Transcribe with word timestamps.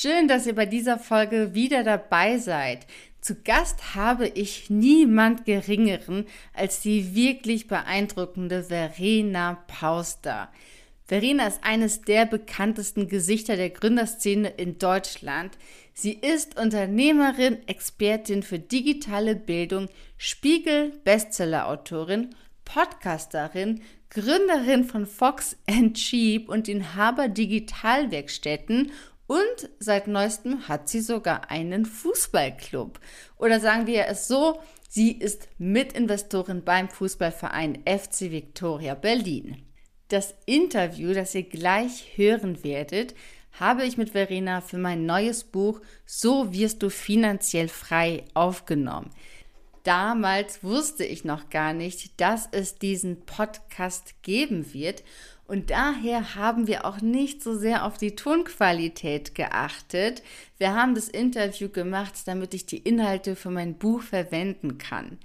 Schön, 0.00 0.28
dass 0.28 0.46
ihr 0.46 0.54
bei 0.54 0.64
dieser 0.64 0.96
Folge 0.96 1.54
wieder 1.54 1.82
dabei 1.82 2.38
seid. 2.38 2.86
Zu 3.20 3.34
Gast 3.42 3.96
habe 3.96 4.28
ich 4.28 4.70
niemand 4.70 5.44
Geringeren 5.44 6.26
als 6.54 6.78
die 6.78 7.16
wirklich 7.16 7.66
beeindruckende 7.66 8.62
Verena 8.62 9.54
Pauster. 9.66 10.52
Verena 11.04 11.48
ist 11.48 11.64
eines 11.64 12.02
der 12.02 12.26
bekanntesten 12.26 13.08
Gesichter 13.08 13.56
der 13.56 13.70
Gründerszene 13.70 14.50
in 14.50 14.78
Deutschland. 14.78 15.58
Sie 15.94 16.12
ist 16.12 16.56
Unternehmerin, 16.56 17.66
Expertin 17.66 18.44
für 18.44 18.60
digitale 18.60 19.34
Bildung, 19.34 19.88
Spiegel 20.16 20.92
Bestseller-Autorin, 21.02 22.36
Podcasterin, 22.64 23.82
Gründerin 24.10 24.84
von 24.84 25.06
Fox 25.06 25.56
Cheap 25.94 26.48
und 26.48 26.68
den 26.68 26.94
Haber 26.94 27.28
Digitalwerkstätten 27.28 28.92
und 29.28 29.68
seit 29.78 30.08
neuestem 30.08 30.68
hat 30.68 30.88
sie 30.88 31.00
sogar 31.00 31.50
einen 31.50 31.84
Fußballclub. 31.84 32.98
Oder 33.36 33.60
sagen 33.60 33.86
wir 33.86 34.06
es 34.06 34.26
so, 34.26 34.58
sie 34.88 35.12
ist 35.12 35.48
Mitinvestorin 35.58 36.64
beim 36.64 36.88
Fußballverein 36.88 37.84
FC 37.84 38.32
Victoria 38.32 38.94
Berlin. 38.94 39.62
Das 40.08 40.34
Interview, 40.46 41.12
das 41.12 41.34
ihr 41.34 41.42
gleich 41.42 42.16
hören 42.16 42.64
werdet, 42.64 43.14
habe 43.52 43.84
ich 43.84 43.98
mit 43.98 44.10
Verena 44.10 44.62
für 44.62 44.78
mein 44.78 45.04
neues 45.04 45.44
Buch 45.44 45.82
So 46.06 46.54
wirst 46.54 46.82
du 46.82 46.88
finanziell 46.88 47.68
frei 47.68 48.24
aufgenommen. 48.32 49.10
Damals 49.84 50.62
wusste 50.64 51.04
ich 51.04 51.24
noch 51.24 51.50
gar 51.50 51.74
nicht, 51.74 52.18
dass 52.18 52.48
es 52.50 52.76
diesen 52.76 53.26
Podcast 53.26 54.22
geben 54.22 54.72
wird 54.72 55.02
und 55.48 55.70
daher 55.70 56.34
haben 56.34 56.66
wir 56.66 56.84
auch 56.84 57.00
nicht 57.00 57.42
so 57.42 57.56
sehr 57.56 57.86
auf 57.86 57.96
die 57.96 58.14
Tonqualität 58.14 59.34
geachtet. 59.34 60.22
Wir 60.58 60.74
haben 60.74 60.94
das 60.94 61.08
Interview 61.08 61.70
gemacht, 61.70 62.12
damit 62.26 62.52
ich 62.52 62.66
die 62.66 62.76
Inhalte 62.76 63.34
für 63.34 63.48
mein 63.48 63.74
Buch 63.78 64.02
verwenden 64.02 64.76
kann. 64.76 65.18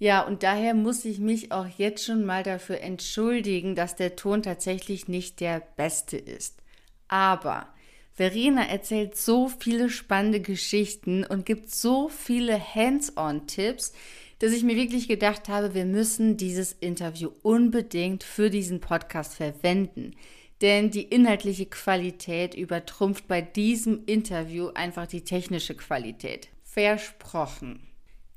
Ja, 0.00 0.22
und 0.22 0.42
daher 0.42 0.74
muss 0.74 1.04
ich 1.04 1.20
mich 1.20 1.52
auch 1.52 1.68
jetzt 1.76 2.04
schon 2.04 2.24
mal 2.24 2.42
dafür 2.42 2.80
entschuldigen, 2.80 3.76
dass 3.76 3.94
der 3.94 4.16
Ton 4.16 4.42
tatsächlich 4.42 5.06
nicht 5.06 5.38
der 5.38 5.62
beste 5.76 6.16
ist. 6.16 6.58
Aber 7.06 7.68
Verena 8.14 8.66
erzählt 8.66 9.16
so 9.16 9.48
viele 9.48 9.90
spannende 9.90 10.40
Geschichten 10.40 11.24
und 11.24 11.46
gibt 11.46 11.70
so 11.70 12.08
viele 12.08 12.58
Hands-on-Tipps, 12.74 13.92
dass 14.38 14.52
ich 14.52 14.62
mir 14.62 14.76
wirklich 14.76 15.08
gedacht 15.08 15.48
habe, 15.48 15.74
wir 15.74 15.84
müssen 15.84 16.36
dieses 16.36 16.72
Interview 16.72 17.30
unbedingt 17.42 18.22
für 18.22 18.50
diesen 18.50 18.80
Podcast 18.80 19.34
verwenden. 19.34 20.14
Denn 20.60 20.90
die 20.90 21.02
inhaltliche 21.02 21.66
Qualität 21.66 22.54
übertrumpft 22.54 23.28
bei 23.28 23.40
diesem 23.40 24.04
Interview 24.06 24.68
einfach 24.74 25.06
die 25.06 25.22
technische 25.22 25.74
Qualität. 25.74 26.48
Versprochen. 26.64 27.80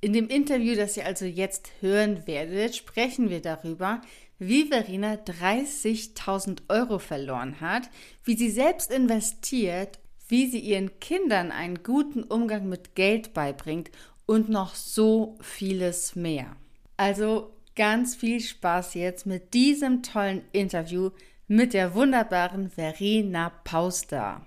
In 0.02 0.14
dem 0.14 0.28
Interview, 0.30 0.76
das 0.76 0.98
ihr 0.98 1.06
also 1.06 1.26
jetzt 1.26 1.72
hören 1.80 2.26
werdet, 2.26 2.76
sprechen 2.76 3.30
wir 3.30 3.42
darüber, 3.42 4.02
wie 4.40 4.66
Verena 4.66 5.14
30.000 5.14 6.62
Euro 6.70 6.98
verloren 6.98 7.62
hat, 7.62 7.90
wie 8.24 8.36
sie 8.36 8.50
selbst 8.50 8.92
investiert, 8.92 10.00
wie 10.28 10.48
sie 10.48 10.60
ihren 10.60 11.00
Kindern 11.00 11.52
einen 11.52 11.84
guten 11.84 12.24
Umgang 12.24 12.68
mit 12.68 12.96
Geld 12.96 13.34
beibringt 13.34 13.92
und 14.26 14.50
noch 14.50 14.76
so 14.76 15.38
vieles 15.42 16.16
mehr. 16.16 16.56
Also 16.98 17.54
ganz 17.76 18.16
viel 18.16 18.40
Spaß 18.40 18.94
jetzt 18.96 19.26
mit 19.26 19.54
diesem 19.54 20.04
tollen 20.04 20.44
Interview 20.52 21.12
mit 21.48 21.74
der 21.74 21.96
wunderbaren 21.96 22.70
Verena 22.70 23.50
Pauster. 23.64 24.46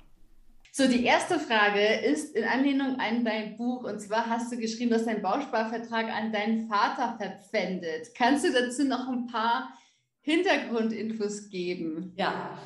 So, 0.72 0.88
die 0.88 1.04
erste 1.04 1.38
Frage 1.38 1.84
ist 2.04 2.34
in 2.34 2.44
Anlehnung 2.44 2.98
an 2.98 3.24
dein 3.24 3.56
Buch. 3.56 3.84
Und 3.84 4.00
zwar 4.00 4.28
hast 4.28 4.50
du 4.50 4.56
geschrieben, 4.56 4.90
dass 4.90 5.04
dein 5.04 5.22
Bausparvertrag 5.22 6.08
an 6.08 6.32
deinen 6.32 6.66
Vater 6.66 7.16
verpfändet. 7.16 8.08
Kannst 8.16 8.44
du 8.44 8.52
dazu 8.52 8.84
noch 8.84 9.06
ein 9.06 9.28
paar 9.28 9.72
Hintergrundinfos 10.22 11.48
geben? 11.48 12.12
Ja, 12.16 12.58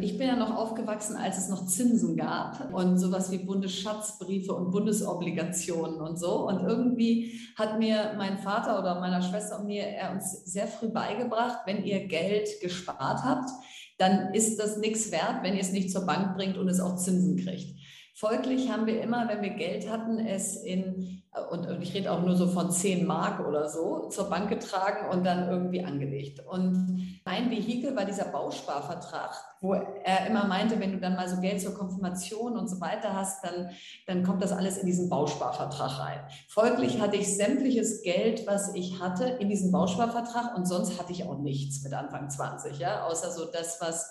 ich 0.00 0.16
bin 0.16 0.28
ja 0.28 0.36
noch 0.36 0.54
aufgewachsen, 0.54 1.16
als 1.16 1.38
es 1.38 1.48
noch 1.48 1.66
Zinsen 1.66 2.16
gab 2.16 2.72
und 2.72 2.98
sowas 2.98 3.32
wie 3.32 3.38
Bundesschatzbriefe 3.38 4.54
und 4.54 4.70
Bundesobligationen 4.70 6.00
und 6.00 6.20
so. 6.20 6.46
Und 6.46 6.60
irgendwie 6.60 7.40
hat 7.56 7.80
mir 7.80 8.14
mein 8.16 8.38
Vater 8.38 8.78
oder 8.78 9.00
meiner 9.00 9.22
Schwester 9.22 9.58
und 9.58 9.66
mir 9.66 9.82
er 9.82 10.12
uns 10.12 10.44
sehr 10.44 10.68
früh 10.68 10.88
beigebracht, 10.88 11.62
wenn 11.66 11.82
ihr 11.84 12.06
Geld 12.06 12.48
gespart 12.60 13.24
habt, 13.24 13.50
dann 13.98 14.32
ist 14.34 14.60
das 14.60 14.76
nichts 14.76 15.10
wert, 15.10 15.42
wenn 15.42 15.54
ihr 15.54 15.62
es 15.62 15.72
nicht 15.72 15.90
zur 15.90 16.06
Bank 16.06 16.36
bringt 16.36 16.56
und 16.56 16.68
es 16.68 16.78
auch 16.78 16.94
Zinsen 16.94 17.36
kriegt. 17.36 17.74
Folglich 18.18 18.68
haben 18.68 18.86
wir 18.86 19.00
immer, 19.00 19.28
wenn 19.28 19.42
wir 19.42 19.50
Geld 19.50 19.88
hatten, 19.88 20.18
es 20.18 20.56
in, 20.56 21.22
und, 21.52 21.68
und, 21.68 21.80
ich 21.80 21.94
rede 21.94 22.10
auch 22.10 22.20
nur 22.20 22.34
so 22.34 22.48
von 22.48 22.68
10 22.68 23.06
Mark 23.06 23.46
oder 23.46 23.68
so, 23.68 24.08
zur 24.08 24.28
Bank 24.28 24.48
getragen 24.48 25.08
und 25.12 25.24
dann 25.24 25.48
irgendwie 25.48 25.84
angelegt. 25.84 26.44
Und 26.44 27.20
mein 27.24 27.48
Vehikel 27.48 27.94
war 27.94 28.04
dieser 28.04 28.24
Bausparvertrag, 28.24 29.36
wo 29.60 29.74
er 29.74 30.26
immer 30.26 30.48
meinte, 30.48 30.80
wenn 30.80 30.90
du 30.90 30.98
dann 30.98 31.14
mal 31.14 31.28
so 31.28 31.40
Geld 31.40 31.60
zur 31.60 31.74
Konfirmation 31.74 32.56
und 32.56 32.66
so 32.66 32.80
weiter 32.80 33.14
hast, 33.14 33.44
dann, 33.44 33.70
dann 34.08 34.24
kommt 34.24 34.42
das 34.42 34.50
alles 34.50 34.78
in 34.78 34.86
diesen 34.86 35.08
Bausparvertrag 35.08 36.00
rein. 36.00 36.18
Folglich 36.48 37.00
hatte 37.00 37.18
ich 37.18 37.36
sämtliches 37.36 38.02
Geld, 38.02 38.48
was 38.48 38.74
ich 38.74 39.00
hatte, 39.00 39.26
in 39.26 39.48
diesen 39.48 39.70
Bausparvertrag 39.70 40.56
und 40.56 40.66
sonst 40.66 40.98
hatte 40.98 41.12
ich 41.12 41.22
auch 41.22 41.38
nichts 41.38 41.84
mit 41.84 41.94
Anfang 41.94 42.28
20, 42.28 42.80
ja, 42.80 43.06
außer 43.06 43.30
so 43.30 43.44
das, 43.44 43.80
was 43.80 44.10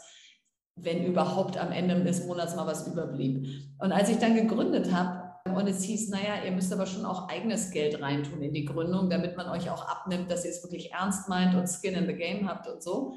wenn 0.78 1.06
überhaupt 1.06 1.58
am 1.58 1.72
Ende 1.72 2.04
des 2.04 2.26
Monats 2.26 2.56
mal 2.56 2.68
was 2.68 2.88
überblieb. 2.88 3.48
Und 3.80 3.92
als 3.92 4.10
ich 4.10 4.18
dann 4.18 4.36
gegründet 4.36 4.94
habe, 4.94 5.28
und 5.56 5.68
es 5.68 5.84
hieß, 5.84 6.10
naja, 6.10 6.44
ihr 6.46 6.52
müsst 6.52 6.74
aber 6.74 6.86
schon 6.86 7.06
auch 7.06 7.30
eigenes 7.30 7.72
Geld 7.72 8.02
reintun 8.02 8.42
in 8.42 8.54
die 8.54 8.66
Gründung, 8.66 9.10
damit 9.10 9.38
man 9.38 9.50
euch 9.50 9.70
auch 9.70 9.88
abnimmt, 9.88 10.30
dass 10.30 10.46
ihr 10.46 10.52
es 10.52 10.64
wirklich 10.64 10.92
ernst 10.92 11.30
meint 11.30 11.56
und 11.56 11.68
Skin 11.68 11.94
in 11.94 12.06
the 12.06 12.14
Game 12.14 12.48
habt 12.50 12.68
und 12.68 12.84
so. 12.84 13.16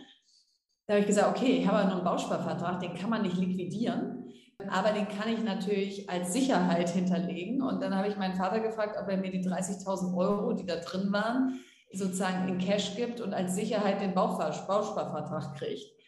Da 0.86 0.94
habe 0.94 1.00
ich 1.00 1.06
gesagt, 1.06 1.36
okay, 1.36 1.58
ich 1.58 1.66
habe 1.66 1.78
ja 1.78 1.84
nur 1.84 1.96
einen 1.96 2.04
Bausparvertrag, 2.04 2.80
den 2.80 2.94
kann 2.94 3.10
man 3.10 3.22
nicht 3.22 3.36
liquidieren, 3.36 4.32
aber 4.68 4.90
den 4.90 5.08
kann 5.08 5.28
ich 5.28 5.42
natürlich 5.42 6.08
als 6.10 6.32
Sicherheit 6.32 6.90
hinterlegen. 6.90 7.62
Und 7.62 7.82
dann 7.82 7.94
habe 7.94 8.08
ich 8.08 8.16
meinen 8.16 8.34
Vater 8.34 8.60
gefragt, 8.60 8.96
ob 9.00 9.08
er 9.08 9.16
mir 9.16 9.30
die 9.30 9.44
30.000 9.44 10.16
Euro, 10.16 10.52
die 10.52 10.66
da 10.66 10.76
drin 10.76 11.12
waren, 11.12 11.60
sozusagen 11.92 12.48
in 12.48 12.58
Cash 12.58 12.96
gibt 12.96 13.20
und 13.20 13.34
als 13.34 13.54
Sicherheit 13.54 14.00
den 14.00 14.14
Bausparvertrag 14.14 15.56
kriegt. 15.56 15.99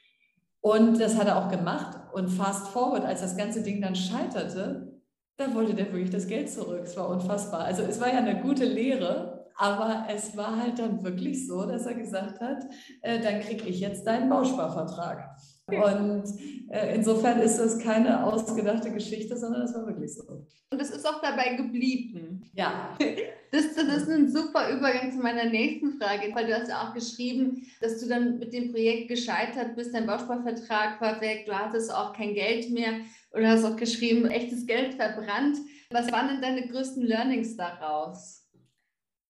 Und 0.62 1.00
das 1.00 1.18
hat 1.18 1.26
er 1.26 1.38
auch 1.38 1.50
gemacht. 1.50 1.98
Und 2.12 2.28
fast 2.28 2.68
forward, 2.68 3.04
als 3.04 3.20
das 3.20 3.36
ganze 3.36 3.62
Ding 3.62 3.82
dann 3.82 3.96
scheiterte, 3.96 5.00
da 5.36 5.54
wollte 5.54 5.74
der 5.74 5.92
wirklich 5.92 6.10
das 6.10 6.28
Geld 6.28 6.50
zurück. 6.50 6.82
Es 6.84 6.96
war 6.96 7.08
unfassbar. 7.08 7.64
Also 7.64 7.82
es 7.82 8.00
war 8.00 8.08
ja 8.08 8.18
eine 8.18 8.40
gute 8.40 8.64
Lehre, 8.64 9.48
aber 9.56 10.06
es 10.08 10.36
war 10.36 10.56
halt 10.56 10.78
dann 10.78 11.02
wirklich 11.02 11.46
so, 11.46 11.66
dass 11.66 11.84
er 11.86 11.94
gesagt 11.94 12.40
hat, 12.40 12.64
äh, 13.02 13.20
dann 13.20 13.40
kriege 13.40 13.68
ich 13.68 13.80
jetzt 13.80 14.06
deinen 14.06 14.30
Bausparvertrag. 14.30 15.36
Und 15.66 16.24
äh, 16.70 16.94
insofern 16.94 17.40
ist 17.40 17.58
das 17.58 17.78
keine 17.78 18.24
ausgedachte 18.24 18.90
Geschichte, 18.90 19.36
sondern 19.36 19.62
das 19.62 19.74
war 19.74 19.86
wirklich 19.86 20.12
so. 20.12 20.44
Und 20.70 20.80
es 20.80 20.90
ist 20.90 21.06
auch 21.06 21.20
dabei 21.20 21.54
geblieben. 21.54 22.42
Ja. 22.54 22.96
Das, 23.54 23.74
das 23.74 23.84
ist 23.84 24.08
ein 24.08 24.32
super 24.32 24.70
Übergang 24.70 25.12
zu 25.12 25.18
meiner 25.18 25.44
nächsten 25.44 26.00
Frage, 26.00 26.34
weil 26.34 26.46
du 26.46 26.58
hast 26.58 26.70
ja 26.70 26.88
auch 26.88 26.94
geschrieben, 26.94 27.66
dass 27.82 28.00
du 28.00 28.08
dann 28.08 28.38
mit 28.38 28.54
dem 28.54 28.72
Projekt 28.72 29.08
gescheitert 29.08 29.76
bist, 29.76 29.94
dein 29.94 30.06
Bausparvertrag 30.06 30.98
war 31.02 31.20
weg, 31.20 31.44
du 31.44 31.52
hattest 31.52 31.92
auch 31.92 32.14
kein 32.14 32.32
Geld 32.32 32.70
mehr 32.70 32.94
und 33.32 33.46
hast 33.46 33.66
auch 33.66 33.76
geschrieben, 33.76 34.24
echtes 34.30 34.64
Geld 34.64 34.94
verbrannt. 34.94 35.58
Was 35.90 36.10
waren 36.10 36.28
denn 36.28 36.40
deine 36.40 36.66
größten 36.66 37.02
Learnings 37.02 37.54
daraus? 37.54 38.48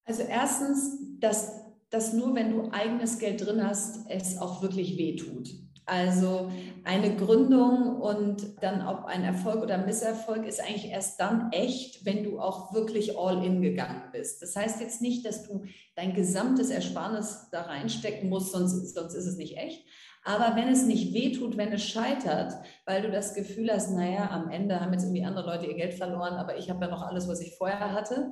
Also 0.05 0.23
erstens, 0.23 1.00
dass, 1.19 1.61
dass 1.90 2.12
nur 2.12 2.32
wenn 2.37 2.52
du 2.52 2.70
eigenes 2.70 3.19
Geld 3.19 3.44
drin 3.44 3.67
hast, 3.67 4.08
es 4.08 4.38
auch 4.38 4.62
wirklich 4.62 4.96
wehtut. 4.99 5.49
Also 5.84 6.50
eine 6.84 7.17
Gründung 7.17 8.00
und 8.00 8.62
dann 8.62 8.87
ob 8.87 9.05
ein 9.06 9.25
Erfolg 9.25 9.62
oder 9.62 9.79
Misserfolg 9.79 10.46
ist 10.46 10.61
eigentlich 10.61 10.90
erst 10.90 11.19
dann 11.19 11.50
echt, 11.50 12.05
wenn 12.05 12.23
du 12.23 12.38
auch 12.38 12.73
wirklich 12.73 13.19
all 13.19 13.44
in 13.44 13.62
gegangen 13.62 14.02
bist. 14.12 14.43
Das 14.43 14.55
heißt 14.55 14.81
jetzt 14.81 15.02
nicht, 15.02 15.26
dass 15.26 15.43
du 15.43 15.64
dein 15.96 16.14
gesamtes 16.14 16.70
Ersparnis 16.70 17.49
da 17.50 17.62
reinstecken 17.62 18.29
musst, 18.29 18.52
sonst, 18.52 18.94
sonst 18.94 19.14
ist 19.14 19.26
es 19.26 19.37
nicht 19.37 19.56
echt. 19.56 19.84
Aber 20.25 20.55
wenn 20.55 20.69
es 20.69 20.84
nicht 20.84 21.14
wehtut, 21.14 21.56
wenn 21.56 21.73
es 21.73 21.82
scheitert, 21.82 22.52
weil 22.87 23.02
du 23.02 23.11
das 23.11 23.34
Gefühl 23.34 23.70
hast, 23.73 23.90
naja, 23.90 24.31
am 24.31 24.50
Ende 24.50 24.81
haben 24.81 24.93
jetzt 24.93 25.02
irgendwie 25.02 25.25
andere 25.25 25.46
Leute 25.46 25.67
ihr 25.67 25.75
Geld 25.75 25.94
verloren, 25.94 26.34
aber 26.34 26.56
ich 26.56 26.70
habe 26.70 26.84
ja 26.84 26.90
noch 26.90 27.02
alles, 27.02 27.26
was 27.26 27.40
ich 27.40 27.56
vorher 27.56 27.93
hatte, 27.93 28.31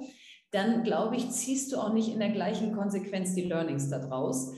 dann 0.53 0.85
glaube 0.85 1.17
ich, 1.17 1.31
ziehst 1.31 1.73
du 1.73 1.79
auch 1.79 1.93
nicht 1.93 2.09
in 2.09 2.21
der 2.21 2.31
gleichen 2.31 2.73
Konsequenz 2.75 3.35
die 3.35 3.43
Learnings 3.43 3.89
daraus. 3.89 4.53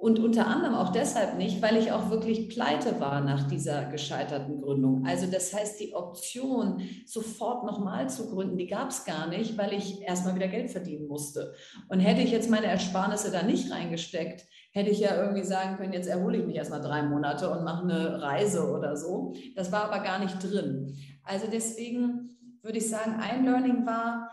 Und 0.00 0.18
unter 0.18 0.46
anderem 0.46 0.74
auch 0.74 0.92
deshalb 0.92 1.36
nicht, 1.36 1.60
weil 1.60 1.76
ich 1.76 1.92
auch 1.92 2.08
wirklich 2.08 2.48
pleite 2.48 3.00
war 3.00 3.20
nach 3.20 3.46
dieser 3.46 3.84
gescheiterten 3.84 4.62
Gründung. 4.62 5.04
Also 5.04 5.26
das 5.30 5.52
heißt, 5.52 5.78
die 5.78 5.92
Option, 5.94 6.80
sofort 7.04 7.66
nochmal 7.66 8.08
zu 8.08 8.30
gründen, 8.30 8.56
die 8.56 8.66
gab 8.66 8.88
es 8.88 9.04
gar 9.04 9.28
nicht, 9.28 9.58
weil 9.58 9.74
ich 9.74 10.00
erstmal 10.00 10.34
wieder 10.34 10.48
Geld 10.48 10.70
verdienen 10.70 11.06
musste. 11.06 11.52
Und 11.90 12.00
hätte 12.00 12.22
ich 12.22 12.30
jetzt 12.30 12.48
meine 12.48 12.68
Ersparnisse 12.68 13.30
da 13.30 13.42
nicht 13.42 13.70
reingesteckt, 13.70 14.46
hätte 14.72 14.88
ich 14.88 15.00
ja 15.00 15.14
irgendwie 15.22 15.44
sagen 15.44 15.76
können, 15.76 15.92
jetzt 15.92 16.08
erhole 16.08 16.38
ich 16.38 16.46
mich 16.46 16.56
erstmal 16.56 16.80
drei 16.80 17.02
Monate 17.02 17.50
und 17.50 17.62
mache 17.62 17.82
eine 17.82 18.22
Reise 18.22 18.70
oder 18.70 18.96
so. 18.96 19.34
Das 19.54 19.70
war 19.70 19.84
aber 19.84 20.02
gar 20.02 20.18
nicht 20.18 20.38
drin. 20.42 20.96
Also 21.24 21.44
deswegen 21.52 22.38
würde 22.62 22.78
ich 22.78 22.88
sagen, 22.88 23.20
ein 23.20 23.44
Learning 23.44 23.84
war, 23.84 24.30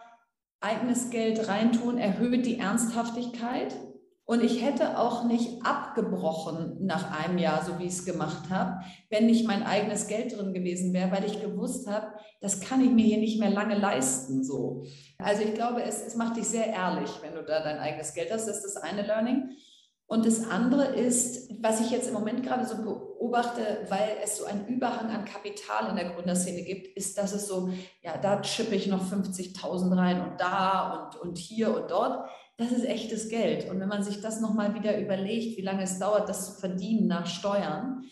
eigenes 0.61 1.09
Geld 1.09 1.49
reintun 1.49 1.97
erhöht 1.97 2.45
die 2.45 2.57
Ernsthaftigkeit 2.57 3.75
und 4.27 4.44
ich 4.44 4.62
hätte 4.62 5.00
auch 5.00 5.24
nicht 5.24 5.65
abgebrochen 5.65 6.85
nach 6.85 7.18
einem 7.18 7.38
Jahr, 7.38 7.63
so 7.63 7.79
wie 7.79 7.85
ich 7.85 7.94
es 7.94 8.06
gemacht 8.06 8.50
habe, 8.50 8.83
wenn 9.09 9.25
nicht 9.25 9.47
mein 9.47 9.63
eigenes 9.63 10.07
Geld 10.07 10.38
drin 10.38 10.53
gewesen 10.53 10.94
wäre, 10.94 11.13
weil 11.13 11.24
ich 11.24 11.41
gewusst 11.41 11.88
habe, 11.88 12.07
das 12.41 12.59
kann 12.59 12.83
ich 12.83 12.91
mir 12.91 13.06
hier 13.06 13.19
nicht 13.19 13.39
mehr 13.39 13.50
lange 13.50 13.75
leisten. 13.75 14.44
So. 14.44 14.83
Also 15.18 15.44
ich 15.44 15.53
glaube, 15.53 15.81
es, 15.81 16.06
es 16.06 16.15
macht 16.15 16.35
dich 16.35 16.44
sehr 16.44 16.68
ehrlich, 16.68 17.09
wenn 17.21 17.35
du 17.35 17.44
da 17.44 17.63
dein 17.63 17.79
eigenes 17.79 18.13
Geld 18.13 18.29
hast. 18.29 18.50
Das 18.50 18.57
ist 18.57 18.75
das 18.75 18.83
eine 18.83 19.03
Learning. 19.03 19.51
Und 20.07 20.25
das 20.25 20.45
andere 20.50 20.88
ist, 20.88 21.50
was 21.62 21.80
ich 21.80 21.91
jetzt 21.91 22.09
im 22.09 22.13
Moment 22.13 22.44
gerade 22.44 22.65
so 22.65 22.77
beobachte, 22.83 23.85
weil 23.88 24.18
es 24.21 24.39
so 24.39 24.45
einen 24.45 24.68
Überhang 24.68 25.09
an 25.09 25.23
Kapital 25.23 25.89
in 25.89 25.95
der 25.95 26.09
Gründerszene 26.09 26.63
gibt, 26.63 26.97
ist, 26.97 27.18
dass 27.18 27.31
es 27.31 27.47
so, 27.47 27.69
ja, 28.01 28.18
da 28.18 28.41
chippe 28.41 28.75
ich 28.75 28.88
noch 28.88 29.09
50.000 29.09 29.95
rein 29.97 30.21
und 30.21 30.41
da 30.41 31.12
und, 31.13 31.21
und 31.21 31.38
hier 31.38 31.73
und 31.73 31.89
dort 31.89 32.30
das 32.57 32.71
ist 32.71 32.86
echtes 32.86 33.30
Geld. 33.30 33.69
Und 33.69 33.80
wenn 33.80 33.88
man 33.88 34.04
sich 34.04 34.19
das 34.19 34.42
nochmal 34.42 34.74
wieder 34.74 35.00
überlegt, 35.00 35.57
wie 35.57 35.62
lange 35.62 35.83
es 35.83 36.00
dauert, 36.00 36.27
das 36.27 36.48
zu 36.48 36.59
verdienen 36.59 37.07
nach 37.07 37.27
Steuern, 37.27 38.04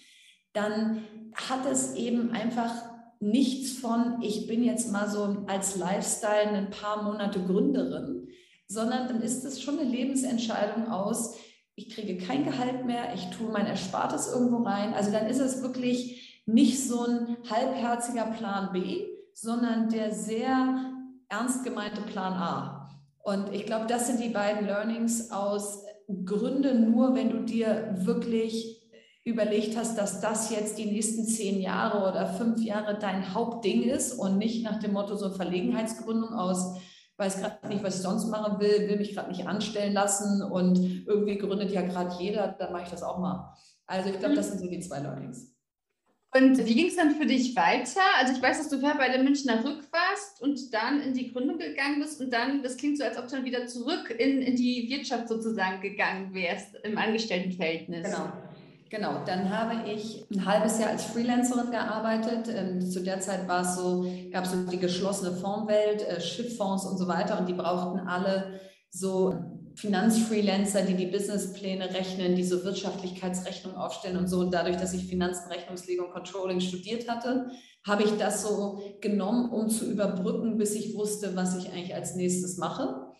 dann 0.53 1.03
hat 1.33 1.65
es 1.69 1.95
eben 1.95 2.31
einfach 2.31 2.71
nichts 3.19 3.73
von, 3.73 4.21
ich 4.21 4.47
bin 4.47 4.63
jetzt 4.63 4.91
mal 4.91 5.09
so 5.09 5.45
als 5.47 5.75
Lifestyle 5.75 6.49
ein 6.49 6.69
paar 6.69 7.03
Monate 7.03 7.43
Gründerin, 7.43 8.27
sondern 8.67 9.07
dann 9.07 9.21
ist 9.21 9.43
es 9.45 9.61
schon 9.61 9.79
eine 9.79 9.89
Lebensentscheidung 9.89 10.89
aus, 10.89 11.35
ich 11.75 11.89
kriege 11.89 12.17
kein 12.17 12.45
Gehalt 12.45 12.85
mehr, 12.85 13.13
ich 13.13 13.25
tue 13.31 13.51
mein 13.51 13.67
Erspartes 13.67 14.31
irgendwo 14.31 14.63
rein. 14.63 14.93
Also 14.93 15.11
dann 15.11 15.27
ist 15.27 15.39
es 15.39 15.61
wirklich 15.61 16.41
nicht 16.45 16.81
so 16.87 17.05
ein 17.05 17.37
halbherziger 17.49 18.25
Plan 18.27 18.71
B, 18.71 19.05
sondern 19.33 19.89
der 19.89 20.13
sehr 20.13 20.93
ernst 21.27 21.63
gemeinte 21.65 22.01
Plan 22.01 22.33
A. 22.33 22.74
Und 23.25 23.51
ich 23.53 23.65
glaube, 23.65 23.87
das 23.87 24.05
sind 24.05 24.21
die 24.21 24.29
beiden 24.29 24.67
Learnings 24.67 25.31
aus 25.31 25.83
Gründe 26.25 26.75
nur, 26.75 27.15
wenn 27.15 27.31
du 27.31 27.39
dir 27.39 27.95
wirklich 27.95 28.83
überlegt 29.23 29.75
hast, 29.75 29.97
dass 29.97 30.21
das 30.21 30.51
jetzt 30.51 30.77
die 30.77 30.85
nächsten 30.85 31.25
zehn 31.25 31.59
Jahre 31.59 32.07
oder 32.07 32.27
fünf 32.27 32.61
Jahre 32.61 32.99
dein 32.99 33.33
Hauptding 33.33 33.81
ist 33.81 34.13
und 34.13 34.37
nicht 34.37 34.63
nach 34.63 34.77
dem 34.77 34.93
Motto 34.93 35.15
so 35.15 35.31
Verlegenheitsgründung 35.31 36.33
aus, 36.35 36.77
weiß 37.17 37.39
gerade 37.39 37.67
nicht, 37.67 37.83
was 37.83 37.95
ich 37.95 38.03
sonst 38.03 38.27
machen 38.27 38.59
will, 38.59 38.87
will 38.87 38.97
mich 38.97 39.15
gerade 39.15 39.29
nicht 39.29 39.47
anstellen 39.47 39.93
lassen 39.93 40.43
und 40.43 41.07
irgendwie 41.07 41.39
gründet 41.39 41.71
ja 41.71 41.81
gerade 41.81 42.15
jeder, 42.19 42.49
dann 42.49 42.71
mache 42.71 42.83
ich 42.83 42.89
das 42.89 43.01
auch 43.01 43.17
mal. 43.17 43.55
Also 43.87 44.11
ich 44.11 44.19
glaube, 44.19 44.35
das 44.35 44.49
sind 44.49 44.59
so 44.59 44.67
die 44.67 44.81
zwei 44.81 44.99
Learnings. 44.99 45.54
Und 46.35 46.65
wie 46.65 46.75
ging 46.75 46.87
es 46.87 46.97
dann 46.97 47.15
für 47.15 47.25
dich 47.25 47.55
weiter? 47.55 48.01
Also 48.19 48.33
ich 48.33 48.41
weiß, 48.41 48.57
dass 48.57 48.69
du 48.69 48.79
vorher 48.79 48.97
bei 48.97 49.07
der 49.07 49.23
Münchner 49.23 49.63
Rück 49.63 49.87
warst 49.93 50.41
und 50.41 50.73
dann 50.73 50.99
in 50.99 51.13
die 51.13 51.31
Gründung 51.31 51.57
gegangen 51.57 52.01
bist 52.01 52.19
und 52.19 52.33
dann, 52.33 52.61
das 52.61 52.75
klingt 52.75 52.97
so, 52.97 53.05
als 53.05 53.17
ob 53.17 53.29
du 53.29 53.37
dann 53.37 53.45
wieder 53.45 53.67
zurück 53.67 54.13
in, 54.17 54.41
in 54.41 54.57
die 54.57 54.89
Wirtschaft 54.89 55.29
sozusagen 55.29 55.79
gegangen 55.79 56.33
wärst 56.33 56.75
im 56.83 56.97
Angestelltenverhältnis. 56.97 58.03
Genau. 58.03 58.33
Genau, 58.89 59.23
dann 59.25 59.49
habe 59.49 59.89
ich 59.89 60.25
ein 60.31 60.45
halbes 60.45 60.79
Jahr 60.79 60.91
als 60.91 61.05
Freelancerin 61.05 61.71
gearbeitet. 61.71 62.53
Ähm, 62.55 62.81
zu 62.81 63.01
der 63.01 63.19
Zeit 63.19 63.47
war 63.47 63.61
es 63.61 63.75
so, 63.75 64.05
gab 64.31 64.45
es 64.45 64.51
so 64.51 64.63
die 64.67 64.77
geschlossene 64.77 65.35
Fondswelt, 65.35 66.01
äh, 66.03 66.21
Schifffonds 66.21 66.85
und 66.85 66.97
so 66.97 67.07
weiter 67.07 67.39
und 67.39 67.47
die 67.47 67.53
brauchten 67.53 67.99
alle 67.99 68.59
so 68.91 69.54
Finanzfreelancer, 69.75 70.83
die 70.83 70.95
die 70.95 71.07
Businesspläne 71.07 71.93
rechnen, 71.93 72.35
die 72.35 72.43
so 72.43 72.63
Wirtschaftlichkeitsrechnungen 72.63 73.77
aufstellen 73.77 74.17
und 74.17 74.27
so. 74.27 74.39
Und 74.39 74.53
dadurch, 74.53 74.77
dass 74.77 74.93
ich 74.93 75.05
Finanzen, 75.05 75.51
Rechnungslegung, 75.51 76.11
Controlling 76.11 76.59
studiert 76.59 77.09
hatte, 77.09 77.51
habe 77.85 78.03
ich 78.03 78.17
das 78.17 78.41
so 78.43 78.81
genommen, 79.01 79.49
um 79.49 79.69
zu 79.69 79.89
überbrücken, 79.89 80.57
bis 80.57 80.75
ich 80.75 80.95
wusste, 80.95 81.35
was 81.35 81.57
ich 81.57 81.71
eigentlich 81.71 81.93
als 81.93 82.15
nächstes 82.15 82.57
mache. 82.57 83.11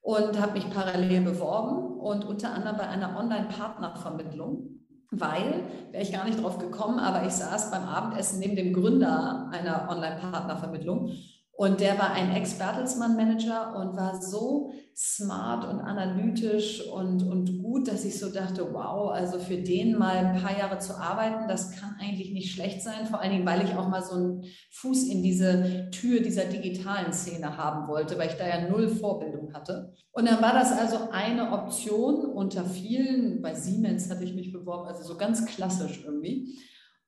Und 0.00 0.40
habe 0.40 0.52
mich 0.52 0.70
parallel 0.70 1.22
beworben 1.22 1.98
und 1.98 2.24
unter 2.24 2.52
anderem 2.52 2.76
bei 2.76 2.88
einer 2.88 3.18
Online-Partnervermittlung 3.18 4.76
weil, 5.10 5.62
wäre 5.92 6.02
ich 6.02 6.12
gar 6.12 6.24
nicht 6.24 6.42
drauf 6.42 6.58
gekommen, 6.58 6.98
aber 6.98 7.26
ich 7.26 7.32
saß 7.32 7.70
beim 7.70 7.84
Abendessen 7.84 8.40
neben 8.40 8.56
dem 8.56 8.72
Gründer 8.72 9.48
einer 9.52 9.88
Online-Partnervermittlung 9.88 11.12
und 11.52 11.80
der 11.80 11.98
war 11.98 12.12
ein 12.12 12.34
Ex-Bertelsmann-Manager 12.34 13.76
und 13.76 13.96
war 13.96 14.20
so 14.20 14.72
smart 14.98 15.68
und 15.68 15.78
analytisch 15.80 16.82
und, 16.88 17.22
und 17.22 17.62
gut, 17.62 17.86
dass 17.86 18.06
ich 18.06 18.18
so 18.18 18.32
dachte, 18.32 18.72
wow, 18.72 19.10
also 19.10 19.38
für 19.38 19.58
den 19.58 19.98
mal 19.98 20.16
ein 20.16 20.42
paar 20.42 20.58
Jahre 20.58 20.78
zu 20.78 20.96
arbeiten, 20.96 21.48
das 21.48 21.72
kann 21.72 21.96
eigentlich 22.00 22.32
nicht 22.32 22.54
schlecht 22.54 22.80
sein. 22.80 23.04
Vor 23.04 23.20
allen 23.20 23.32
Dingen, 23.32 23.44
weil 23.46 23.62
ich 23.62 23.74
auch 23.74 23.88
mal 23.88 24.02
so 24.02 24.14
einen 24.14 24.44
Fuß 24.70 25.08
in 25.08 25.22
diese 25.22 25.90
Tür 25.90 26.20
dieser 26.20 26.44
digitalen 26.44 27.12
Szene 27.12 27.58
haben 27.58 27.88
wollte, 27.88 28.16
weil 28.16 28.28
ich 28.30 28.36
da 28.36 28.48
ja 28.48 28.70
null 28.70 28.88
Vorbildung 28.88 29.52
hatte. 29.52 29.92
Und 30.12 30.26
dann 30.26 30.40
war 30.40 30.54
das 30.54 30.72
also 30.72 31.10
eine 31.12 31.52
Option 31.52 32.24
unter 32.24 32.64
vielen. 32.64 33.42
Bei 33.42 33.54
Siemens 33.54 34.08
hatte 34.08 34.24
ich 34.24 34.34
mich 34.34 34.50
beworben, 34.50 34.88
also 34.88 35.02
so 35.02 35.18
ganz 35.18 35.44
klassisch 35.44 36.04
irgendwie. 36.06 36.56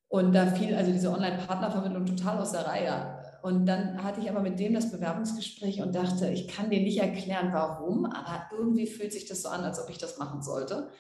Und 0.09 0.35
da 0.35 0.47
fiel 0.47 0.75
also 0.75 0.93
diese 0.93 1.11
Online-Partnervermittlung 1.11 2.05
total 2.05 2.39
aus 2.39 2.53
der 2.53 2.67
Reihe. 2.67 3.18
Und 3.43 3.67
dann 3.67 4.03
hatte 4.03 4.21
ich 4.21 4.31
aber 4.31 4.41
mit 4.41 4.59
dem 4.59 4.75
das 4.75 4.91
Bewerbungsgespräch 4.91 5.81
und 5.81 5.95
dachte, 5.95 6.29
ich 6.29 6.49
kann 6.49 6.71
dir 6.71 6.81
nicht 6.81 6.99
erklären, 6.99 7.51
warum, 7.53 8.07
aber 8.07 8.47
irgendwie 8.53 8.87
fühlt 8.87 9.13
sich 9.13 9.27
das 9.27 9.43
so 9.43 9.49
an, 9.49 9.65
als 9.65 9.81
ob 9.81 9.89
ich 9.91 9.99
das 9.99 10.19
machen 10.19 10.43
sollte. 10.43 10.91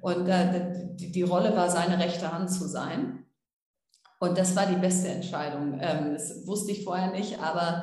Und 0.00 0.28
äh, 0.28 0.94
die, 0.94 1.10
die, 1.10 1.22
Rolle 1.22 1.56
war, 1.56 1.68
seine 1.68 1.98
rechte 1.98 2.32
Hand 2.32 2.50
zu 2.50 2.68
sein. 2.68 3.24
Und 4.20 4.38
das 4.38 4.54
war 4.54 4.66
die 4.66 4.76
beste 4.76 5.08
Entscheidung. 5.08 5.78
Ähm, 5.80 6.12
das 6.12 6.46
wusste 6.46 6.72
ich 6.72 6.84
vorher 6.84 7.10
nicht, 7.10 7.40
aber 7.40 7.82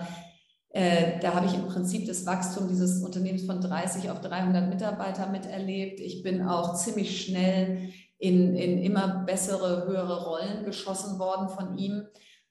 äh, 0.70 1.20
da 1.20 1.34
habe 1.34 1.48
ich 1.48 1.56
im 1.56 1.68
Prinzip 1.68 2.08
das 2.08 2.26
Wachstum 2.26 2.68
dieses 2.68 3.02
Unternehmens 3.04 3.46
von 3.46 3.60
30 3.60 4.10
auf 4.10 4.22
300 4.22 4.70
Mitarbeiter 4.70 5.28
miterlebt. 5.28 6.00
Ich 6.00 6.24
bin 6.24 6.48
auch 6.48 6.76
ziemlich 6.76 7.26
schnell 7.26 7.90
in, 8.20 8.56
in 8.56 8.78
immer 8.80 9.24
bessere, 9.26 9.86
höhere 9.88 10.26
Rollen 10.26 10.66
geschossen 10.66 11.20
worden 11.20 11.50
von 11.50 11.78
ihm 11.78 12.08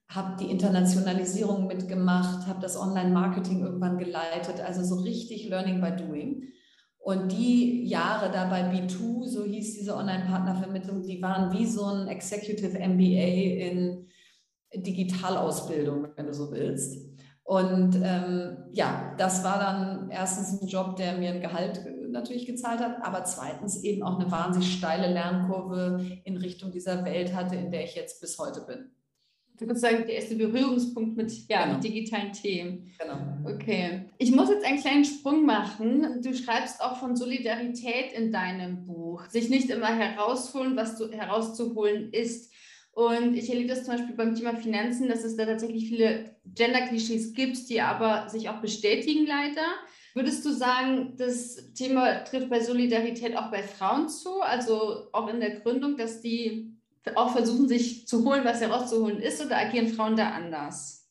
habe 0.08 0.36
die 0.38 0.50
Internationalisierung 0.50 1.66
mitgemacht, 1.66 2.46
habe 2.46 2.60
das 2.60 2.76
Online-Marketing 2.76 3.62
irgendwann 3.62 3.98
geleitet, 3.98 4.60
also 4.60 4.82
so 4.84 5.02
richtig 5.02 5.48
Learning 5.48 5.80
by 5.80 5.90
Doing. 5.96 6.44
Und 6.98 7.32
die 7.32 7.86
Jahre 7.86 8.30
da 8.30 8.48
bei 8.48 8.62
B2, 8.70 9.26
so 9.26 9.44
hieß 9.44 9.74
diese 9.78 9.96
Online-Partnervermittlung, 9.96 11.02
die 11.02 11.22
waren 11.22 11.52
wie 11.52 11.66
so 11.66 11.84
ein 11.84 12.08
Executive 12.08 12.78
MBA 12.78 13.66
in 13.66 14.06
Digitalausbildung, 14.74 16.08
wenn 16.16 16.26
du 16.26 16.34
so 16.34 16.50
willst. 16.50 17.06
Und 17.42 17.96
ähm, 18.02 18.56
ja, 18.72 19.14
das 19.18 19.44
war 19.44 19.60
dann 19.60 20.10
erstens 20.10 20.60
ein 20.60 20.66
Job, 20.66 20.96
der 20.96 21.16
mir 21.16 21.30
ein 21.30 21.40
Gehalt 21.40 21.84
natürlich 22.10 22.46
gezahlt 22.46 22.80
hat, 22.80 22.96
aber 23.02 23.24
zweitens 23.24 23.84
eben 23.84 24.02
auch 24.02 24.18
eine 24.18 24.30
wahnsinnig 24.30 24.72
steile 24.72 25.12
Lernkurve 25.12 26.04
in 26.24 26.36
Richtung 26.36 26.72
dieser 26.72 27.04
Welt 27.04 27.34
hatte, 27.34 27.54
in 27.54 27.70
der 27.70 27.84
ich 27.84 27.94
jetzt 27.94 28.20
bis 28.20 28.36
heute 28.38 28.62
bin 28.62 28.95
sozusagen 29.58 30.06
der 30.06 30.16
erste 30.16 30.36
Berührungspunkt 30.36 31.16
mit, 31.16 31.32
ja, 31.48 31.62
genau. 31.62 31.74
mit 31.74 31.84
digitalen 31.84 32.32
Themen. 32.32 32.92
Genau. 32.98 33.54
Okay. 33.54 34.04
Ich 34.18 34.30
muss 34.32 34.50
jetzt 34.50 34.64
einen 34.64 34.80
kleinen 34.80 35.04
Sprung 35.04 35.44
machen. 35.44 36.22
Du 36.22 36.34
schreibst 36.34 36.80
auch 36.80 36.98
von 36.98 37.16
Solidarität 37.16 38.12
in 38.12 38.32
deinem 38.32 38.86
Buch. 38.86 39.24
Sich 39.26 39.48
nicht 39.48 39.70
immer 39.70 39.94
herausholen, 39.94 40.76
was 40.76 40.96
du 40.98 41.10
herauszuholen 41.10 42.12
ist. 42.12 42.52
Und 42.92 43.36
ich 43.36 43.50
erlebe 43.50 43.68
das 43.68 43.84
zum 43.84 43.96
Beispiel 43.96 44.16
beim 44.16 44.34
Thema 44.34 44.56
Finanzen, 44.56 45.08
dass 45.08 45.22
es 45.22 45.36
da 45.36 45.44
tatsächlich 45.44 45.88
viele 45.88 46.36
Gender-Klischees 46.46 47.34
gibt, 47.34 47.68
die 47.68 47.82
aber 47.82 48.28
sich 48.30 48.48
auch 48.48 48.62
bestätigen 48.62 49.26
leider. 49.26 49.66
Würdest 50.14 50.46
du 50.46 50.50
sagen, 50.50 51.12
das 51.18 51.74
Thema 51.74 52.24
trifft 52.24 52.48
bei 52.48 52.60
Solidarität 52.60 53.36
auch 53.36 53.50
bei 53.50 53.62
Frauen 53.62 54.08
zu, 54.08 54.40
also 54.40 55.08
auch 55.12 55.28
in 55.28 55.40
der 55.40 55.60
Gründung, 55.60 55.98
dass 55.98 56.22
die 56.22 56.75
auch 57.14 57.30
versuchen, 57.30 57.68
sich 57.68 58.06
zu 58.06 58.24
holen, 58.24 58.44
was 58.44 58.60
herauszuholen 58.60 59.20
ist, 59.20 59.44
oder 59.44 59.58
agieren 59.58 59.88
Frauen 59.88 60.16
da 60.16 60.30
anders? 60.30 61.06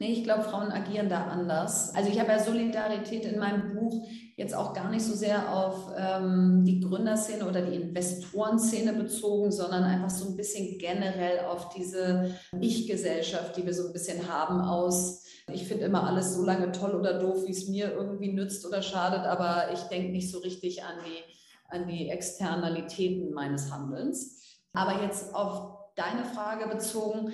Nee, 0.00 0.12
ich 0.12 0.24
glaube, 0.24 0.42
Frauen 0.42 0.72
agieren 0.72 1.08
da 1.08 1.28
anders. 1.28 1.94
Also 1.94 2.10
ich 2.10 2.18
habe 2.18 2.32
ja 2.32 2.40
Solidarität 2.40 3.24
in 3.24 3.38
meinem 3.38 3.74
Buch 3.74 4.06
jetzt 4.36 4.54
auch 4.54 4.74
gar 4.74 4.90
nicht 4.90 5.04
so 5.04 5.14
sehr 5.14 5.54
auf 5.54 5.92
ähm, 5.96 6.64
die 6.64 6.80
Gründerszene 6.80 7.48
oder 7.48 7.62
die 7.62 7.76
Investorenszene 7.76 8.92
bezogen, 8.92 9.52
sondern 9.52 9.84
einfach 9.84 10.10
so 10.10 10.28
ein 10.28 10.36
bisschen 10.36 10.78
generell 10.78 11.44
auf 11.46 11.68
diese 11.68 12.34
Ich-Gesellschaft, 12.60 13.56
die 13.56 13.64
wir 13.64 13.72
so 13.72 13.86
ein 13.86 13.92
bisschen 13.92 14.28
haben 14.28 14.60
aus, 14.60 15.22
ich 15.52 15.68
finde 15.68 15.84
immer 15.84 16.06
alles 16.06 16.34
so 16.34 16.42
lange 16.42 16.72
toll 16.72 16.94
oder 16.94 17.18
doof, 17.18 17.44
wie 17.46 17.52
es 17.52 17.68
mir 17.68 17.92
irgendwie 17.92 18.32
nützt 18.32 18.66
oder 18.66 18.82
schadet, 18.82 19.26
aber 19.26 19.72
ich 19.72 19.80
denke 19.84 20.10
nicht 20.10 20.30
so 20.30 20.38
richtig 20.38 20.82
an 20.82 20.96
die, 21.04 21.22
an 21.68 21.86
die 21.86 22.08
Externalitäten 22.08 23.32
meines 23.32 23.70
Handelns. 23.70 24.42
Aber 24.74 25.02
jetzt 25.02 25.34
auf 25.34 25.78
deine 25.96 26.24
Frage 26.24 26.68
bezogen, 26.68 27.32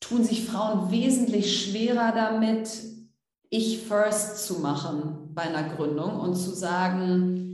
tun 0.00 0.24
sich 0.24 0.46
Frauen 0.46 0.90
wesentlich 0.90 1.64
schwerer 1.64 2.12
damit, 2.12 2.70
ich 3.50 3.82
first 3.82 4.46
zu 4.46 4.60
machen 4.60 5.30
bei 5.34 5.42
einer 5.42 5.74
Gründung 5.74 6.18
und 6.18 6.34
zu 6.34 6.50
sagen, 6.50 7.44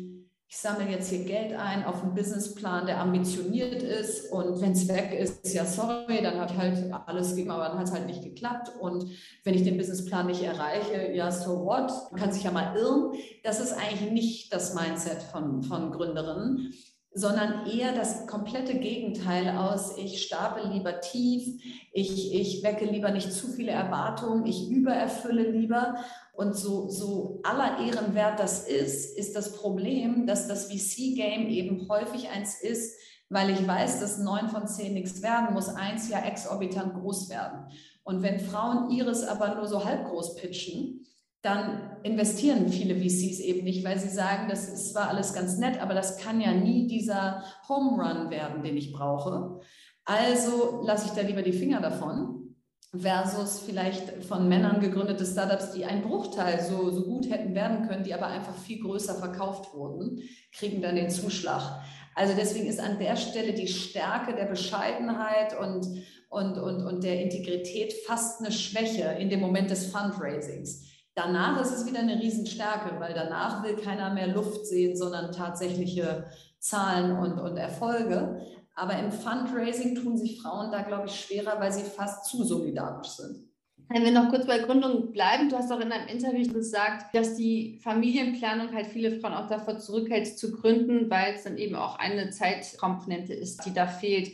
ich 0.52 0.59
sammle 0.59 0.90
jetzt 0.90 1.11
hier 1.11 1.25
Geld 1.25 1.52
ein 1.52 1.85
auf 1.85 2.02
einen 2.02 2.14
Businessplan, 2.14 2.85
der 2.85 3.00
ambitioniert 3.00 3.85
ist 3.85 4.33
und 4.33 4.61
wenn 4.61 4.73
es 4.73 4.88
weg 4.88 5.12
ist, 5.12 5.54
ja 5.54 5.64
sorry, 5.64 6.23
dann 6.23 6.40
hat 6.40 6.57
halt 6.57 6.92
alles 7.07 7.30
gegeben, 7.30 7.52
aber 7.52 7.69
dann 7.69 7.78
hat 7.78 7.87
es 7.87 7.92
halt 7.92 8.07
nicht 8.07 8.25
geklappt. 8.25 8.73
Und 8.80 9.07
wenn 9.45 9.54
ich 9.54 9.62
den 9.62 9.76
Businessplan 9.76 10.26
nicht 10.26 10.42
erreiche, 10.42 11.12
ja 11.12 11.30
so 11.30 11.64
what, 11.64 11.92
man 12.11 12.21
kann 12.21 12.33
sich 12.33 12.42
ja 12.42 12.50
mal 12.50 12.76
irren. 12.76 13.12
Das 13.45 13.61
ist 13.61 13.75
eigentlich 13.75 14.11
nicht 14.11 14.52
das 14.52 14.75
Mindset 14.75 15.23
von, 15.23 15.62
von 15.62 15.92
Gründerinnen, 15.92 16.75
sondern 17.12 17.67
eher 17.67 17.93
das 17.93 18.26
komplette 18.26 18.79
Gegenteil 18.79 19.57
aus, 19.57 19.97
ich 19.97 20.23
stapel 20.23 20.71
lieber 20.71 21.00
tief, 21.00 21.61
ich, 21.93 22.35
ich 22.35 22.62
wecke 22.62 22.85
lieber 22.85 23.11
nicht 23.11 23.33
zu 23.33 23.49
viele 23.49 23.73
Erwartungen, 23.73 24.47
ich 24.47 24.71
übererfülle 24.71 25.50
lieber. 25.50 25.97
Und 26.33 26.57
so, 26.57 26.88
so 26.88 27.40
aller 27.43 27.81
Ehrenwert 27.85 28.38
das 28.38 28.67
ist, 28.67 29.19
ist 29.19 29.35
das 29.35 29.57
Problem, 29.57 30.26
dass 30.26 30.47
das 30.47 30.67
VC-Game 30.67 31.49
eben 31.49 31.88
häufig 31.88 32.29
eins 32.31 32.61
ist, 32.62 32.97
weil 33.29 33.50
ich 33.50 33.67
weiß, 33.67 34.00
dass 34.00 34.19
neun 34.19 34.49
von 34.49 34.67
zehn 34.67 34.95
nichts 34.95 35.23
werden, 35.23 35.52
muss 35.52 35.69
eins 35.69 36.09
ja 36.09 36.21
exorbitant 36.21 36.95
groß 36.95 37.29
werden. 37.29 37.67
Und 38.05 38.23
wenn 38.23 38.40
Frauen 38.40 38.90
ihres 38.90 39.25
aber 39.25 39.55
nur 39.57 39.67
so 39.67 39.85
halb 39.85 40.09
groß 40.09 40.37
pitchen, 40.37 41.07
dann 41.43 41.97
investieren 42.03 42.69
viele 42.69 42.97
VCs 42.97 43.41
eben 43.41 43.65
nicht, 43.65 43.85
weil 43.85 43.99
sie 43.99 44.09
sagen, 44.09 44.49
das 44.49 44.69
ist 44.69 44.93
zwar 44.93 45.09
alles 45.09 45.33
ganz 45.33 45.57
nett, 45.57 45.81
aber 45.81 45.95
das 45.95 46.19
kann 46.19 46.41
ja 46.41 46.53
nie 46.53 46.87
dieser 46.87 47.45
Home 47.69 48.03
Run 48.03 48.31
werden, 48.31 48.63
den 48.63 48.77
ich 48.77 48.93
brauche. 48.93 49.61
Also 50.05 50.83
lasse 50.85 51.07
ich 51.07 51.13
da 51.13 51.23
lieber 51.23 51.43
die 51.43 51.53
Finger 51.53 51.81
davon 51.81 52.57
versus 52.95 53.61
vielleicht 53.61 54.25
von 54.25 54.49
Männern 54.49 54.81
gegründete 54.81 55.25
Startups, 55.25 55.73
die 55.73 55.85
einen 55.85 56.03
Bruchteil 56.03 56.61
so, 56.61 56.91
so 56.91 57.05
gut 57.05 57.31
hätten 57.31 57.55
werden 57.55 57.87
können, 57.87 58.05
die 58.05 58.13
aber 58.13 58.27
einfach 58.27 58.57
viel 58.57 58.81
größer 58.83 59.15
verkauft 59.15 59.73
wurden, 59.73 60.21
kriegen 60.53 60.83
dann 60.83 60.97
den 60.97 61.11
Zuschlag. 61.11 61.83
Also 62.17 62.35
deswegen 62.37 62.67
ist 62.67 62.81
an 62.81 62.99
der 62.99 63.17
Stelle 63.17 63.55
die 63.55 63.69
Stärke 63.69 64.35
der 64.35 64.47
Bescheidenheit 64.47 65.59
und, 65.59 65.87
und, 66.29 66.59
und, 66.59 66.85
und 66.85 67.05
der 67.05 67.23
Integrität 67.23 67.95
fast 68.07 68.41
eine 68.41 68.51
Schwäche 68.51 69.17
in 69.19 69.31
dem 69.31 69.41
Moment 69.41 69.71
des 69.71 69.87
Fundraisings. 69.87 70.90
Danach 71.23 71.61
ist 71.61 71.73
es 71.73 71.87
wieder 71.87 71.99
eine 71.99 72.19
Riesenstärke, 72.19 72.99
weil 72.99 73.12
danach 73.12 73.62
will 73.62 73.77
keiner 73.77 74.15
mehr 74.15 74.29
Luft 74.29 74.65
sehen, 74.67 74.97
sondern 74.97 75.33
tatsächliche 75.33 76.25
Zahlen 76.59 77.19
und, 77.19 77.39
und 77.39 77.59
Erfolge. 77.59 78.41
Aber 78.75 78.99
im 78.99 79.12
Fundraising 79.12 79.97
tun 79.97 80.17
sich 80.17 80.41
Frauen 80.41 80.73
da, 80.73 80.81
glaube 80.81 81.09
ich, 81.09 81.21
schwerer, 81.21 81.61
weil 81.61 81.73
sie 81.73 81.83
fast 81.83 82.25
zu 82.25 82.43
solidarisch 82.43 83.09
sind. 83.09 83.50
Wenn 83.91 84.05
wir 84.05 84.12
noch 84.12 84.31
kurz 84.31 84.47
bei 84.47 84.61
Gründung 84.61 85.12
bleiben, 85.12 85.50
du 85.50 85.57
hast 85.57 85.71
auch 85.71 85.81
in 85.81 85.93
einem 85.93 86.09
Interview 86.09 86.50
gesagt, 86.50 87.15
dass 87.15 87.35
die 87.35 87.79
Familienplanung 87.83 88.73
halt 88.73 88.87
viele 88.87 89.21
Frauen 89.21 89.35
auch 89.35 89.49
davor 89.49 89.79
zurückhält 89.79 90.39
zu 90.39 90.53
gründen, 90.53 91.11
weil 91.11 91.35
es 91.35 91.43
dann 91.43 91.59
eben 91.59 91.75
auch 91.75 91.99
eine 91.99 92.31
Zeitkomponente 92.31 93.35
ist, 93.35 93.67
die 93.67 93.75
da 93.75 93.87
fehlt. 93.87 94.31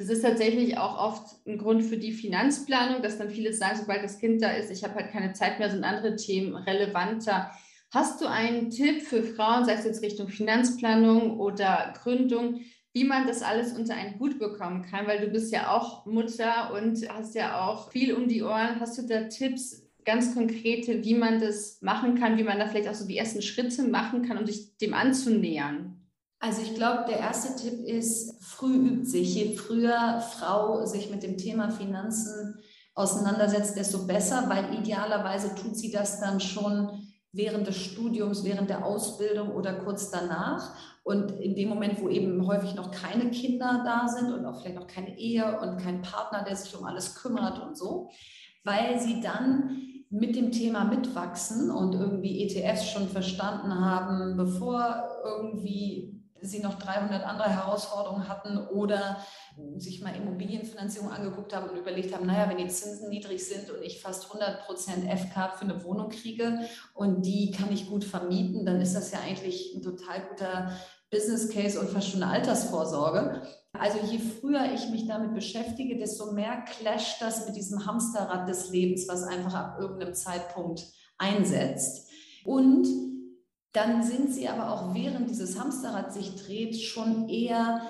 Das 0.00 0.08
ist 0.08 0.22
tatsächlich 0.22 0.78
auch 0.78 0.96
oft 0.96 1.46
ein 1.46 1.58
Grund 1.58 1.84
für 1.84 1.98
die 1.98 2.12
Finanzplanung, 2.12 3.02
dass 3.02 3.18
dann 3.18 3.28
viele 3.28 3.52
sagen, 3.52 3.80
sobald 3.80 4.02
das 4.02 4.18
Kind 4.18 4.40
da 4.40 4.48
ist, 4.48 4.70
ich 4.70 4.82
habe 4.82 4.94
halt 4.94 5.10
keine 5.10 5.34
Zeit 5.34 5.58
mehr, 5.58 5.68
sind 5.68 5.84
andere 5.84 6.16
Themen 6.16 6.56
relevanter. 6.56 7.50
Hast 7.90 8.18
du 8.22 8.26
einen 8.26 8.70
Tipp 8.70 9.02
für 9.02 9.22
Frauen, 9.22 9.66
sei 9.66 9.74
es 9.74 9.84
jetzt 9.84 10.02
Richtung 10.02 10.28
Finanzplanung 10.28 11.38
oder 11.38 11.92
Gründung, 12.02 12.60
wie 12.94 13.04
man 13.04 13.26
das 13.26 13.42
alles 13.42 13.76
unter 13.76 13.94
einen 13.94 14.18
Hut 14.18 14.38
bekommen 14.38 14.86
kann? 14.90 15.06
Weil 15.06 15.20
du 15.20 15.26
bist 15.26 15.52
ja 15.52 15.70
auch 15.70 16.06
Mutter 16.06 16.72
und 16.72 17.06
hast 17.10 17.34
ja 17.34 17.68
auch 17.68 17.92
viel 17.92 18.14
um 18.14 18.26
die 18.26 18.42
Ohren. 18.42 18.80
Hast 18.80 18.96
du 18.96 19.06
da 19.06 19.24
Tipps, 19.24 19.86
ganz 20.06 20.32
konkrete, 20.32 21.04
wie 21.04 21.14
man 21.14 21.40
das 21.40 21.82
machen 21.82 22.14
kann, 22.14 22.38
wie 22.38 22.44
man 22.44 22.58
da 22.58 22.68
vielleicht 22.68 22.88
auch 22.88 22.94
so 22.94 23.06
die 23.06 23.18
ersten 23.18 23.42
Schritte 23.42 23.82
machen 23.82 24.22
kann, 24.26 24.38
um 24.38 24.46
sich 24.46 24.78
dem 24.78 24.94
anzunähern? 24.94 25.99
Also 26.42 26.62
ich 26.62 26.74
glaube, 26.74 27.04
der 27.06 27.18
erste 27.18 27.54
Tipp 27.54 27.84
ist, 27.84 28.42
früh 28.42 28.74
übt 28.74 29.04
sich. 29.04 29.34
Je 29.34 29.56
früher 29.56 30.20
Frau 30.20 30.86
sich 30.86 31.10
mit 31.10 31.22
dem 31.22 31.36
Thema 31.36 31.70
Finanzen 31.70 32.58
auseinandersetzt, 32.94 33.76
desto 33.76 34.06
besser, 34.06 34.46
weil 34.48 34.74
idealerweise 34.78 35.54
tut 35.54 35.76
sie 35.76 35.90
das 35.90 36.18
dann 36.18 36.40
schon 36.40 37.06
während 37.32 37.66
des 37.66 37.76
Studiums, 37.76 38.42
während 38.42 38.70
der 38.70 38.86
Ausbildung 38.86 39.50
oder 39.50 39.74
kurz 39.74 40.10
danach. 40.10 40.74
Und 41.02 41.32
in 41.32 41.54
dem 41.54 41.68
Moment, 41.68 42.00
wo 42.00 42.08
eben 42.08 42.46
häufig 42.46 42.74
noch 42.74 42.90
keine 42.90 43.30
Kinder 43.30 43.82
da 43.84 44.08
sind 44.08 44.32
und 44.32 44.46
auch 44.46 44.60
vielleicht 44.60 44.78
noch 44.78 44.86
keine 44.86 45.18
Ehe 45.18 45.60
und 45.60 45.76
kein 45.76 46.00
Partner, 46.00 46.42
der 46.42 46.56
sich 46.56 46.74
um 46.74 46.84
alles 46.86 47.16
kümmert 47.16 47.62
und 47.62 47.76
so, 47.76 48.10
weil 48.64 48.98
sie 48.98 49.20
dann 49.20 49.76
mit 50.08 50.34
dem 50.36 50.50
Thema 50.50 50.84
mitwachsen 50.84 51.70
und 51.70 51.94
irgendwie 51.94 52.42
ETFs 52.44 52.90
schon 52.90 53.08
verstanden 53.08 53.74
haben, 53.74 54.36
bevor 54.36 55.04
irgendwie 55.24 56.19
sie 56.42 56.60
noch 56.60 56.78
300 56.78 57.24
andere 57.24 57.50
Herausforderungen 57.50 58.28
hatten 58.28 58.58
oder 58.68 59.18
sich 59.76 60.00
mal 60.00 60.14
Immobilienfinanzierung 60.14 61.10
angeguckt 61.10 61.54
haben 61.54 61.68
und 61.68 61.76
überlegt 61.76 62.14
haben, 62.14 62.26
naja, 62.26 62.48
wenn 62.48 62.58
die 62.58 62.68
Zinsen 62.68 63.10
niedrig 63.10 63.44
sind 63.44 63.70
und 63.70 63.82
ich 63.82 64.00
fast 64.00 64.26
100 64.26 64.66
Prozent 64.66 65.04
FK 65.04 65.56
für 65.56 65.64
eine 65.64 65.84
Wohnung 65.84 66.10
kriege 66.10 66.60
und 66.94 67.22
die 67.22 67.50
kann 67.50 67.72
ich 67.72 67.88
gut 67.88 68.04
vermieten, 68.04 68.64
dann 68.64 68.80
ist 68.80 68.94
das 68.94 69.12
ja 69.12 69.18
eigentlich 69.20 69.74
ein 69.74 69.82
total 69.82 70.22
guter 70.28 70.72
Business 71.10 71.50
Case 71.50 71.78
und 71.78 71.90
fast 71.90 72.08
schon 72.08 72.22
eine 72.22 72.32
Altersvorsorge. 72.32 73.42
Also 73.72 73.98
je 74.04 74.18
früher 74.18 74.72
ich 74.72 74.88
mich 74.90 75.06
damit 75.06 75.34
beschäftige, 75.34 75.96
desto 75.96 76.32
mehr 76.32 76.62
clasht 76.62 77.20
das 77.20 77.46
mit 77.46 77.56
diesem 77.56 77.86
Hamsterrad 77.86 78.48
des 78.48 78.70
Lebens, 78.70 79.06
was 79.08 79.22
einfach 79.22 79.54
ab 79.54 79.76
irgendeinem 79.80 80.14
Zeitpunkt 80.14 80.84
einsetzt. 81.18 82.08
Und 82.44 82.86
dann 83.72 84.02
sind 84.02 84.32
sie 84.32 84.48
aber 84.48 84.72
auch 84.72 84.94
während 84.94 85.30
dieses 85.30 85.58
Hamsterrad 85.58 86.12
sich 86.12 86.34
dreht 86.36 86.80
schon 86.80 87.28
eher 87.28 87.82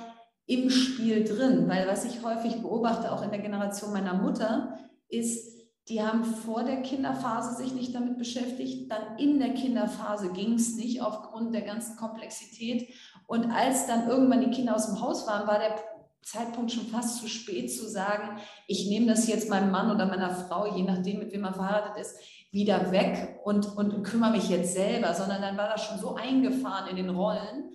im 0.46 0.68
Spiel 0.68 1.24
drin, 1.24 1.68
weil 1.68 1.86
was 1.86 2.04
ich 2.04 2.22
häufig 2.24 2.60
beobachte, 2.60 3.12
auch 3.12 3.22
in 3.22 3.30
der 3.30 3.40
Generation 3.40 3.92
meiner 3.92 4.14
Mutter, 4.14 4.78
ist, 5.08 5.60
die 5.88 6.02
haben 6.02 6.24
vor 6.24 6.64
der 6.64 6.82
Kinderphase 6.82 7.56
sich 7.56 7.72
nicht 7.72 7.94
damit 7.94 8.18
beschäftigt, 8.18 8.90
dann 8.90 9.16
in 9.18 9.38
der 9.38 9.54
Kinderphase 9.54 10.32
ging 10.32 10.54
es 10.54 10.76
nicht 10.76 11.02
aufgrund 11.02 11.54
der 11.54 11.62
ganzen 11.62 11.96
Komplexität. 11.96 12.92
Und 13.26 13.50
als 13.50 13.86
dann 13.86 14.08
irgendwann 14.08 14.40
die 14.40 14.50
Kinder 14.50 14.74
aus 14.74 14.86
dem 14.86 15.00
Haus 15.00 15.26
waren, 15.26 15.46
war 15.46 15.58
der 15.58 15.76
Zeitpunkt 16.22 16.70
schon 16.70 16.86
fast 16.86 17.20
zu 17.20 17.28
spät 17.28 17.72
zu 17.72 17.88
sagen, 17.88 18.38
ich 18.66 18.88
nehme 18.88 19.06
das 19.06 19.26
jetzt 19.26 19.48
meinem 19.48 19.70
Mann 19.70 19.90
oder 19.90 20.06
meiner 20.06 20.34
Frau, 20.34 20.76
je 20.76 20.82
nachdem, 20.82 21.18
mit 21.18 21.32
wem 21.32 21.40
man 21.40 21.54
verheiratet 21.54 22.00
ist, 22.00 22.16
wieder 22.52 22.92
weg 22.92 23.40
und, 23.44 23.76
und 23.76 24.02
kümmere 24.02 24.32
mich 24.32 24.48
jetzt 24.48 24.74
selber, 24.74 25.14
sondern 25.14 25.40
dann 25.40 25.56
war 25.56 25.68
das 25.68 25.84
schon 25.84 25.98
so 25.98 26.14
eingefahren 26.14 26.88
in 26.88 26.96
den 26.96 27.10
Rollen, 27.10 27.70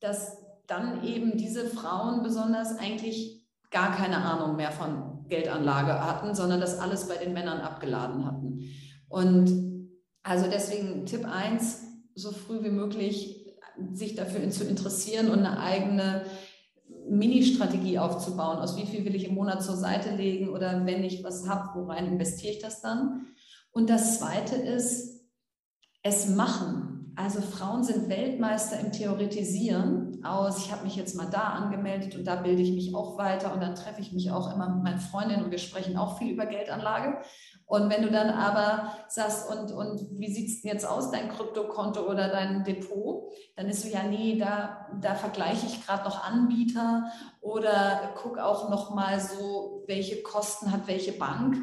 dass 0.00 0.38
dann 0.66 1.04
eben 1.04 1.36
diese 1.36 1.66
Frauen 1.66 2.22
besonders 2.22 2.78
eigentlich 2.78 3.44
gar 3.70 3.94
keine 3.94 4.18
Ahnung 4.18 4.56
mehr 4.56 4.72
von 4.72 5.26
Geldanlage 5.28 6.04
hatten, 6.04 6.34
sondern 6.34 6.60
das 6.60 6.78
alles 6.78 7.08
bei 7.08 7.16
den 7.16 7.32
Männern 7.32 7.60
abgeladen 7.60 8.24
hatten. 8.24 8.70
Und 9.08 9.50
also 10.22 10.46
deswegen 10.48 11.06
Tipp 11.06 11.26
1, 11.26 11.82
so 12.14 12.32
früh 12.32 12.62
wie 12.62 12.70
möglich 12.70 13.56
sich 13.92 14.14
dafür 14.14 14.48
zu 14.50 14.64
interessieren 14.64 15.30
und 15.30 15.40
eine 15.40 15.60
eigene 15.60 16.24
Mini-Strategie 17.10 17.98
aufzubauen. 17.98 18.58
Aus 18.58 18.76
wie 18.76 18.86
viel 18.86 19.04
will 19.04 19.14
ich 19.14 19.28
im 19.28 19.34
Monat 19.34 19.62
zur 19.62 19.76
Seite 19.76 20.14
legen 20.14 20.48
oder 20.48 20.86
wenn 20.86 21.04
ich 21.04 21.24
was 21.24 21.48
habe, 21.48 21.78
worein 21.78 22.06
investiere 22.06 22.54
ich 22.54 22.58
das 22.60 22.80
dann? 22.80 23.26
Und 23.72 23.90
das 23.90 24.18
Zweite 24.18 24.56
ist, 24.56 25.20
es 26.02 26.28
machen. 26.28 27.12
Also 27.16 27.40
Frauen 27.40 27.82
sind 27.82 28.08
Weltmeister 28.08 28.80
im 28.80 28.92
Theoretisieren 28.92 30.24
aus, 30.24 30.64
ich 30.64 30.72
habe 30.72 30.84
mich 30.84 30.96
jetzt 30.96 31.16
mal 31.16 31.28
da 31.30 31.50
angemeldet 31.50 32.16
und 32.16 32.24
da 32.24 32.36
bilde 32.36 32.62
ich 32.62 32.72
mich 32.72 32.94
auch 32.94 33.18
weiter 33.18 33.52
und 33.52 33.60
dann 33.60 33.74
treffe 33.74 34.00
ich 34.00 34.12
mich 34.12 34.30
auch 34.30 34.54
immer 34.54 34.68
mit 34.68 34.84
meinen 34.84 35.00
Freundinnen 35.00 35.44
und 35.44 35.50
wir 35.50 35.58
sprechen 35.58 35.96
auch 35.96 36.18
viel 36.18 36.32
über 36.32 36.46
Geldanlage. 36.46 37.18
Und 37.70 37.88
wenn 37.88 38.02
du 38.02 38.10
dann 38.10 38.30
aber 38.30 38.96
sagst, 39.06 39.48
und, 39.48 39.70
und 39.70 40.04
wie 40.18 40.32
sieht 40.32 40.48
es 40.48 40.60
denn 40.60 40.72
jetzt 40.72 40.84
aus, 40.84 41.12
dein 41.12 41.28
Kryptokonto 41.28 42.00
oder 42.00 42.26
dein 42.26 42.64
Depot, 42.64 43.30
dann 43.54 43.68
ist 43.68 43.82
so, 43.82 43.88
ja, 43.88 44.02
nee, 44.02 44.36
da, 44.36 44.88
da 45.00 45.14
vergleiche 45.14 45.66
ich 45.66 45.86
gerade 45.86 46.02
noch 46.02 46.24
Anbieter 46.24 47.04
oder 47.40 48.10
guck 48.20 48.38
auch 48.38 48.70
noch 48.70 48.92
mal 48.92 49.20
so, 49.20 49.84
welche 49.86 50.20
Kosten 50.24 50.72
hat 50.72 50.88
welche 50.88 51.12
Bank. 51.12 51.58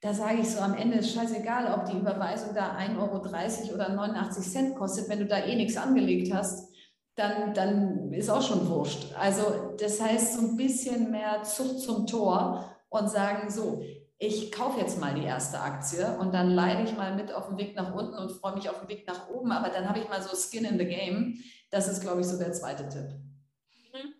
Da 0.00 0.14
sage 0.14 0.40
ich 0.40 0.50
so, 0.50 0.58
am 0.58 0.74
Ende 0.74 0.98
ist 0.98 1.12
scheißegal, 1.12 1.72
ob 1.72 1.84
die 1.84 1.96
Überweisung 1.96 2.52
da 2.52 2.76
1,30 2.76 2.98
Euro 2.98 3.74
oder 3.74 3.88
89 3.90 4.52
Cent 4.52 4.74
kostet, 4.74 5.08
wenn 5.08 5.20
du 5.20 5.26
da 5.26 5.38
eh 5.38 5.54
nichts 5.54 5.76
angelegt 5.76 6.34
hast 6.34 6.72
dann, 7.14 7.54
dann 7.54 8.12
ist 8.12 8.28
auch 8.28 8.42
schon 8.42 8.68
wurscht. 8.68 9.14
Also 9.18 9.74
das 9.80 10.00
heißt, 10.00 10.34
so 10.34 10.40
ein 10.40 10.56
bisschen 10.56 11.10
mehr 11.10 11.42
Zucht 11.44 11.80
zum 11.80 12.06
Tor 12.06 12.76
und 12.90 13.10
sagen, 13.10 13.50
so, 13.50 13.82
ich 14.18 14.50
kaufe 14.50 14.80
jetzt 14.80 14.98
mal 14.98 15.14
die 15.14 15.24
erste 15.24 15.60
Aktie 15.60 16.16
und 16.18 16.32
dann 16.32 16.50
leide 16.50 16.82
ich 16.84 16.96
mal 16.96 17.14
mit 17.14 17.32
auf 17.32 17.48
den 17.48 17.58
Weg 17.58 17.76
nach 17.76 17.94
unten 17.94 18.14
und 18.14 18.32
freue 18.32 18.54
mich 18.54 18.68
auf 18.70 18.80
den 18.80 18.88
Weg 18.88 19.06
nach 19.06 19.28
oben, 19.28 19.52
aber 19.52 19.68
dann 19.68 19.88
habe 19.88 19.98
ich 19.98 20.08
mal 20.08 20.22
so 20.22 20.34
Skin 20.34 20.64
in 20.64 20.78
the 20.78 20.86
Game. 20.86 21.38
Das 21.70 21.88
ist, 21.88 22.00
glaube 22.00 22.22
ich, 22.22 22.26
so 22.26 22.38
der 22.38 22.52
zweite 22.52 22.88
Tipp. 22.88 23.08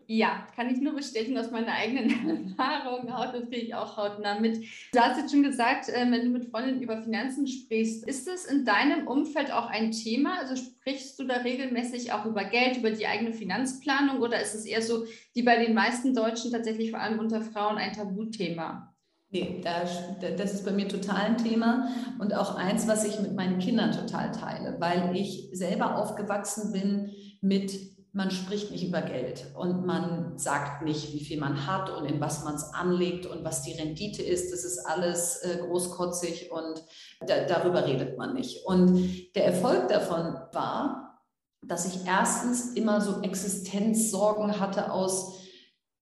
Ja, 0.07 0.47
kann 0.55 0.71
ich 0.71 0.81
nur 0.81 0.95
bestätigen 0.95 1.37
aus 1.37 1.51
meiner 1.51 1.73
eigenen 1.73 2.49
Erfahrung. 2.49 3.13
Haut 3.15 3.35
natürlich 3.35 3.75
auch 3.75 3.97
hautnah 3.97 4.39
mit. 4.39 4.65
Du 4.93 5.01
hast 5.01 5.19
jetzt 5.19 5.33
schon 5.33 5.43
gesagt, 5.43 5.89
äh, 5.89 6.07
wenn 6.11 6.25
du 6.25 6.31
mit 6.31 6.47
Freundinnen 6.51 6.81
über 6.81 7.03
Finanzen 7.03 7.47
sprichst, 7.47 8.07
ist 8.07 8.29
es 8.29 8.45
in 8.47 8.65
deinem 8.65 9.07
Umfeld 9.07 9.51
auch 9.53 9.67
ein 9.67 9.91
Thema? 9.93 10.39
Also 10.39 10.57
sprichst 10.57 11.19
du 11.19 11.25
da 11.25 11.39
regelmäßig 11.39 12.13
auch 12.13 12.25
über 12.25 12.45
Geld, 12.45 12.77
über 12.79 12.91
die 12.91 13.07
eigene 13.07 13.33
Finanzplanung 13.33 14.21
oder 14.21 14.41
ist 14.41 14.55
es 14.55 14.65
eher 14.65 14.83
so, 14.83 15.05
wie 15.35 15.43
bei 15.43 15.63
den 15.63 15.75
meisten 15.75 16.15
Deutschen 16.15 16.53
tatsächlich 16.53 16.91
vor 16.91 17.01
allem 17.01 17.19
unter 17.19 17.43
Frauen 17.43 17.77
ein 17.77 17.93
Tabuthema? 17.93 18.96
Nee, 19.31 19.61
das 19.63 20.55
ist 20.55 20.65
bei 20.65 20.71
mir 20.71 20.89
total 20.89 21.17
ein 21.17 21.39
Thema 21.39 21.89
und 22.21 22.33
auch 22.33 22.55
eins, 22.55 22.87
was 22.87 23.05
ich 23.05 23.21
mit 23.21 23.35
meinen 23.35 23.59
Kindern 23.59 23.93
total 23.93 24.31
teile, 24.31 24.77
weil 24.79 25.17
ich 25.17 25.49
selber 25.53 25.97
aufgewachsen 25.97 26.73
bin 26.73 27.11
mit 27.41 27.97
man 28.17 28.31
spricht 28.31 28.71
nicht 28.71 28.89
über 28.89 29.03
Geld 29.03 29.45
und 29.55 29.85
man 29.85 30.39
sagt 30.39 30.83
nicht, 30.83 31.13
wie 31.13 31.23
viel 31.23 31.39
man 31.39 31.67
hat 31.67 31.91
und 31.91 32.07
in 32.07 32.19
was 32.19 32.45
man 32.45 32.55
es 32.55 32.73
anlegt 32.73 33.27
und 33.27 33.45
was 33.45 33.61
die 33.61 33.75
Rendite 33.75 34.23
ist. 34.23 34.51
Das 34.51 34.65
ist 34.65 34.87
alles 34.87 35.43
äh, 35.43 35.59
großkotzig 35.59 36.51
und 36.51 36.83
da, 37.21 37.45
darüber 37.45 37.85
redet 37.87 38.17
man 38.17 38.33
nicht. 38.33 38.65
Und 38.65 39.35
der 39.35 39.45
Erfolg 39.45 39.89
davon 39.89 40.35
war, 40.53 41.21
dass 41.63 41.85
ich 41.85 42.07
erstens 42.07 42.73
immer 42.73 43.03
so 43.03 43.21
Existenzsorgen 43.21 44.61
hatte 44.61 44.91
aus 44.91 45.39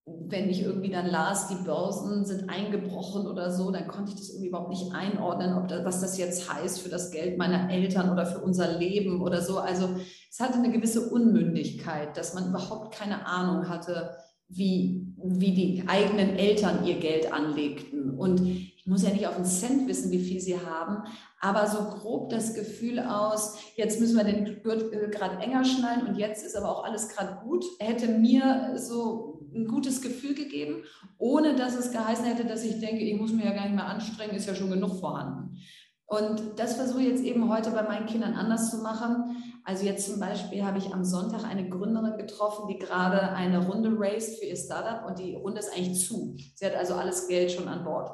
wenn 0.07 0.51
ich 0.51 0.63
irgendwie 0.63 0.91
dann 0.91 1.07
las, 1.07 1.49
die 1.49 1.65
Börsen 1.65 2.27
sind 2.27 2.51
eingebrochen 2.51 3.27
oder 3.27 3.51
so, 3.51 3.71
dann 3.71 3.89
konnte 3.89 4.13
ich 4.13 4.19
das 4.19 4.29
irgendwie 4.31 4.49
überhaupt 4.49 4.69
nicht 4.69 4.93
einordnen, 4.93 5.57
ob 5.57 5.69
das, 5.69 5.85
was 5.85 6.01
das 6.03 6.19
jetzt 6.19 6.53
heißt 6.53 6.81
für 6.81 6.91
das 6.91 7.11
Geld 7.11 7.39
meiner 7.39 7.71
Eltern 7.71 8.11
oder 8.11 8.27
für 8.27 8.41
unser 8.41 8.79
Leben 8.79 9.23
oder 9.23 9.41
so. 9.41 9.59
Also 9.59 9.89
es 10.31 10.41
hatte 10.41 10.59
eine 10.59 10.71
gewisse 10.71 11.09
Unmündigkeit, 11.09 12.17
dass 12.17 12.35
man 12.35 12.51
überhaupt 12.51 12.95
keine 12.95 13.27
Ahnung 13.27 13.69
hatte, 13.69 14.11
wie, 14.49 15.15
wie 15.17 15.55
die 15.55 15.85
eigenen 15.87 16.37
Eltern 16.37 16.85
ihr 16.85 16.99
Geld 16.99 17.33
anlegten. 17.33 18.11
Und 18.11 18.43
ich 18.43 18.87
muss 18.87 19.03
ja 19.03 19.11
nicht 19.11 19.27
auf 19.27 19.37
einen 19.37 19.47
Cent 19.47 19.89
wissen, 19.89 20.11
wie 20.11 20.23
viel 20.23 20.41
sie 20.41 20.59
haben, 20.61 21.05
aber 21.41 21.67
so 21.67 21.79
grob 21.79 22.29
das 22.29 22.55
Gefühl 22.55 22.99
aus, 22.99 23.57
jetzt 23.77 23.99
müssen 24.01 24.17
wir 24.17 24.25
den 24.25 24.63
Gurt 24.63 24.93
äh, 24.93 25.09
gerade 25.09 25.43
enger 25.43 25.65
schnallen 25.65 26.07
und 26.07 26.17
jetzt 26.17 26.45
ist 26.45 26.55
aber 26.55 26.71
auch 26.71 26.85
alles 26.85 27.09
gerade 27.09 27.39
gut, 27.43 27.65
hätte 27.79 28.09
mir 28.09 28.75
so 28.77 29.34
ein 29.55 29.69
gutes 29.69 30.01
Gefühl 30.01 30.35
gegeben, 30.35 30.85
ohne 31.19 31.57
dass 31.57 31.77
es 31.77 31.93
geheißen 31.93 32.25
hätte, 32.25 32.45
dass 32.45 32.65
ich 32.65 32.81
denke, 32.81 33.05
ich 33.05 33.19
muss 33.19 33.33
mich 33.33 33.45
ja 33.45 33.53
gar 33.53 33.65
nicht 33.65 33.77
mehr 33.77 33.87
anstrengen, 33.87 34.35
ist 34.35 34.47
ja 34.47 34.55
schon 34.55 34.71
genug 34.71 34.99
vorhanden. 35.01 35.59
Und 36.07 36.59
das 36.59 36.75
versuche 36.75 37.03
ich 37.03 37.09
jetzt 37.09 37.25
eben 37.25 37.51
heute 37.51 37.71
bei 37.71 37.83
meinen 37.83 38.07
Kindern 38.07 38.35
anders 38.35 38.71
zu 38.71 38.79
machen. 38.79 39.37
Also 39.65 39.87
jetzt 39.87 40.07
zum 40.07 40.21
Beispiel 40.21 40.65
habe 40.65 40.79
ich 40.79 40.93
am 40.93 41.05
Sonntag 41.05 41.45
eine 41.45 41.69
Gründerin 41.69 42.19
getroffen, 42.19 42.69
die 42.69 42.79
gerade 42.79 43.31
eine 43.31 43.67
Runde 43.67 43.91
raised 43.97 44.39
für 44.39 44.45
ihr 44.45 44.57
Startup 44.57 45.09
und 45.09 45.19
die 45.19 45.35
Runde 45.35 45.61
ist 45.61 45.75
eigentlich 45.75 46.07
zu. 46.07 46.37
Sie 46.55 46.67
hat 46.67 46.75
also 46.75 46.95
alles 46.95 47.27
Geld 47.27 47.51
schon 47.51 47.69
an 47.69 47.85
Bord. 47.85 48.11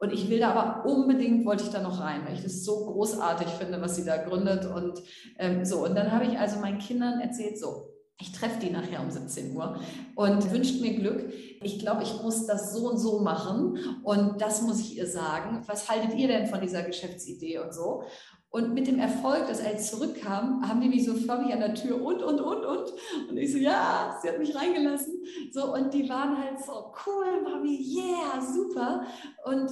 Und 0.00 0.12
ich 0.12 0.28
will 0.28 0.38
da 0.40 0.52
aber 0.52 0.84
unbedingt, 0.88 1.44
wollte 1.44 1.64
ich 1.64 1.70
da 1.70 1.80
noch 1.80 2.00
rein, 2.00 2.24
weil 2.24 2.34
ich 2.34 2.42
das 2.42 2.64
so 2.64 2.86
großartig 2.86 3.48
finde, 3.48 3.80
was 3.80 3.96
sie 3.96 4.04
da 4.04 4.16
gründet 4.16 4.66
und 4.66 5.02
ähm, 5.38 5.64
so. 5.64 5.84
Und 5.84 5.96
dann 5.96 6.12
habe 6.12 6.24
ich 6.24 6.38
also 6.38 6.60
meinen 6.60 6.78
Kindern 6.78 7.20
erzählt, 7.20 7.58
so, 7.58 7.88
ich 8.20 8.32
treffe 8.32 8.58
die 8.60 8.70
nachher 8.70 9.00
um 9.00 9.10
17 9.10 9.54
Uhr 9.54 9.80
und 10.16 10.50
wünscht 10.50 10.80
mir 10.80 10.98
Glück. 10.98 11.32
Ich 11.62 11.78
glaube, 11.78 12.02
ich 12.02 12.20
muss 12.20 12.46
das 12.46 12.74
so 12.74 12.90
und 12.90 12.98
so 12.98 13.20
machen 13.20 13.78
und 14.02 14.40
das 14.40 14.62
muss 14.62 14.80
ich 14.80 14.96
ihr 14.96 15.06
sagen. 15.06 15.62
Was 15.66 15.88
haltet 15.88 16.14
ihr 16.14 16.26
denn 16.26 16.48
von 16.48 16.60
dieser 16.60 16.82
Geschäftsidee 16.82 17.58
und 17.58 17.72
so? 17.72 18.02
Und 18.50 18.74
mit 18.74 18.86
dem 18.86 18.98
Erfolg, 18.98 19.46
dass 19.46 19.60
er 19.60 19.76
zurückkam, 19.78 20.66
haben 20.66 20.80
die 20.80 20.88
mich 20.88 21.04
so 21.04 21.14
förmlich 21.14 21.52
an 21.52 21.60
der 21.60 21.74
Tür 21.74 22.02
und, 22.02 22.22
und, 22.22 22.40
und, 22.40 22.64
und. 22.64 22.92
Und 23.28 23.36
ich 23.36 23.52
so, 23.52 23.58
ja, 23.58 24.18
sie 24.20 24.28
hat 24.28 24.38
mich 24.38 24.54
reingelassen. 24.54 25.22
So, 25.52 25.74
und 25.74 25.92
die 25.92 26.08
waren 26.08 26.36
halt 26.42 26.58
so, 26.64 26.92
cool, 27.06 27.42
Mami, 27.44 27.78
yeah, 27.78 28.40
super. 28.40 29.04
Und 29.44 29.70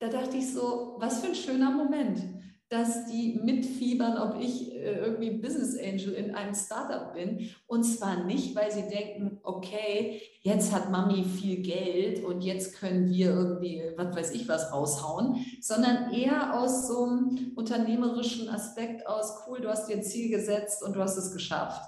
da 0.00 0.08
dachte 0.08 0.38
ich 0.38 0.52
so, 0.52 0.96
was 0.98 1.20
für 1.20 1.28
ein 1.28 1.34
schöner 1.34 1.70
Moment 1.70 2.33
dass 2.74 3.06
die 3.06 3.40
mitfiebern, 3.40 4.18
ob 4.18 4.40
ich 4.40 4.74
äh, 4.74 4.98
irgendwie 4.98 5.30
Business 5.30 5.78
Angel 5.78 6.12
in 6.14 6.34
einem 6.34 6.54
Startup 6.54 7.14
bin. 7.14 7.50
Und 7.68 7.84
zwar 7.84 8.24
nicht, 8.24 8.56
weil 8.56 8.72
sie 8.72 8.88
denken, 8.88 9.38
okay, 9.44 10.20
jetzt 10.42 10.74
hat 10.74 10.90
Mami 10.90 11.22
viel 11.22 11.62
Geld 11.62 12.24
und 12.24 12.40
jetzt 12.40 12.74
können 12.74 13.08
wir 13.12 13.28
irgendwie, 13.28 13.80
was 13.96 14.16
weiß 14.16 14.30
ich, 14.32 14.48
was 14.48 14.72
raushauen, 14.72 15.36
sondern 15.60 16.12
eher 16.12 16.58
aus 16.60 16.88
so 16.88 17.04
einem 17.04 17.52
unternehmerischen 17.54 18.48
Aspekt 18.48 19.06
aus, 19.06 19.44
cool, 19.46 19.60
du 19.60 19.68
hast 19.68 19.88
dir 19.88 19.96
ein 19.96 20.02
Ziel 20.02 20.28
gesetzt 20.30 20.82
und 20.82 20.96
du 20.96 21.00
hast 21.00 21.16
es 21.16 21.32
geschafft. 21.32 21.80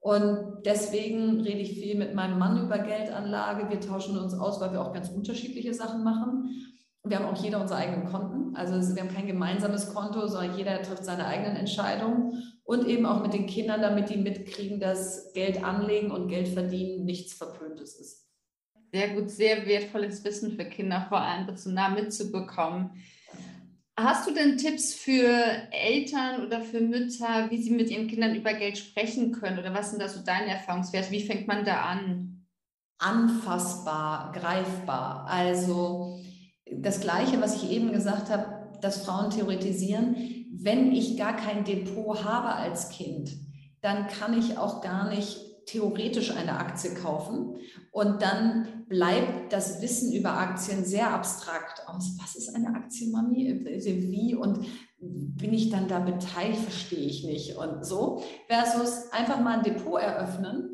Und 0.00 0.64
deswegen 0.66 1.40
rede 1.40 1.60
ich 1.60 1.80
viel 1.80 1.96
mit 1.96 2.14
meinem 2.14 2.38
Mann 2.38 2.62
über 2.62 2.78
Geldanlage. 2.78 3.70
Wir 3.70 3.80
tauschen 3.80 4.18
uns 4.18 4.34
aus, 4.34 4.60
weil 4.60 4.72
wir 4.72 4.82
auch 4.82 4.92
ganz 4.92 5.08
unterschiedliche 5.08 5.72
Sachen 5.72 6.04
machen. 6.04 6.75
Wir 7.08 7.18
haben 7.18 7.26
auch 7.26 7.42
jeder 7.42 7.60
unsere 7.60 7.80
eigenen 7.80 8.10
Konten. 8.10 8.56
Also 8.56 8.94
wir 8.94 9.02
haben 9.02 9.14
kein 9.14 9.26
gemeinsames 9.26 9.94
Konto, 9.94 10.26
sondern 10.26 10.56
jeder 10.56 10.82
trifft 10.82 11.04
seine 11.04 11.26
eigenen 11.26 11.56
Entscheidungen. 11.56 12.42
Und 12.64 12.86
eben 12.86 13.06
auch 13.06 13.22
mit 13.22 13.32
den 13.32 13.46
Kindern, 13.46 13.80
damit 13.80 14.10
die 14.10 14.16
mitkriegen, 14.16 14.80
dass 14.80 15.32
Geld 15.34 15.62
anlegen 15.62 16.10
und 16.10 16.28
Geld 16.28 16.48
verdienen 16.48 17.04
nichts 17.04 17.34
Verpöntes 17.34 17.94
ist. 18.00 18.26
Sehr 18.92 19.10
gut, 19.10 19.30
sehr 19.30 19.66
wertvolles 19.66 20.24
Wissen 20.24 20.52
für 20.52 20.64
Kinder, 20.64 21.06
vor 21.08 21.20
allem 21.20 21.46
das 21.46 21.64
so 21.64 21.70
nah 21.70 21.90
mitzubekommen. 21.90 22.90
Hast 23.98 24.28
du 24.28 24.34
denn 24.34 24.58
Tipps 24.58 24.94
für 24.94 25.32
Eltern 25.70 26.44
oder 26.44 26.60
für 26.60 26.80
Mütter, 26.80 27.50
wie 27.50 27.62
sie 27.62 27.70
mit 27.70 27.90
ihren 27.90 28.08
Kindern 28.08 28.34
über 28.34 28.52
Geld 28.52 28.76
sprechen 28.76 29.32
können? 29.32 29.58
Oder 29.58 29.72
was 29.72 29.90
sind 29.90 30.02
da 30.02 30.08
so 30.08 30.22
deine 30.22 30.50
Erfahrungswerte? 30.50 31.10
Wie 31.10 31.24
fängt 31.24 31.46
man 31.46 31.64
da 31.64 31.82
an? 31.82 32.46
Anfassbar, 32.98 34.32
greifbar. 34.32 35.26
Also 35.28 36.20
das 36.70 37.00
Gleiche, 37.00 37.40
was 37.40 37.62
ich 37.62 37.70
eben 37.70 37.92
gesagt 37.92 38.30
habe, 38.30 38.78
dass 38.80 39.04
Frauen 39.04 39.30
theoretisieren, 39.30 40.16
wenn 40.52 40.92
ich 40.92 41.16
gar 41.16 41.36
kein 41.36 41.64
Depot 41.64 42.24
habe 42.24 42.48
als 42.48 42.88
Kind, 42.90 43.30
dann 43.80 44.06
kann 44.08 44.38
ich 44.38 44.58
auch 44.58 44.80
gar 44.80 45.08
nicht 45.08 45.38
theoretisch 45.66 46.30
eine 46.30 46.58
Aktie 46.58 46.94
kaufen. 46.94 47.56
Und 47.90 48.22
dann 48.22 48.84
bleibt 48.88 49.52
das 49.52 49.82
Wissen 49.82 50.12
über 50.12 50.38
Aktien 50.38 50.84
sehr 50.84 51.12
abstrakt 51.12 51.86
aus. 51.88 52.16
Was 52.20 52.36
ist 52.36 52.54
eine 52.54 52.68
Aktie, 52.68 53.10
Mami? 53.10 53.64
Wie 53.64 54.34
und 54.34 54.66
bin 54.98 55.52
ich 55.52 55.70
dann 55.70 55.88
da 55.88 55.98
beteiligt? 55.98 56.60
Verstehe 56.60 57.06
ich 57.06 57.24
nicht. 57.24 57.56
Und 57.56 57.84
so. 57.84 58.22
Versus 58.48 59.12
einfach 59.12 59.40
mal 59.40 59.58
ein 59.58 59.64
Depot 59.64 60.00
eröffnen 60.00 60.70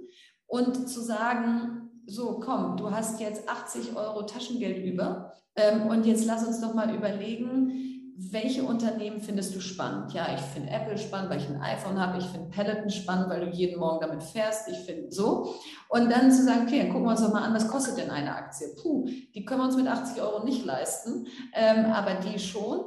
und 0.46 0.88
zu 0.88 1.00
sagen, 1.00 1.81
so 2.06 2.40
komm, 2.40 2.76
du 2.76 2.90
hast 2.90 3.20
jetzt 3.20 3.48
80 3.48 3.96
Euro 3.96 4.22
Taschengeld 4.22 4.84
über 4.84 5.32
ähm, 5.56 5.86
und 5.86 6.06
jetzt 6.06 6.24
lass 6.24 6.46
uns 6.46 6.60
doch 6.60 6.74
mal 6.74 6.94
überlegen, 6.94 7.92
welche 8.30 8.62
Unternehmen 8.62 9.20
findest 9.20 9.54
du 9.54 9.60
spannend? 9.60 10.12
Ja, 10.12 10.28
ich 10.34 10.40
finde 10.40 10.70
Apple 10.70 10.98
spannend, 10.98 11.30
weil 11.30 11.38
ich 11.38 11.48
ein 11.48 11.60
iPhone 11.60 11.98
habe. 11.98 12.18
Ich 12.18 12.26
finde 12.26 12.50
Peloton 12.50 12.90
spannend, 12.90 13.30
weil 13.30 13.40
du 13.40 13.50
jeden 13.50 13.80
Morgen 13.80 14.00
damit 14.00 14.22
fährst. 14.22 14.68
Ich 14.68 14.78
finde 14.78 15.10
so. 15.10 15.54
Und 15.88 16.10
dann 16.10 16.30
zu 16.30 16.44
sagen, 16.44 16.66
okay, 16.66 16.78
dann 16.78 16.90
gucken 16.90 17.06
wir 17.06 17.12
uns 17.12 17.22
doch 17.22 17.32
mal 17.32 17.42
an, 17.42 17.54
was 17.54 17.68
kostet 17.68 17.98
denn 17.98 18.10
eine 18.10 18.34
Aktie? 18.34 18.68
Puh, 18.80 19.06
die 19.34 19.44
können 19.44 19.60
wir 19.60 19.64
uns 19.64 19.76
mit 19.76 19.86
80 19.86 20.22
Euro 20.22 20.44
nicht 20.44 20.64
leisten, 20.64 21.26
ähm, 21.54 21.86
aber 21.86 22.14
die 22.14 22.38
schon. 22.38 22.80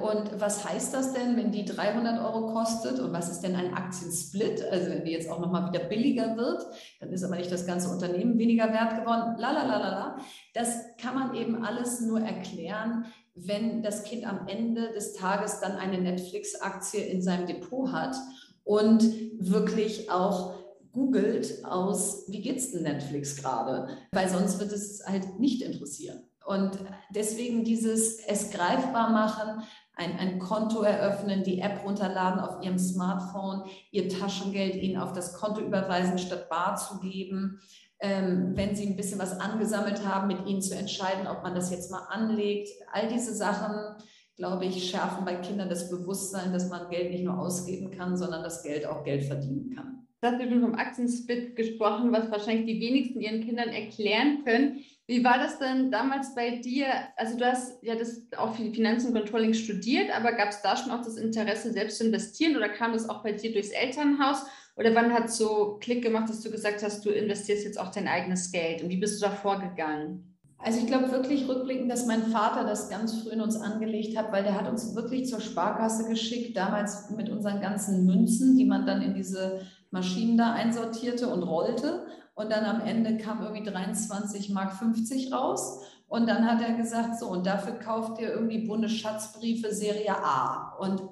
Und 0.00 0.40
was 0.40 0.68
heißt 0.68 0.94
das 0.94 1.12
denn, 1.12 1.36
wenn 1.36 1.50
die 1.50 1.64
300 1.64 2.20
Euro 2.20 2.52
kostet? 2.52 3.00
Und 3.00 3.12
was 3.12 3.28
ist 3.30 3.40
denn 3.40 3.56
ein 3.56 3.74
Aktiensplit? 3.74 4.64
Also 4.70 4.90
wenn 4.90 5.04
die 5.04 5.10
jetzt 5.10 5.28
auch 5.28 5.40
nochmal 5.40 5.72
wieder 5.72 5.84
billiger 5.84 6.36
wird, 6.36 6.64
dann 7.00 7.10
ist 7.10 7.24
aber 7.24 7.36
nicht 7.36 7.50
das 7.50 7.66
ganze 7.66 7.90
Unternehmen 7.90 8.38
weniger 8.38 8.72
wert 8.72 9.00
geworden. 9.00 9.36
Lalalala. 9.38 10.18
Das 10.54 10.96
kann 11.00 11.14
man 11.14 11.34
eben 11.34 11.64
alles 11.64 12.00
nur 12.00 12.20
erklären, 12.20 13.06
wenn 13.34 13.82
das 13.82 14.04
Kind 14.04 14.26
am 14.26 14.46
Ende 14.46 14.92
des 14.92 15.14
Tages 15.14 15.60
dann 15.60 15.72
eine 15.72 16.00
Netflix-Aktie 16.00 17.00
in 17.00 17.22
seinem 17.22 17.46
Depot 17.46 17.92
hat 17.92 18.16
und 18.64 19.02
wirklich 19.38 20.10
auch 20.10 20.54
googelt 20.92 21.64
aus, 21.64 22.24
wie 22.28 22.40
geht's 22.40 22.72
denn 22.72 22.82
Netflix 22.82 23.36
gerade? 23.36 23.88
Weil 24.12 24.28
sonst 24.28 24.58
wird 24.58 24.72
es 24.72 25.04
halt 25.06 25.38
nicht 25.38 25.62
interessieren. 25.62 26.22
Und 26.48 26.78
deswegen 27.10 27.62
dieses 27.62 28.18
es 28.26 28.50
greifbar 28.50 29.10
machen, 29.10 29.62
ein, 29.94 30.18
ein 30.18 30.38
Konto 30.38 30.80
eröffnen, 30.80 31.44
die 31.44 31.60
App 31.60 31.84
runterladen 31.84 32.40
auf 32.40 32.64
ihrem 32.64 32.78
Smartphone, 32.78 33.64
ihr 33.90 34.08
Taschengeld 34.08 34.76
ihnen 34.76 34.96
auf 34.96 35.12
das 35.12 35.34
Konto 35.34 35.60
überweisen, 35.60 36.16
statt 36.16 36.48
bar 36.48 36.76
zu 36.76 37.00
geben. 37.00 37.60
Ähm, 38.00 38.52
wenn 38.54 38.74
sie 38.74 38.86
ein 38.86 38.96
bisschen 38.96 39.18
was 39.18 39.38
angesammelt 39.38 40.06
haben, 40.06 40.28
mit 40.28 40.46
ihnen 40.46 40.62
zu 40.62 40.74
entscheiden, 40.74 41.26
ob 41.26 41.42
man 41.42 41.54
das 41.54 41.70
jetzt 41.70 41.90
mal 41.90 42.06
anlegt. 42.08 42.70
All 42.92 43.08
diese 43.08 43.34
Sachen, 43.34 44.02
glaube 44.36 44.64
ich, 44.64 44.88
schärfen 44.88 45.26
bei 45.26 45.34
Kindern 45.34 45.68
das 45.68 45.90
Bewusstsein, 45.90 46.54
dass 46.54 46.70
man 46.70 46.88
Geld 46.88 47.10
nicht 47.10 47.24
nur 47.24 47.38
ausgeben 47.38 47.90
kann, 47.90 48.16
sondern 48.16 48.42
das 48.42 48.62
Geld 48.62 48.86
auch 48.86 49.04
Geld 49.04 49.24
verdienen 49.24 49.74
kann. 49.74 50.06
Du 50.22 50.28
hast 50.28 50.40
schon 50.40 50.62
vom 50.62 50.74
Aktiensplit 50.76 51.56
gesprochen, 51.56 52.10
was 52.10 52.30
wahrscheinlich 52.30 52.66
die 52.66 52.80
wenigsten 52.80 53.20
ihren 53.20 53.44
Kindern 53.44 53.68
erklären 53.68 54.44
können. 54.44 54.78
Wie 55.08 55.24
war 55.24 55.38
das 55.38 55.58
denn 55.58 55.90
damals 55.90 56.34
bei 56.34 56.58
dir? 56.58 56.86
Also 57.16 57.38
du 57.38 57.46
hast 57.46 57.82
ja 57.82 57.94
das 57.94 58.26
auch 58.36 58.54
für 58.54 58.70
Finanzen 58.70 59.08
und 59.08 59.14
Controlling 59.14 59.54
studiert, 59.54 60.14
aber 60.14 60.32
gab 60.32 60.50
es 60.50 60.60
da 60.60 60.76
schon 60.76 60.92
auch 60.92 61.02
das 61.02 61.16
Interesse, 61.16 61.72
selbst 61.72 61.96
zu 61.96 62.04
investieren 62.04 62.56
oder 62.56 62.68
kam 62.68 62.92
das 62.92 63.08
auch 63.08 63.22
bei 63.22 63.32
dir 63.32 63.50
durchs 63.50 63.70
Elternhaus? 63.70 64.42
Oder 64.76 64.94
wann 64.94 65.14
hat 65.14 65.32
so 65.32 65.78
Klick 65.80 66.02
gemacht, 66.04 66.28
dass 66.28 66.42
du 66.42 66.50
gesagt 66.50 66.82
hast, 66.82 67.06
du 67.06 67.10
investierst 67.10 67.64
jetzt 67.64 67.80
auch 67.80 67.90
dein 67.90 68.06
eigenes 68.06 68.52
Geld? 68.52 68.82
Und 68.82 68.90
wie 68.90 68.98
bist 68.98 69.20
du 69.20 69.26
da 69.26 69.32
vorgegangen? 69.32 70.36
Also 70.58 70.80
ich 70.80 70.86
glaube 70.86 71.10
wirklich 71.10 71.48
rückblickend, 71.48 71.90
dass 71.90 72.04
mein 72.04 72.24
Vater 72.24 72.64
das 72.64 72.90
ganz 72.90 73.22
früh 73.22 73.30
in 73.30 73.40
uns 73.40 73.56
angelegt 73.56 74.14
hat, 74.18 74.30
weil 74.30 74.42
der 74.42 74.60
hat 74.60 74.68
uns 74.68 74.94
wirklich 74.94 75.26
zur 75.26 75.40
Sparkasse 75.40 76.06
geschickt, 76.06 76.54
damals 76.54 77.08
mit 77.10 77.30
unseren 77.30 77.62
ganzen 77.62 78.04
Münzen, 78.04 78.58
die 78.58 78.66
man 78.66 78.84
dann 78.84 79.00
in 79.00 79.14
diese 79.14 79.62
Maschinen 79.90 80.36
da 80.36 80.52
einsortierte 80.52 81.28
und 81.28 81.44
rollte. 81.44 82.06
Und 82.38 82.52
dann 82.52 82.64
am 82.64 82.80
Ende 82.82 83.16
kam 83.16 83.42
irgendwie 83.42 83.68
23 83.68 84.50
Mark 84.50 84.72
50 84.74 85.32
raus. 85.32 85.80
Und 86.06 86.28
dann 86.28 86.48
hat 86.48 86.62
er 86.62 86.74
gesagt, 86.74 87.18
so, 87.18 87.26
und 87.26 87.44
dafür 87.44 87.72
kauft 87.72 88.20
ihr 88.20 88.30
irgendwie 88.30 88.64
Bundesschatzbriefe 88.64 89.74
Serie 89.74 90.16
A. 90.16 90.76
Und 90.78 91.02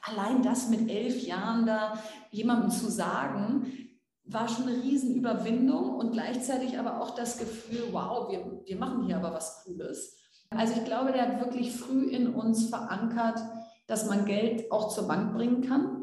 allein 0.00 0.42
das 0.42 0.70
mit 0.70 0.88
elf 0.88 1.26
Jahren 1.26 1.66
da 1.66 1.98
jemandem 2.30 2.70
zu 2.70 2.90
sagen, 2.90 3.90
war 4.24 4.48
schon 4.48 4.66
eine 4.66 4.82
Riesenüberwindung 4.82 5.94
und 5.94 6.12
gleichzeitig 6.12 6.78
aber 6.78 7.02
auch 7.02 7.10
das 7.10 7.36
Gefühl, 7.36 7.88
wow, 7.90 8.30
wir, 8.30 8.62
wir 8.64 8.76
machen 8.78 9.04
hier 9.04 9.18
aber 9.18 9.34
was 9.34 9.64
Cooles. 9.64 10.16
Also 10.48 10.72
ich 10.78 10.86
glaube, 10.86 11.12
der 11.12 11.28
hat 11.28 11.40
wirklich 11.44 11.76
früh 11.76 12.04
in 12.04 12.32
uns 12.32 12.70
verankert, 12.70 13.42
dass 13.88 14.08
man 14.08 14.24
Geld 14.24 14.72
auch 14.72 14.88
zur 14.88 15.06
Bank 15.06 15.34
bringen 15.34 15.60
kann 15.60 16.01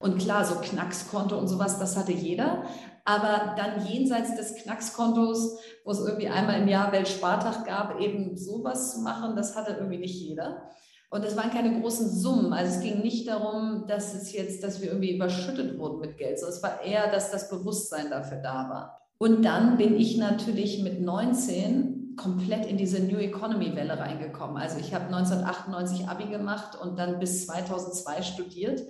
und 0.00 0.18
klar, 0.18 0.46
so 0.46 0.54
Knackskonto 0.56 1.38
und 1.38 1.46
sowas, 1.46 1.78
das 1.78 1.96
hatte 1.96 2.12
jeder. 2.12 2.64
Aber 3.04 3.54
dann 3.56 3.86
jenseits 3.86 4.34
des 4.34 4.54
Knackskontos, 4.56 5.58
wo 5.84 5.90
es 5.90 6.00
irgendwie 6.00 6.28
einmal 6.28 6.60
im 6.62 6.68
Jahr 6.68 6.90
Weltspartag 6.90 7.66
gab, 7.66 8.00
eben 8.00 8.36
sowas 8.36 8.92
zu 8.92 9.00
machen, 9.00 9.36
das 9.36 9.56
hatte 9.56 9.72
irgendwie 9.72 9.98
nicht 9.98 10.18
jeder. 10.18 10.70
Und 11.10 11.22
es 11.24 11.36
waren 11.36 11.50
keine 11.50 11.80
großen 11.80 12.08
Summen. 12.08 12.54
Also 12.54 12.76
es 12.76 12.82
ging 12.82 13.02
nicht 13.02 13.28
darum, 13.28 13.84
dass 13.88 14.14
es 14.14 14.32
jetzt, 14.32 14.64
dass 14.64 14.80
wir 14.80 14.88
irgendwie 14.88 15.16
überschüttet 15.16 15.78
wurden 15.78 16.00
mit 16.00 16.16
Geld, 16.16 16.38
sondern 16.38 16.56
es 16.56 16.62
war 16.62 16.82
eher, 16.82 17.10
dass 17.10 17.30
das 17.30 17.50
Bewusstsein 17.50 18.08
dafür 18.08 18.38
da 18.38 18.70
war. 18.70 19.00
Und 19.18 19.44
dann 19.44 19.76
bin 19.76 19.96
ich 19.96 20.16
natürlich 20.16 20.82
mit 20.82 21.02
19 21.02 22.16
komplett 22.16 22.64
in 22.64 22.78
diese 22.78 23.02
New 23.02 23.18
Economy 23.18 23.76
Welle 23.76 23.98
reingekommen. 23.98 24.56
Also 24.56 24.78
ich 24.78 24.94
habe 24.94 25.06
1998 25.06 26.08
Abi 26.08 26.26
gemacht 26.26 26.78
und 26.80 26.98
dann 26.98 27.18
bis 27.18 27.46
2002 27.46 28.22
studiert 28.22 28.80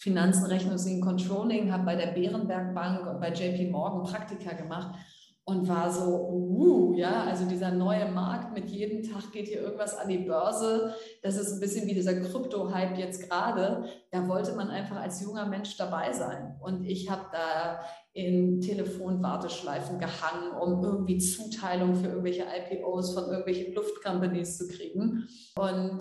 Finanzen, 0.00 0.46
Rechnungswesen, 0.46 1.02
Controlling, 1.02 1.70
habe 1.70 1.84
bei 1.84 1.94
der 1.94 2.12
Bärenberg 2.12 2.74
Bank 2.74 3.06
und 3.06 3.20
bei 3.20 3.30
JP 3.32 3.70
Morgan 3.70 4.02
Praktika 4.02 4.54
gemacht 4.54 4.94
und 5.44 5.68
war 5.68 5.92
so, 5.92 6.28
uh, 6.30 6.94
ja, 6.94 7.24
also 7.24 7.44
dieser 7.44 7.70
neue 7.70 8.10
Markt 8.10 8.54
mit 8.54 8.70
jedem 8.70 9.02
Tag 9.02 9.30
geht 9.30 9.48
hier 9.48 9.60
irgendwas 9.60 9.98
an 9.98 10.08
die 10.08 10.18
Börse. 10.18 10.94
Das 11.22 11.36
ist 11.36 11.52
ein 11.52 11.60
bisschen 11.60 11.86
wie 11.86 11.92
dieser 11.92 12.18
Krypto-Hype 12.18 12.96
jetzt 12.96 13.28
gerade. 13.28 13.84
Da 14.10 14.26
wollte 14.26 14.54
man 14.54 14.70
einfach 14.70 14.96
als 14.96 15.20
junger 15.20 15.46
Mensch 15.46 15.76
dabei 15.76 16.12
sein. 16.12 16.56
Und 16.62 16.86
ich 16.86 17.10
habe 17.10 17.26
da 17.32 17.80
in 18.14 18.60
Telefonwarteschleifen 18.62 19.98
gehangen, 19.98 20.52
um 20.58 20.82
irgendwie 20.82 21.18
Zuteilung 21.18 21.94
für 21.94 22.08
irgendwelche 22.08 22.44
IPOs 22.44 23.12
von 23.12 23.24
irgendwelchen 23.24 23.74
Luftcompanies 23.74 24.56
zu 24.56 24.66
kriegen. 24.68 25.28
Und 25.56 26.00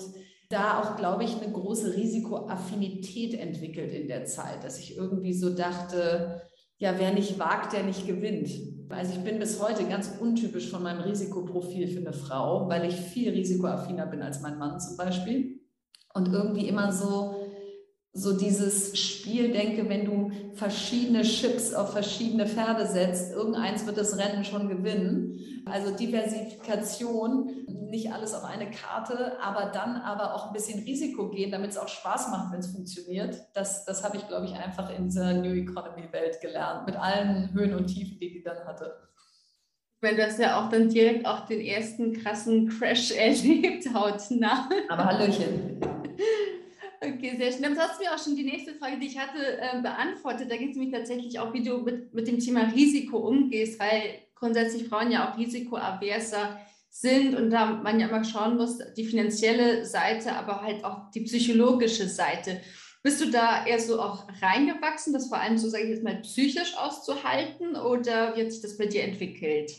da 0.49 0.81
auch, 0.81 0.97
glaube 0.97 1.23
ich, 1.23 1.39
eine 1.41 1.51
große 1.51 1.95
Risikoaffinität 1.95 3.35
entwickelt 3.35 3.93
in 3.93 4.07
der 4.07 4.25
Zeit, 4.25 4.63
dass 4.63 4.79
ich 4.79 4.97
irgendwie 4.97 5.33
so 5.33 5.55
dachte, 5.55 6.41
ja, 6.77 6.97
wer 6.97 7.13
nicht 7.13 7.37
wagt, 7.37 7.73
der 7.73 7.83
nicht 7.83 8.07
gewinnt. 8.07 8.49
Also 8.89 9.13
ich 9.13 9.23
bin 9.23 9.37
bis 9.37 9.61
heute 9.61 9.85
ganz 9.85 10.11
untypisch 10.19 10.71
von 10.71 10.81
meinem 10.81 11.01
Risikoprofil 11.01 11.87
für 11.87 11.99
eine 11.99 12.13
Frau, 12.13 12.67
weil 12.67 12.89
ich 12.89 12.95
viel 12.95 13.29
risikoaffiner 13.29 14.07
bin 14.07 14.23
als 14.23 14.41
mein 14.41 14.57
Mann 14.57 14.79
zum 14.79 14.97
Beispiel. 14.97 15.59
Und 16.15 16.29
irgendwie 16.29 16.67
immer 16.67 16.91
so, 16.91 17.35
so 18.11 18.37
dieses 18.37 18.97
Spiel 18.97 19.51
denke, 19.51 19.87
wenn 19.87 20.05
du 20.05 20.31
verschiedene 20.53 21.21
Chips 21.21 21.73
auf 21.73 21.93
verschiedene 21.93 22.47
Pferde 22.47 22.87
setzt, 22.87 23.33
irgendeins 23.33 23.85
wird 23.85 23.97
das 23.97 24.17
Rennen 24.17 24.43
schon 24.43 24.67
gewinnen. 24.67 25.39
Also 25.65 25.95
Diversifikation, 25.95 27.67
nicht 27.89 28.11
alles 28.11 28.33
auf 28.33 28.43
eine 28.43 28.71
Karte, 28.71 29.39
aber 29.41 29.71
dann 29.71 29.97
aber 29.97 30.33
auch 30.33 30.47
ein 30.47 30.53
bisschen 30.53 30.83
Risiko 30.83 31.29
gehen, 31.29 31.51
damit 31.51 31.71
es 31.71 31.77
auch 31.77 31.87
Spaß 31.87 32.29
macht, 32.29 32.51
wenn 32.51 32.59
es 32.59 32.71
funktioniert. 32.71 33.35
Das, 33.53 33.85
das 33.85 34.03
habe 34.03 34.17
ich, 34.17 34.27
glaube 34.27 34.47
ich, 34.47 34.53
einfach 34.53 34.89
in 34.95 35.05
dieser 35.05 35.33
New 35.33 35.53
Economy-Welt 35.53 36.41
gelernt, 36.41 36.87
mit 36.87 36.95
allen 36.95 37.53
Höhen 37.53 37.75
und 37.75 37.87
Tiefen, 37.87 38.19
die 38.19 38.31
die 38.31 38.43
dann 38.43 38.65
hatte. 38.65 38.95
Weil 40.01 40.15
du 40.15 40.25
hast 40.25 40.39
ja 40.39 40.59
auch 40.59 40.69
dann 40.69 40.89
direkt 40.89 41.27
auch 41.27 41.45
den 41.45 41.61
ersten 41.61 42.13
krassen 42.13 42.69
Crash 42.69 43.11
erlebt, 43.17 43.93
hautnah. 43.93 44.67
Aber 44.89 45.05
Hallöchen. 45.05 45.79
Okay, 47.01 47.35
sehr 47.37 47.51
schön. 47.51 47.61
Dann 47.61 47.77
hast 47.77 47.99
du 47.99 48.03
mir 48.03 48.13
auch 48.13 48.21
schon 48.21 48.35
die 48.35 48.43
nächste 48.43 48.73
Frage, 48.75 48.99
die 48.99 49.07
ich 49.07 49.17
hatte, 49.17 49.39
äh, 49.39 49.81
beantwortet. 49.81 50.51
Da 50.51 50.57
geht 50.57 50.71
es 50.71 50.77
nämlich 50.77 50.93
tatsächlich 50.93 51.39
auch, 51.39 51.53
wie 51.53 51.63
du 51.63 51.77
mit, 51.77 52.13
mit 52.13 52.27
dem 52.27 52.39
Thema 52.39 52.71
Risiko 52.73 53.17
umgehst, 53.17 53.79
weil 53.79 54.19
grundsätzlich 54.35 54.87
Frauen 54.87 55.11
ja 55.11 55.31
auch 55.31 55.37
risikoaverser 55.37 56.59
sind 56.89 57.35
und 57.35 57.51
da 57.51 57.67
man 57.67 57.99
ja 57.99 58.07
immer 58.07 58.23
schauen 58.23 58.57
muss, 58.57 58.79
die 58.97 59.05
finanzielle 59.05 59.85
Seite, 59.85 60.33
aber 60.33 60.61
halt 60.61 60.83
auch 60.83 61.11
die 61.11 61.21
psychologische 61.21 62.09
Seite. 62.09 62.61
Bist 63.01 63.21
du 63.21 63.29
da 63.31 63.65
eher 63.65 63.79
so 63.79 64.01
auch 64.01 64.27
reingewachsen, 64.41 65.13
das 65.13 65.29
vor 65.29 65.39
allem 65.39 65.57
so, 65.57 65.69
sage 65.69 65.85
ich 65.85 65.91
jetzt 65.91 66.03
mal, 66.03 66.19
psychisch 66.21 66.75
auszuhalten 66.77 67.77
oder 67.77 68.35
wie 68.35 68.43
hat 68.43 68.51
sich 68.51 68.61
das 68.61 68.77
bei 68.77 68.87
dir 68.87 69.03
entwickelt? 69.03 69.71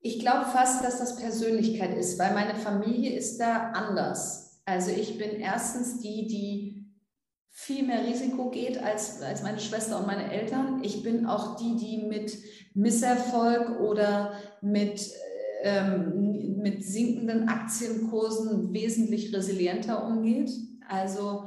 Ich 0.00 0.18
glaube 0.18 0.46
fast, 0.50 0.82
dass 0.84 0.98
das 0.98 1.16
Persönlichkeit 1.16 1.96
ist, 1.96 2.18
weil 2.18 2.34
meine 2.34 2.56
Familie 2.56 3.16
ist 3.16 3.38
da 3.38 3.70
anders. 3.70 4.47
Also 4.68 4.90
ich 4.90 5.16
bin 5.16 5.40
erstens 5.40 5.98
die, 6.00 6.26
die 6.26 6.86
viel 7.48 7.86
mehr 7.86 8.04
Risiko 8.06 8.50
geht 8.50 8.76
als, 8.76 9.22
als 9.22 9.42
meine 9.42 9.60
Schwester 9.60 9.98
und 9.98 10.06
meine 10.06 10.30
Eltern. 10.30 10.84
Ich 10.84 11.02
bin 11.02 11.24
auch 11.24 11.56
die, 11.56 11.76
die 11.76 12.06
mit 12.06 12.36
Misserfolg 12.74 13.80
oder 13.80 14.34
mit 14.60 15.10
ähm, 15.62 16.58
mit 16.58 16.84
sinkenden 16.84 17.48
Aktienkursen 17.48 18.74
wesentlich 18.74 19.34
resilienter 19.34 20.06
umgeht. 20.06 20.50
Also 20.86 21.44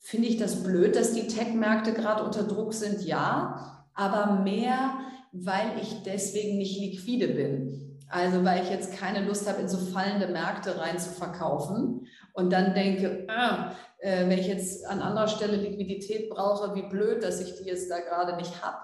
finde 0.00 0.28
ich 0.28 0.36
das 0.36 0.64
blöd, 0.64 0.96
dass 0.96 1.14
die 1.14 1.28
Tech-Märkte 1.28 1.92
gerade 1.92 2.24
unter 2.24 2.42
Druck 2.42 2.74
sind, 2.74 3.02
ja, 3.04 3.86
aber 3.94 4.42
mehr, 4.42 4.98
weil 5.32 5.78
ich 5.80 6.02
deswegen 6.04 6.58
nicht 6.58 6.78
liquide 6.80 7.28
bin. 7.28 8.00
Also 8.08 8.44
weil 8.44 8.64
ich 8.64 8.70
jetzt 8.70 8.92
keine 8.92 9.26
Lust 9.26 9.48
habe, 9.48 9.62
in 9.62 9.68
so 9.68 9.78
fallende 9.78 10.26
Märkte 10.28 10.78
rein 10.78 10.98
zu 10.98 11.10
verkaufen 11.10 12.06
und 12.34 12.52
dann 12.52 12.74
denke, 12.74 13.26
ah, 13.28 13.72
äh, 13.98 14.28
wenn 14.28 14.38
ich 14.38 14.46
jetzt 14.46 14.86
an 14.86 15.00
anderer 15.00 15.28
Stelle 15.28 15.56
Liquidität 15.56 16.28
brauche, 16.28 16.74
wie 16.74 16.88
blöd, 16.88 17.24
dass 17.24 17.40
ich 17.40 17.56
die 17.56 17.64
jetzt 17.64 17.90
da 17.90 17.98
gerade 18.00 18.36
nicht 18.36 18.62
habe. 18.62 18.76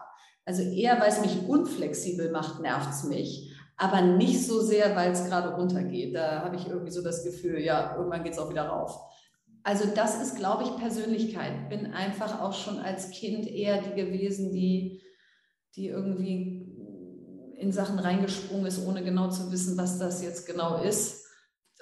Also 0.46 0.62
eher, 0.62 0.98
weil 0.98 1.10
es 1.10 1.20
mich 1.20 1.46
unflexibel 1.46 2.30
macht, 2.32 2.60
nervt 2.60 2.90
es 2.90 3.04
mich 3.04 3.50
aber 3.80 4.02
nicht 4.02 4.46
so 4.46 4.60
sehr, 4.60 4.94
weil 4.94 5.10
es 5.10 5.24
gerade 5.24 5.54
runtergeht. 5.54 6.14
Da 6.14 6.44
habe 6.44 6.54
ich 6.56 6.68
irgendwie 6.68 6.90
so 6.90 7.02
das 7.02 7.24
Gefühl, 7.24 7.58
ja, 7.60 7.96
irgendwann 7.96 8.22
geht 8.22 8.34
es 8.34 8.38
auch 8.38 8.50
wieder 8.50 8.66
rauf. 8.66 9.00
Also 9.62 9.86
das 9.94 10.20
ist, 10.20 10.36
glaube 10.36 10.64
ich, 10.64 10.76
Persönlichkeit. 10.76 11.70
Bin 11.70 11.94
einfach 11.94 12.42
auch 12.42 12.52
schon 12.52 12.78
als 12.78 13.10
Kind 13.10 13.46
eher 13.46 13.80
die 13.80 13.94
gewesen, 13.94 14.52
die, 14.52 15.00
die 15.76 15.86
irgendwie 15.86 16.76
in 17.56 17.72
Sachen 17.72 17.98
reingesprungen 17.98 18.66
ist, 18.66 18.86
ohne 18.86 19.02
genau 19.02 19.30
zu 19.30 19.50
wissen, 19.50 19.78
was 19.78 19.98
das 19.98 20.22
jetzt 20.22 20.46
genau 20.46 20.82
ist. 20.82 21.24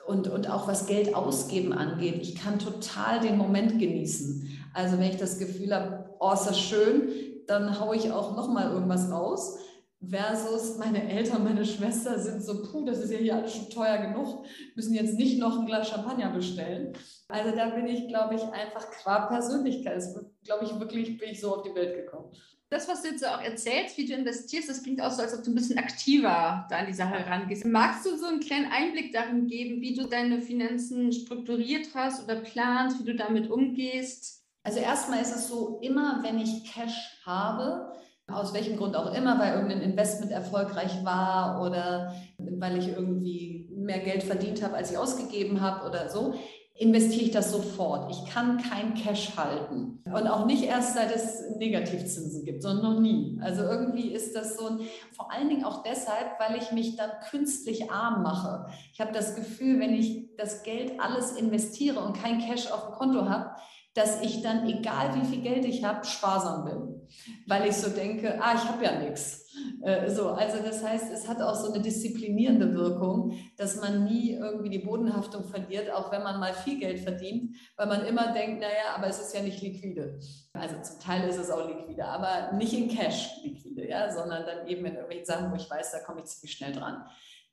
Und, 0.09 0.27
und 0.27 0.51
auch 0.51 0.66
was 0.66 0.87
Geld 0.87 1.14
ausgeben 1.14 1.73
angeht. 1.73 2.16
Ich 2.23 2.35
kann 2.35 2.59
total 2.59 3.21
den 3.21 3.37
Moment 3.37 3.79
genießen. 3.79 4.49
Also 4.73 4.99
wenn 4.99 5.11
ich 5.11 5.18
das 5.18 5.38
Gefühl 5.38 5.75
habe, 5.75 6.16
oh, 6.18 6.33
ist 6.33 6.47
das 6.47 6.59
schön, 6.59 7.11
dann 7.47 7.79
haue 7.79 7.94
ich 7.94 8.11
auch 8.11 8.35
nochmal 8.35 8.73
irgendwas 8.73 9.11
raus 9.11 9.59
versus 10.07 10.79
meine 10.79 11.11
Eltern, 11.11 11.44
meine 11.44 11.64
Schwester 11.64 12.18
sind 12.18 12.42
so, 12.42 12.62
puh, 12.62 12.85
das 12.85 13.01
ist 13.01 13.11
ja 13.11 13.18
hier 13.18 13.37
alles 13.37 13.55
schon 13.55 13.71
teuer 13.71 13.99
genug, 13.99 14.44
müssen 14.77 14.94
jetzt 14.94 15.14
nicht 15.14 15.40
noch 15.40 15.59
ein 15.59 15.66
Glas 15.66 15.88
Champagner 15.88 16.31
bestellen. 16.31 16.92
Also 17.29 17.55
da 17.55 17.71
bin 17.71 17.87
ich, 17.87 18.07
glaube 18.09 18.37
ich, 18.37 18.42
einfach 18.42 18.90
qua 18.90 19.27
Persönlichkeit, 19.27 20.03
glaube 20.44 20.64
ich, 20.64 20.79
wirklich 20.79 21.18
bin 21.18 21.31
ich 21.31 21.40
so 21.40 21.57
auf 21.57 21.62
die 21.62 21.75
Welt 21.75 21.97
gekommen. 21.97 22.31
Das, 22.70 22.87
was 22.87 23.02
du 23.02 23.09
jetzt 23.09 23.26
auch 23.26 23.40
erzählst, 23.40 23.96
wie 23.96 24.04
du 24.04 24.12
investierst, 24.12 24.68
das 24.68 24.83
klingt 24.83 25.00
auch 25.00 25.11
so, 25.11 25.22
als 25.22 25.37
ob 25.37 25.42
du 25.42 25.50
ein 25.50 25.54
bisschen 25.54 25.78
aktiver 25.78 26.66
da 26.68 26.76
an 26.76 26.87
die 26.87 26.92
Sache 26.92 27.26
rangehst. 27.26 27.64
Magst 27.64 28.04
du 28.04 28.14
so 28.16 28.26
einen 28.26 28.40
kleinen 28.40 28.70
Einblick 28.70 29.11
darin 29.12 29.46
geben, 29.46 29.81
wie 29.81 29.94
du 29.94 30.07
deine 30.07 30.40
Finanzen 30.42 31.11
strukturiert 31.11 31.88
hast 31.94 32.22
oder 32.24 32.37
planst, 32.37 33.00
wie 33.00 33.04
du 33.04 33.14
damit 33.14 33.50
umgehst? 33.50 34.44
Also 34.62 34.81
erstmal 34.81 35.22
ist 35.22 35.35
es 35.35 35.48
so, 35.48 35.78
immer 35.81 36.22
wenn 36.22 36.38
ich 36.38 36.70
Cash 36.70 37.22
habe, 37.24 37.90
aus 38.26 38.52
welchem 38.52 38.76
Grund 38.76 38.94
auch 38.96 39.14
immer, 39.14 39.38
weil 39.38 39.54
irgendein 39.54 39.81
Investment 39.81 40.31
erfolgreich 40.31 41.02
war 41.04 41.62
oder 41.62 42.14
weil 42.37 42.76
ich 42.76 42.88
irgendwie 42.88 43.66
mehr 43.74 44.00
Geld 44.00 44.22
verdient 44.22 44.62
habe, 44.62 44.74
als 44.74 44.90
ich 44.90 44.98
ausgegeben 44.98 45.62
habe 45.62 45.88
oder 45.88 46.11
so, 46.11 46.35
investiere 46.79 47.25
ich 47.25 47.31
das 47.33 47.51
sofort. 47.51 48.11
Ich 48.12 48.33
kann 48.33 48.62
kein 48.62 48.95
Cash 48.95 49.37
halten. 49.37 50.01
Und 50.05 50.29
auch 50.29 50.47
nicht 50.47 50.62
erst, 50.62 50.95
seit 50.95 51.14
es 51.14 51.43
Negativzinsen 51.57 52.45
gibt, 52.45 52.62
sondern 52.62 52.95
noch 52.95 53.01
nie. 53.01 53.38
Also 53.43 53.62
irgendwie 53.62 54.12
ist 54.12 54.37
das 54.37 54.57
so 54.57 54.69
ein, 54.69 54.81
vor 55.14 55.33
allen 55.33 55.49
Dingen 55.49 55.64
auch 55.64 55.83
deshalb, 55.83 56.38
weil 56.38 56.57
ich 56.57 56.71
mich 56.71 56.97
dann 56.97 57.11
künstlich 57.31 57.91
arm 57.91 58.23
mache. 58.23 58.67
Ich 58.93 59.01
habe 59.01 59.12
das 59.12 59.35
Gefühl, 59.35 59.81
wenn 59.81 59.93
ich 59.93 60.37
das 60.37 60.62
Geld 60.62 61.01
alles 61.01 61.33
investiere 61.33 61.99
und 61.99 62.17
kein 62.17 62.38
Cash 62.38 62.71
auf 62.71 62.87
dem 62.87 62.95
Konto 62.95 63.29
habe, 63.29 63.57
dass 63.95 64.23
ich 64.23 64.43
dann, 64.43 64.69
egal 64.69 65.21
wie 65.21 65.27
viel 65.27 65.43
Geld 65.43 65.64
ich 65.64 65.83
habe, 65.83 66.07
sparsam 66.07 66.64
bin. 66.64 67.09
Weil 67.49 67.69
ich 67.69 67.75
so 67.75 67.91
denke, 67.91 68.41
ah, 68.41 68.55
ich 68.55 68.64
habe 68.69 68.85
ja 68.85 69.01
nichts. 69.01 69.48
Äh, 69.83 70.11
so, 70.11 70.29
also 70.29 70.62
das 70.62 70.85
heißt, 70.85 71.12
es 71.12 71.29
hat 71.29 71.40
auch 71.40 71.55
so 71.55 71.73
eine 71.73 71.83
disziplinierende 71.83 72.75
Wirkung, 72.75 73.35
dass 73.57 73.81
man 73.81 74.05
nie 74.05 74.33
irgendwie 74.33 74.71
die 74.71 74.81
Bodenhaftung 74.81 75.44
verliert, 75.44 75.90
auch 75.90 76.11
wenn 76.12 76.23
man 76.23 76.40
mal 76.40 76.53
viel 76.53 76.79
Geld 76.79 77.01
verdient, 77.01 77.57
weil 77.77 77.87
man 77.87 78.05
immer 78.07 78.33
denkt, 78.33 78.61
naja, 78.61 78.94
aber 78.97 79.07
es 79.09 79.21
ist 79.21 79.35
ja 79.35 79.42
nicht 79.42 79.62
liquide. 79.62 80.18
Also 80.53 80.77
zum 80.83 81.01
Teil 81.01 81.29
ist 81.29 81.38
es 81.38 81.51
auch 81.51 81.68
liquide, 81.68 82.05
aber 82.05 82.57
nicht 82.57 82.73
in 82.73 82.88
Cash 82.88 83.42
liquide, 83.44 83.88
ja, 83.88 84.11
sondern 84.12 84.44
dann 84.47 84.66
eben 84.66 84.85
in 84.85 84.94
irgendwelchen 84.94 85.27
Sachen, 85.27 85.51
wo 85.51 85.57
ich 85.57 85.71
weiß, 85.71 85.92
da 85.92 86.01
komme 86.01 86.21
ich 86.21 86.27
ziemlich 86.27 86.57
schnell 86.57 86.73
dran. 86.73 87.05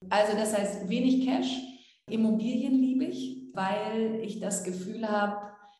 Also 0.09 0.37
das 0.37 0.57
heißt, 0.57 0.89
wenig 0.89 1.25
Cash. 1.25 1.57
Immobilien 2.07 2.79
liebe 2.79 3.05
ich, 3.05 3.49
weil 3.53 4.19
ich 4.21 4.39
das 4.39 4.63
Gefühl 4.63 5.09
habe, 5.09 5.37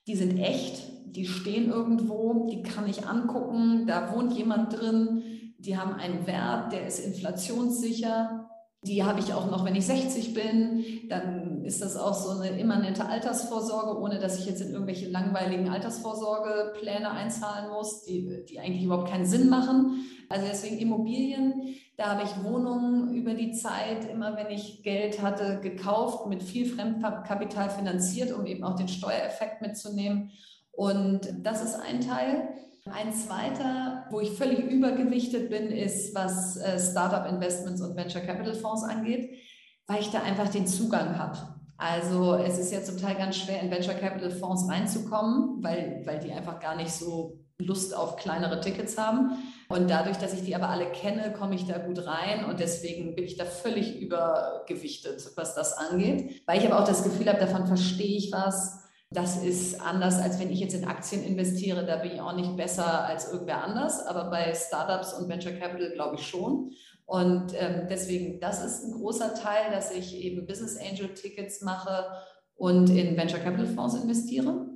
die 0.08 0.16
sind 0.16 0.40
echt, 0.40 0.84
die 1.06 1.26
stehen 1.26 1.70
irgendwo, 1.70 2.48
die 2.50 2.64
kann 2.64 2.90
ich 2.90 3.08
angucken, 3.08 3.86
da 3.88 4.14
wohnt 4.14 4.34
jemand 4.34 4.74
drin, 4.74 5.24
die 5.58 5.78
haben 5.78 5.94
einen 5.94 6.28
Wert, 6.28 6.72
der 6.72 6.86
ist 6.88 7.00
inflationssicher. 7.00 8.50
Die 8.84 9.04
habe 9.04 9.20
ich 9.20 9.34
auch 9.34 9.50
noch, 9.50 9.66
wenn 9.66 9.76
ich 9.76 9.88
60 9.88 10.34
bin. 10.34 10.86
Dann 11.10 11.64
ist 11.66 11.82
das 11.82 11.98
auch 11.98 12.14
so 12.14 12.40
eine 12.40 12.60
immanente 12.60 13.06
Altersvorsorge, 13.06 14.00
ohne 14.00 14.20
dass 14.20 14.38
ich 14.38 14.46
jetzt 14.46 14.62
in 14.62 14.72
irgendwelche 14.72 15.10
langweiligen 15.10 15.70
Altersvorsorgepläne 15.70 17.10
einzahlen 17.10 17.72
muss, 17.72 18.04
die, 18.04 18.46
die 18.48 18.60
eigentlich 18.60 18.84
überhaupt 18.84 19.10
keinen 19.10 19.26
Sinn 19.26 19.50
machen. 19.50 20.06
Also 20.30 20.46
deswegen 20.48 20.78
Immobilien, 20.78 21.76
da 21.98 22.12
habe 22.12 22.24
ich 22.24 22.44
Wohnungen 22.44 23.16
über 23.16 23.34
die 23.34 23.54
Zeit, 23.54 24.10
immer 24.12 24.36
wenn 24.36 24.52
ich 24.52 24.84
Geld 24.84 25.22
hatte, 25.22 25.60
gekauft, 25.62 26.28
mit 26.28 26.44
viel 26.44 26.68
Fremdkapital 26.68 27.70
finanziert, 27.70 28.34
um 28.34 28.46
eben 28.46 28.64
auch 28.64 28.76
den 28.76 28.88
Steuereffekt 28.88 29.62
mitzunehmen. 29.62 30.32
Und 30.72 31.34
das 31.42 31.64
ist 31.64 31.76
ein 31.76 32.02
Teil. 32.02 32.50
Ein 32.92 33.14
zweiter, 33.14 34.06
wo 34.12 34.20
ich 34.20 34.32
völlig 34.32 34.60
übergewichtet 34.60 35.50
bin, 35.50 35.72
ist, 35.72 36.14
was 36.14 36.58
äh, 36.58 36.80
Startup 36.80 37.28
Investments 37.28 37.82
und 37.82 37.96
Venture 37.96 38.22
Capital 38.22 38.54
Fonds 38.54 38.84
angeht, 38.84 39.40
weil 39.88 40.02
ich 40.02 40.12
da 40.12 40.22
einfach 40.22 40.50
den 40.50 40.68
Zugang 40.68 41.18
habe. 41.18 41.38
Also 41.78 42.36
es 42.36 42.60
ist 42.60 42.72
ja 42.72 42.84
zum 42.84 43.00
Teil 43.00 43.16
ganz 43.16 43.38
schwer, 43.38 43.62
in 43.62 43.72
Venture 43.72 43.96
Capital 43.96 44.30
Fonds 44.30 44.70
reinzukommen, 44.70 45.64
weil, 45.64 46.04
weil 46.06 46.20
die 46.20 46.32
einfach 46.32 46.60
gar 46.60 46.76
nicht 46.76 46.92
so 46.92 47.40
Lust 47.58 47.96
auf 47.96 48.18
kleinere 48.18 48.62
Tickets 48.62 48.98
haben. 49.00 49.32
Und 49.68 49.90
dadurch, 49.90 50.18
dass 50.18 50.34
ich 50.34 50.44
die 50.44 50.56
aber 50.56 50.70
alle 50.70 50.86
kenne, 50.92 51.34
komme 51.34 51.56
ich 51.56 51.66
da 51.66 51.80
gut 51.80 52.06
rein 52.06 52.46
und 52.46 52.60
deswegen 52.60 53.16
bin 53.16 53.26
ich 53.26 53.36
da 53.36 53.46
völlig 53.46 54.00
übergewichtet, 54.00 55.32
was 55.36 55.56
das 55.56 55.74
angeht, 55.74 56.44
weil 56.46 56.60
ich 56.60 56.72
aber 56.72 56.80
auch 56.82 56.88
das 56.88 57.04
Gefühl 57.04 57.28
habe, 57.30 57.40
davon 57.40 57.66
verstehe 57.66 58.18
ich 58.18 58.32
was 58.32 58.85
das 59.12 59.44
ist 59.44 59.80
anders, 59.82 60.20
als 60.20 60.40
wenn 60.40 60.52
ich 60.52 60.60
jetzt 60.60 60.74
in 60.74 60.86
Aktien 60.86 61.24
investiere. 61.24 61.86
Da 61.86 61.98
bin 61.98 62.12
ich 62.12 62.22
auch 62.22 62.36
nicht 62.36 62.56
besser 62.58 63.06
als 63.06 63.32
irgendwer 63.32 63.64
anders. 63.64 64.06
Aber 64.06 64.30
bei 64.30 64.54
Startups 64.54 65.14
und 65.14 65.30
Venture 65.30 65.54
Capital 65.54 65.92
glaube 65.92 66.16
ich 66.16 66.28
schon. 66.28 66.72
Und 67.06 67.54
ähm, 67.58 67.88
deswegen, 67.90 68.40
das 68.40 68.66
ist 68.66 68.84
ein 68.84 68.94
großer 68.94 69.36
Teil, 69.36 69.72
dass 69.72 69.92
ich 69.92 70.16
eben 70.16 70.48
Business 70.48 70.78
Angel 70.78 71.14
Tickets 71.14 71.62
mache 71.62 72.08
und 72.56 72.90
in 72.90 73.16
Venture 73.16 73.40
Capital 73.40 73.68
Fonds 73.68 73.96
investiere. 73.96 74.68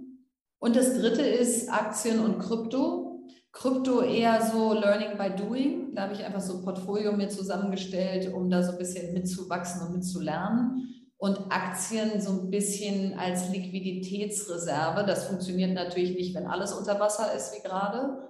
Und 0.59 0.75
das 0.75 0.93
dritte 0.93 1.23
ist 1.23 1.71
Aktien 1.71 2.19
und 2.19 2.37
Krypto. 2.39 3.27
Krypto 3.51 4.01
eher 4.01 4.45
so 4.45 4.73
Learning 4.73 5.17
by 5.17 5.35
Doing. 5.35 5.95
Da 5.95 6.03
habe 6.03 6.13
ich 6.13 6.23
einfach 6.23 6.41
so 6.41 6.57
ein 6.57 6.63
Portfolio 6.63 7.13
mir 7.13 7.29
zusammengestellt, 7.29 8.31
um 8.31 8.47
da 8.47 8.61
so 8.61 8.73
ein 8.73 8.77
bisschen 8.77 9.11
mitzuwachsen 9.13 9.87
und 9.87 9.95
mitzulernen 9.95 10.98
und 11.19 11.51
Aktien 11.51 12.21
so 12.21 12.31
ein 12.31 12.49
bisschen 12.49 13.19
als 13.19 13.49
Liquiditätsreserve. 13.49 15.05
Das 15.05 15.25
funktioniert 15.25 15.73
natürlich 15.73 16.15
nicht, 16.15 16.33
wenn 16.33 16.47
alles 16.47 16.71
unter 16.71 16.99
Wasser 16.99 17.33
ist 17.35 17.53
wie 17.53 17.61
gerade. 17.61 18.29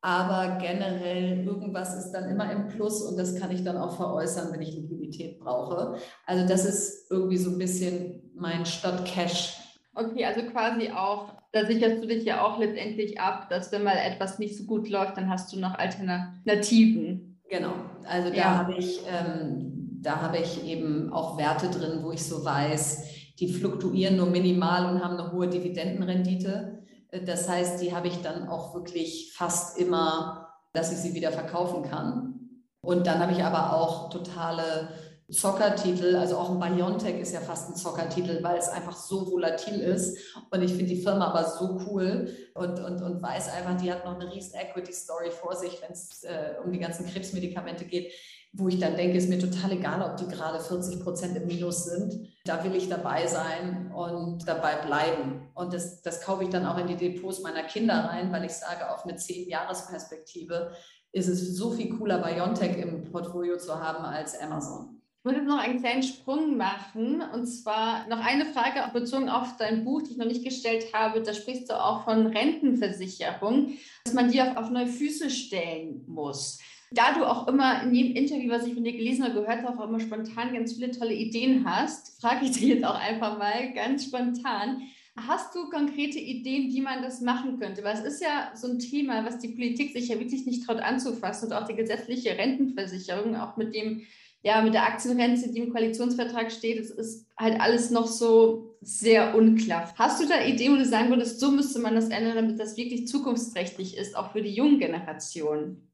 Aber 0.00 0.58
generell 0.58 1.46
irgendwas 1.46 1.94
ist 1.94 2.10
dann 2.10 2.28
immer 2.28 2.50
im 2.50 2.68
Plus 2.68 3.02
und 3.02 3.18
das 3.18 3.36
kann 3.36 3.52
ich 3.52 3.62
dann 3.62 3.76
auch 3.76 3.96
veräußern, 3.96 4.50
wenn 4.50 4.62
ich 4.62 4.74
Liquidität 4.74 5.38
brauche. 5.38 5.98
Also 6.26 6.48
das 6.48 6.64
ist 6.64 7.10
irgendwie 7.10 7.36
so 7.36 7.50
ein 7.50 7.58
bisschen 7.58 8.32
mein 8.34 8.64
Stadt-Cash. 8.64 9.58
Okay, 9.94 10.24
also 10.24 10.40
quasi 10.50 10.90
auch, 10.90 11.34
da 11.52 11.66
sicherst 11.66 12.02
du 12.02 12.08
dich 12.08 12.24
ja 12.24 12.42
auch 12.42 12.58
letztendlich 12.58 13.20
ab, 13.20 13.50
dass 13.50 13.70
wenn 13.72 13.84
mal 13.84 13.96
etwas 13.96 14.38
nicht 14.38 14.56
so 14.56 14.64
gut 14.64 14.88
läuft, 14.88 15.18
dann 15.18 15.28
hast 15.28 15.52
du 15.52 15.60
noch 15.60 15.78
Alternativen. 15.78 17.40
Genau, 17.48 17.74
also 18.04 18.30
da 18.30 18.36
ja. 18.36 18.56
habe 18.56 18.74
ich 18.74 19.02
ähm, 19.06 19.71
da 20.02 20.20
habe 20.20 20.38
ich 20.38 20.64
eben 20.64 21.12
auch 21.12 21.38
Werte 21.38 21.70
drin, 21.70 22.02
wo 22.02 22.10
ich 22.10 22.24
so 22.24 22.44
weiß, 22.44 23.04
die 23.38 23.52
fluktuieren 23.52 24.16
nur 24.16 24.26
minimal 24.26 24.92
und 24.92 25.02
haben 25.02 25.16
eine 25.16 25.32
hohe 25.32 25.48
Dividendenrendite. 25.48 26.82
Das 27.24 27.48
heißt, 27.48 27.80
die 27.80 27.94
habe 27.94 28.08
ich 28.08 28.20
dann 28.20 28.48
auch 28.48 28.74
wirklich 28.74 29.32
fast 29.36 29.78
immer, 29.78 30.48
dass 30.72 30.92
ich 30.92 30.98
sie 30.98 31.14
wieder 31.14 31.30
verkaufen 31.30 31.82
kann. 31.82 32.32
Und 32.80 33.06
dann 33.06 33.20
habe 33.20 33.32
ich 33.32 33.44
aber 33.44 33.76
auch 33.76 34.10
totale 34.10 34.88
Zockertitel, 35.30 36.16
also 36.16 36.36
auch 36.36 36.50
ein 36.50 36.76
Biontech 36.76 37.18
ist 37.20 37.32
ja 37.32 37.40
fast 37.40 37.70
ein 37.70 37.76
Zockertitel, 37.76 38.42
weil 38.42 38.58
es 38.58 38.68
einfach 38.68 38.96
so 38.96 39.30
volatil 39.30 39.80
ist. 39.80 40.18
Und 40.50 40.62
ich 40.62 40.72
finde 40.72 40.94
die 40.94 41.00
Firma 41.00 41.28
aber 41.28 41.48
so 41.48 41.80
cool 41.86 42.28
und, 42.54 42.80
und, 42.80 43.02
und 43.02 43.22
weiß 43.22 43.50
einfach, 43.50 43.80
die 43.80 43.90
hat 43.90 44.04
noch 44.04 44.18
eine 44.18 44.32
riesen 44.32 44.58
Equity-Story 44.58 45.30
vor 45.30 45.54
sich, 45.54 45.80
wenn 45.80 45.92
es 45.92 46.24
äh, 46.24 46.56
um 46.62 46.72
die 46.72 46.80
ganzen 46.80 47.06
Krebsmedikamente 47.06 47.84
geht 47.84 48.12
wo 48.54 48.68
ich 48.68 48.78
dann 48.78 48.96
denke, 48.96 49.16
ist 49.16 49.30
mir 49.30 49.38
total 49.38 49.72
egal, 49.72 50.02
ob 50.02 50.18
die 50.18 50.28
gerade 50.28 50.60
40 50.60 51.02
Prozent 51.02 51.36
im 51.36 51.46
Minus 51.46 51.84
sind. 51.84 52.28
Da 52.44 52.62
will 52.62 52.74
ich 52.74 52.88
dabei 52.88 53.26
sein 53.26 53.90
und 53.94 54.46
dabei 54.46 54.76
bleiben. 54.76 55.48
Und 55.54 55.72
das, 55.72 56.02
das 56.02 56.20
kaufe 56.20 56.44
ich 56.44 56.50
dann 56.50 56.66
auch 56.66 56.76
in 56.76 56.86
die 56.86 56.96
Depots 56.96 57.40
meiner 57.40 57.62
Kinder 57.62 57.94
rein, 57.94 58.30
weil 58.30 58.44
ich 58.44 58.52
sage, 58.52 58.90
auf 58.90 59.04
eine 59.04 59.14
10-Jahres-Perspektive 59.14 60.72
ist 61.12 61.28
es 61.28 61.56
so 61.56 61.70
viel 61.70 61.96
cooler, 61.96 62.18
Biontech 62.18 62.76
im 62.76 63.04
Portfolio 63.10 63.56
zu 63.56 63.78
haben 63.80 64.04
als 64.04 64.38
Amazon. 64.38 65.02
Ich 65.24 65.30
würde 65.30 65.44
noch 65.44 65.58
einen 65.58 65.78
kleinen 65.78 66.02
Sprung 66.02 66.56
machen 66.56 67.22
und 67.22 67.46
zwar 67.46 68.08
noch 68.08 68.18
eine 68.18 68.44
Frage 68.46 68.82
bezogen 68.92 69.28
auf 69.28 69.56
dein 69.56 69.84
Buch, 69.84 70.02
die 70.02 70.12
ich 70.12 70.16
noch 70.16 70.26
nicht 70.26 70.44
gestellt 70.44 70.92
habe. 70.92 71.22
Da 71.22 71.32
sprichst 71.32 71.70
du 71.70 71.80
auch 71.80 72.02
von 72.04 72.26
Rentenversicherung, 72.26 73.74
dass 74.04 74.14
man 74.14 74.32
die 74.32 74.42
auf, 74.42 74.56
auf 74.56 74.70
neue 74.70 74.88
Füße 74.88 75.30
stellen 75.30 76.04
muss. 76.08 76.58
Da 76.94 77.14
du 77.14 77.24
auch 77.24 77.48
immer 77.48 77.82
in 77.82 77.94
jedem 77.94 78.16
Interview, 78.16 78.50
was 78.50 78.66
ich 78.66 78.74
von 78.74 78.84
dir 78.84 78.92
gelesen 78.92 79.24
habe, 79.24 79.40
gehört 79.40 79.62
habe, 79.62 79.78
auch 79.78 79.88
immer 79.88 80.00
spontan 80.00 80.52
ganz 80.52 80.74
viele 80.74 80.90
tolle 80.90 81.14
Ideen 81.14 81.64
hast, 81.64 82.20
frage 82.20 82.44
ich 82.44 82.52
dich 82.52 82.62
jetzt 82.62 82.84
auch 82.84 82.98
einfach 82.98 83.38
mal 83.38 83.72
ganz 83.72 84.04
spontan. 84.04 84.82
Hast 85.16 85.54
du 85.54 85.68
konkrete 85.68 86.18
Ideen, 86.18 86.72
wie 86.72 86.80
man 86.80 87.02
das 87.02 87.20
machen 87.20 87.58
könnte? 87.58 87.84
Weil 87.84 87.96
es 87.96 88.04
ist 88.04 88.22
ja 88.22 88.52
so 88.54 88.68
ein 88.68 88.78
Thema, 88.78 89.24
was 89.26 89.38
die 89.38 89.48
Politik 89.48 89.92
sich 89.92 90.08
ja 90.08 90.18
wirklich 90.18 90.46
nicht 90.46 90.64
traut 90.66 90.80
anzufassen 90.80 91.48
und 91.48 91.54
auch 91.54 91.66
die 91.66 91.76
gesetzliche 91.76 92.30
Rentenversicherung, 92.30 93.36
auch 93.36 93.58
mit 93.58 93.74
dem, 93.74 94.02
ja, 94.42 94.62
mit 94.62 94.72
der 94.72 94.86
Aktienrente, 94.86 95.52
die 95.52 95.60
im 95.60 95.72
Koalitionsvertrag 95.72 96.50
steht, 96.50 96.78
es 96.78 96.90
ist 96.90 97.26
halt 97.38 97.60
alles 97.60 97.90
noch 97.90 98.06
so 98.06 98.74
sehr 98.80 99.34
unklar. 99.36 99.92
Hast 99.96 100.22
du 100.22 100.26
da 100.26 100.42
Ideen, 100.44 100.72
wo 100.72 100.76
du 100.76 100.86
sagen 100.86 101.10
würdest, 101.10 101.40
so 101.40 101.50
müsste 101.50 101.78
man 101.78 101.94
das 101.94 102.08
ändern, 102.08 102.34
damit 102.34 102.58
das 102.58 102.76
wirklich 102.76 103.06
zukunftsträchtig 103.06 103.96
ist, 103.96 104.16
auch 104.16 104.32
für 104.32 104.42
die 104.42 104.54
jungen 104.54 104.78
Generationen? 104.78 105.91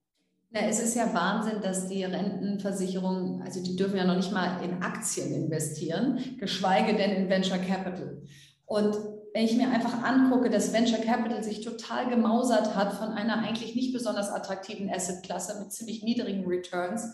Na, 0.50 0.60
es 0.60 0.80
ist 0.80 0.94
ja 0.94 1.12
Wahnsinn, 1.12 1.60
dass 1.60 1.88
die 1.88 2.04
Rentenversicherungen, 2.04 3.42
also 3.42 3.62
die 3.62 3.76
dürfen 3.76 3.98
ja 3.98 4.04
noch 4.04 4.16
nicht 4.16 4.32
mal 4.32 4.62
in 4.64 4.82
Aktien 4.82 5.34
investieren, 5.34 6.36
geschweige 6.38 6.96
denn 6.96 7.10
in 7.10 7.28
Venture 7.28 7.58
Capital. 7.58 8.22
Und 8.64 8.96
wenn 9.34 9.44
ich 9.44 9.56
mir 9.56 9.70
einfach 9.70 10.02
angucke, 10.02 10.48
dass 10.48 10.72
Venture 10.72 11.00
Capital 11.00 11.44
sich 11.44 11.60
total 11.60 12.08
gemausert 12.08 12.74
hat 12.74 12.94
von 12.94 13.10
einer 13.10 13.38
eigentlich 13.38 13.74
nicht 13.74 13.92
besonders 13.92 14.30
attraktiven 14.30 14.90
Assetklasse 14.90 15.60
mit 15.60 15.72
ziemlich 15.72 16.02
niedrigen 16.02 16.46
Returns 16.46 17.12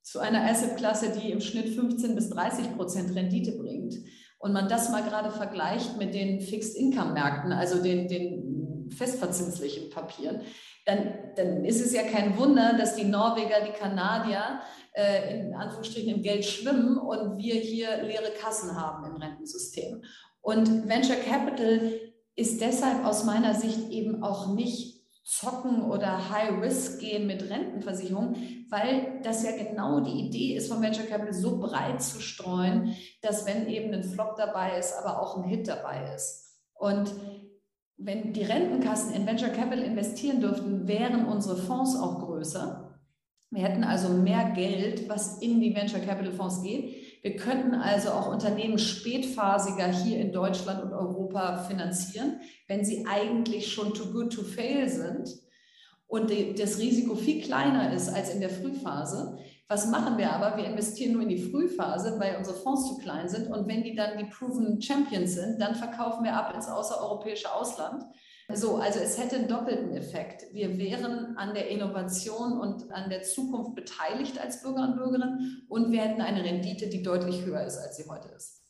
zu 0.00 0.18
einer 0.18 0.44
Assetklasse, 0.50 1.12
die 1.12 1.30
im 1.30 1.40
Schnitt 1.42 1.68
15 1.68 2.14
bis 2.14 2.30
30 2.30 2.74
Prozent 2.74 3.14
Rendite 3.14 3.52
bringt. 3.52 3.94
Und 4.38 4.52
man 4.52 4.68
das 4.68 4.90
mal 4.90 5.02
gerade 5.02 5.30
vergleicht 5.30 5.98
mit 5.98 6.14
den 6.14 6.40
Fixed 6.40 6.74
Income 6.74 7.12
Märkten, 7.12 7.52
also 7.52 7.82
den, 7.82 8.08
den 8.08 8.90
festverzinslichen 8.90 9.90
Papieren, 9.90 10.40
dann, 10.84 11.14
dann 11.36 11.64
ist 11.64 11.84
es 11.84 11.92
ja 11.92 12.02
kein 12.02 12.36
Wunder, 12.38 12.74
dass 12.76 12.96
die 12.96 13.04
Norweger, 13.04 13.64
die 13.64 13.72
Kanadier 13.72 14.60
äh, 14.92 15.40
in 15.40 15.54
Anführungsstrichen 15.54 16.16
im 16.16 16.22
Geld 16.22 16.44
schwimmen 16.44 16.98
und 16.98 17.38
wir 17.38 17.54
hier 17.54 18.02
leere 18.02 18.32
Kassen 18.32 18.80
haben 18.80 19.04
im 19.06 19.16
Rentensystem. 19.16 20.02
Und 20.40 20.88
Venture 20.88 21.16
Capital 21.16 21.92
ist 22.34 22.60
deshalb 22.60 23.04
aus 23.04 23.24
meiner 23.24 23.54
Sicht 23.54 23.90
eben 23.90 24.22
auch 24.22 24.54
nicht 24.54 25.02
zocken 25.24 25.82
oder 25.82 26.30
High 26.30 26.60
Risk 26.60 27.00
gehen 27.00 27.26
mit 27.26 27.48
Rentenversicherung, 27.48 28.34
weil 28.68 29.20
das 29.22 29.44
ja 29.44 29.52
genau 29.56 30.00
die 30.00 30.26
Idee 30.26 30.56
ist, 30.56 30.68
von 30.68 30.82
Venture 30.82 31.06
Capital 31.06 31.32
so 31.32 31.58
breit 31.58 32.02
zu 32.02 32.20
streuen, 32.20 32.96
dass 33.20 33.46
wenn 33.46 33.68
eben 33.68 33.94
ein 33.94 34.02
Flop 34.02 34.36
dabei 34.36 34.78
ist, 34.78 34.94
aber 34.94 35.22
auch 35.22 35.36
ein 35.36 35.44
Hit 35.44 35.68
dabei 35.68 36.12
ist. 36.14 36.58
Und 36.74 37.12
wenn 37.96 38.32
die 38.32 38.42
Rentenkassen 38.42 39.14
in 39.14 39.26
Venture 39.26 39.50
Capital 39.50 39.84
investieren 39.84 40.40
dürften, 40.40 40.88
wären 40.88 41.26
unsere 41.26 41.56
Fonds 41.56 41.96
auch 41.96 42.20
größer. 42.20 42.98
Wir 43.50 43.62
hätten 43.62 43.84
also 43.84 44.08
mehr 44.08 44.52
Geld, 44.54 45.08
was 45.08 45.42
in 45.42 45.60
die 45.60 45.74
Venture 45.74 46.00
Capital 46.00 46.32
Fonds 46.32 46.62
geht. 46.62 47.22
Wir 47.22 47.36
könnten 47.36 47.74
also 47.74 48.10
auch 48.10 48.32
Unternehmen 48.32 48.78
spätphasiger 48.78 49.86
hier 49.92 50.18
in 50.18 50.32
Deutschland 50.32 50.82
und 50.82 50.92
Europa 50.92 51.58
finanzieren, 51.64 52.40
wenn 52.66 52.84
sie 52.84 53.06
eigentlich 53.06 53.72
schon 53.72 53.92
too 53.92 54.10
good 54.10 54.32
to 54.32 54.42
fail 54.42 54.88
sind 54.88 55.28
und 56.12 56.30
das 56.58 56.78
Risiko 56.78 57.14
viel 57.14 57.40
kleiner 57.40 57.92
ist 57.94 58.08
als 58.08 58.34
in 58.34 58.40
der 58.40 58.50
Frühphase. 58.50 59.38
Was 59.72 59.86
machen 59.86 60.18
wir 60.18 60.30
aber? 60.30 60.58
Wir 60.58 60.66
investieren 60.66 61.14
nur 61.14 61.22
in 61.22 61.30
die 61.30 61.50
Frühphase, 61.50 62.20
weil 62.20 62.36
unsere 62.36 62.58
Fonds 62.58 62.88
zu 62.88 62.98
klein 62.98 63.26
sind. 63.30 63.48
Und 63.48 63.66
wenn 63.66 63.82
die 63.82 63.94
dann 63.94 64.18
die 64.18 64.26
Proven 64.26 64.82
Champions 64.82 65.32
sind, 65.32 65.58
dann 65.62 65.74
verkaufen 65.74 66.24
wir 66.24 66.36
ab 66.36 66.54
ins 66.54 66.68
außereuropäische 66.68 67.50
Ausland. 67.50 68.04
So, 68.52 68.76
also 68.76 68.98
es 68.98 69.16
hätte 69.16 69.36
einen 69.36 69.48
doppelten 69.48 69.94
Effekt. 69.94 70.44
Wir 70.52 70.76
wären 70.76 71.38
an 71.38 71.54
der 71.54 71.70
Innovation 71.70 72.60
und 72.60 72.92
an 72.92 73.08
der 73.08 73.22
Zukunft 73.22 73.74
beteiligt 73.74 74.38
als 74.38 74.62
Bürger 74.62 74.82
und 74.82 74.96
Bürgerinnen 74.96 75.64
und 75.70 75.90
wir 75.90 76.02
hätten 76.02 76.20
eine 76.20 76.44
Rendite, 76.44 76.88
die 76.88 77.02
deutlich 77.02 77.42
höher 77.46 77.64
ist, 77.64 77.78
als 77.78 77.96
sie 77.96 78.04
heute 78.10 78.28
ist. 78.28 78.61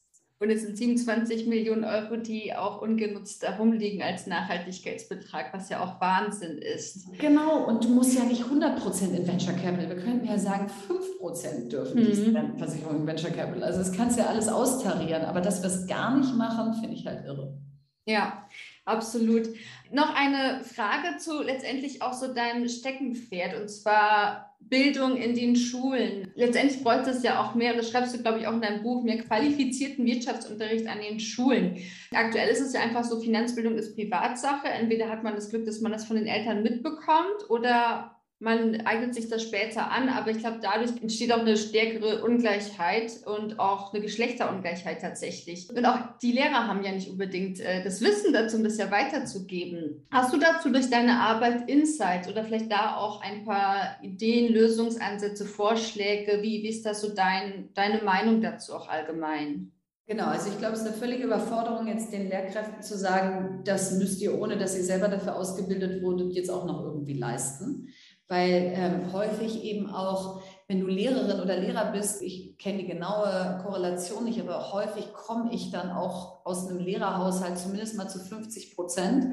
Und 0.43 0.51
es 0.51 0.63
sind 0.63 0.77
27 0.77 1.47
Millionen 1.47 1.85
Euro, 1.85 2.17
die 2.17 2.53
auch 2.53 2.83
ungenutzt 2.83 3.47
herumliegen 3.47 4.03
als 4.03 4.27
Nachhaltigkeitsbetrag, 4.27 5.55
was 5.55 5.69
ja 5.69 5.85
auch 5.85 6.01
Wahnsinn 6.01 6.59
ist. 6.59 7.17
Genau, 7.21 7.65
und 7.65 7.85
du 7.85 7.91
musst 7.91 8.19
ja 8.19 8.25
nicht 8.25 8.43
100 8.43 8.83
Prozent 8.83 9.17
in 9.17 9.25
Venture 9.25 9.55
Capital. 9.55 9.89
Wir 9.89 10.03
könnten 10.03 10.27
ja 10.27 10.37
sagen, 10.37 10.69
5 10.69 11.19
Prozent 11.21 11.73
dürfen 11.73 12.01
mhm. 12.01 12.07
diese 12.07 12.35
Rentenversicherung 12.35 12.97
in 12.97 13.07
Venture 13.07 13.31
Capital. 13.31 13.63
Also 13.63 13.79
das 13.79 13.93
kannst 13.93 14.19
du 14.19 14.23
ja 14.23 14.31
alles 14.31 14.49
austarieren. 14.49 15.27
Aber 15.27 15.41
dass 15.41 15.63
wir 15.63 15.69
es 15.69 15.87
gar 15.87 16.19
nicht 16.19 16.35
machen, 16.35 16.75
finde 16.75 16.97
ich 16.97 17.07
halt 17.07 17.25
irre. 17.25 17.57
Ja, 18.05 18.49
absolut. 18.85 19.49
Noch 19.93 20.13
eine 20.13 20.65
Frage 20.65 21.19
zu 21.19 21.41
letztendlich 21.41 22.03
auch 22.03 22.15
so 22.15 22.35
deinem 22.35 22.69
Steckenpferd 22.69 23.61
und 23.61 23.69
zwar 23.69 24.52
Bildung 24.69 25.17
in 25.17 25.35
den 25.35 25.57
Schulen. 25.57 26.31
Letztendlich 26.35 26.83
bräuchte 26.83 27.11
es 27.11 27.23
ja 27.23 27.43
auch 27.43 27.55
mehr, 27.55 27.75
das 27.75 27.91
schreibst 27.91 28.15
du, 28.15 28.23
glaube 28.23 28.41
ich, 28.41 28.47
auch 28.47 28.55
in 28.55 28.63
deinem 28.63 28.83
Buch, 28.83 29.03
mehr 29.03 29.19
qualifizierten 29.19 30.07
Wirtschaftsunterricht 30.07 30.87
an 30.87 30.99
den 31.01 31.21
Schulen. 31.21 31.77
Aktuell 32.13 32.49
ist 32.49 32.61
es 32.61 32.73
ja 32.73 32.81
einfach 32.81 33.05
so, 33.05 33.21
Finanzbildung 33.21 33.77
ist 33.77 33.95
Privatsache. 33.95 34.69
Entweder 34.69 35.09
hat 35.09 35.23
man 35.23 35.35
das 35.35 35.51
Glück, 35.51 35.67
dass 35.67 35.81
man 35.81 35.93
das 35.93 36.05
von 36.05 36.17
den 36.17 36.27
Eltern 36.27 36.63
mitbekommt 36.63 37.51
oder 37.51 38.22
man 38.43 38.81
eignet 38.87 39.15
sich 39.15 39.29
das 39.29 39.43
später 39.43 39.91
an, 39.93 40.09
aber 40.09 40.33
ich 40.33 40.39
glaube, 40.39 40.59
dadurch 40.61 40.91
entsteht 41.01 41.33
auch 41.33 41.39
eine 41.39 41.57
stärkere 41.57 42.25
Ungleichheit 42.25 43.13
und 43.25 43.61
auch 43.61 43.95
eine 43.95 44.03
Geschlechterungleichheit 44.03 45.01
tatsächlich. 45.01 45.71
Und 45.71 45.87
auch 45.87 46.19
die 46.21 46.33
Lehrer 46.33 46.67
haben 46.67 46.83
ja 46.83 46.91
nicht 46.91 47.09
unbedingt 47.09 47.61
äh, 47.61 47.85
das 47.85 48.01
Wissen 48.01 48.33
dazu, 48.33 48.57
um 48.57 48.65
das 48.65 48.79
ja 48.79 48.91
weiterzugeben. 48.91 50.09
Hast 50.11 50.35
du 50.35 50.39
dazu 50.39 50.71
durch 50.71 50.91
deine 50.91 51.21
Arbeit 51.21 51.71
Insights 51.71 52.29
oder 52.29 52.43
vielleicht 52.43 52.71
da 52.71 52.97
auch 52.97 53.23
ein 53.23 53.45
paar 53.45 53.99
Ideen, 54.03 54.53
Lösungsansätze, 54.53 55.47
Vorschläge? 55.47 56.43
Wie, 56.43 56.65
wie 56.65 56.69
ist 56.69 56.85
das 56.85 57.01
so 57.01 57.15
dein, 57.15 57.69
deine 57.75 58.03
Meinung 58.03 58.41
dazu 58.41 58.75
auch 58.75 58.89
allgemein? 58.89 59.71
Genau, 60.09 60.27
also 60.27 60.51
ich 60.51 60.59
glaube, 60.59 60.75
es 60.75 60.81
ist 60.81 60.89
eine 60.89 60.97
völlige 60.97 61.23
Überforderung, 61.23 61.87
jetzt 61.87 62.13
den 62.13 62.29
Lehrkräften 62.29 62.83
zu 62.83 62.99
sagen, 62.99 63.61
das 63.65 63.93
müsst 63.93 64.21
ihr, 64.21 64.37
ohne 64.37 64.59
dass 64.59 64.77
ihr 64.77 64.83
selber 64.83 65.07
dafür 65.07 65.37
ausgebildet 65.37 66.03
wurdet, 66.03 66.33
jetzt 66.33 66.51
auch 66.51 66.67
noch 66.67 66.83
irgendwie 66.83 67.15
leisten 67.15 67.87
weil 68.33 68.73
ähm, 68.75 69.13
häufig 69.13 69.63
eben 69.63 69.91
auch, 69.91 70.41
wenn 70.67 70.81
du 70.81 70.87
Lehrerin 70.87 71.43
oder 71.43 71.55
Lehrer 71.59 71.93
bist, 71.93 72.23
ich 72.23 72.57
kenne 72.57 72.79
die 72.79 72.87
genaue 72.87 73.61
Korrelation 73.63 74.25
nicht, 74.25 74.41
aber 74.41 74.73
häufig 74.73 75.13
komme 75.13 75.53
ich 75.53 75.71
dann 75.71 75.91
auch 75.91 76.47
aus 76.47 76.67
einem 76.67 76.79
Lehrerhaushalt 76.79 77.59
zumindest 77.59 77.99
mal 77.99 78.09
zu 78.09 78.19
50 78.21 78.75
Prozent 78.75 79.27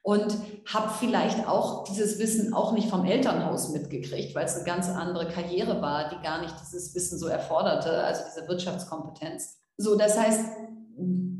und 0.00 0.38
habe 0.72 0.90
vielleicht 0.98 1.46
auch 1.46 1.84
dieses 1.84 2.18
Wissen 2.18 2.54
auch 2.54 2.72
nicht 2.72 2.88
vom 2.88 3.04
Elternhaus 3.04 3.68
mitgekriegt, 3.74 4.34
weil 4.34 4.46
es 4.46 4.56
eine 4.56 4.64
ganz 4.64 4.88
andere 4.88 5.28
Karriere 5.28 5.82
war, 5.82 6.08
die 6.08 6.24
gar 6.24 6.40
nicht 6.40 6.54
dieses 6.58 6.94
Wissen 6.94 7.18
so 7.18 7.26
erforderte, 7.26 8.04
also 8.04 8.22
diese 8.26 8.48
Wirtschaftskompetenz. 8.48 9.58
So, 9.76 9.98
das 9.98 10.18
heißt, 10.18 10.46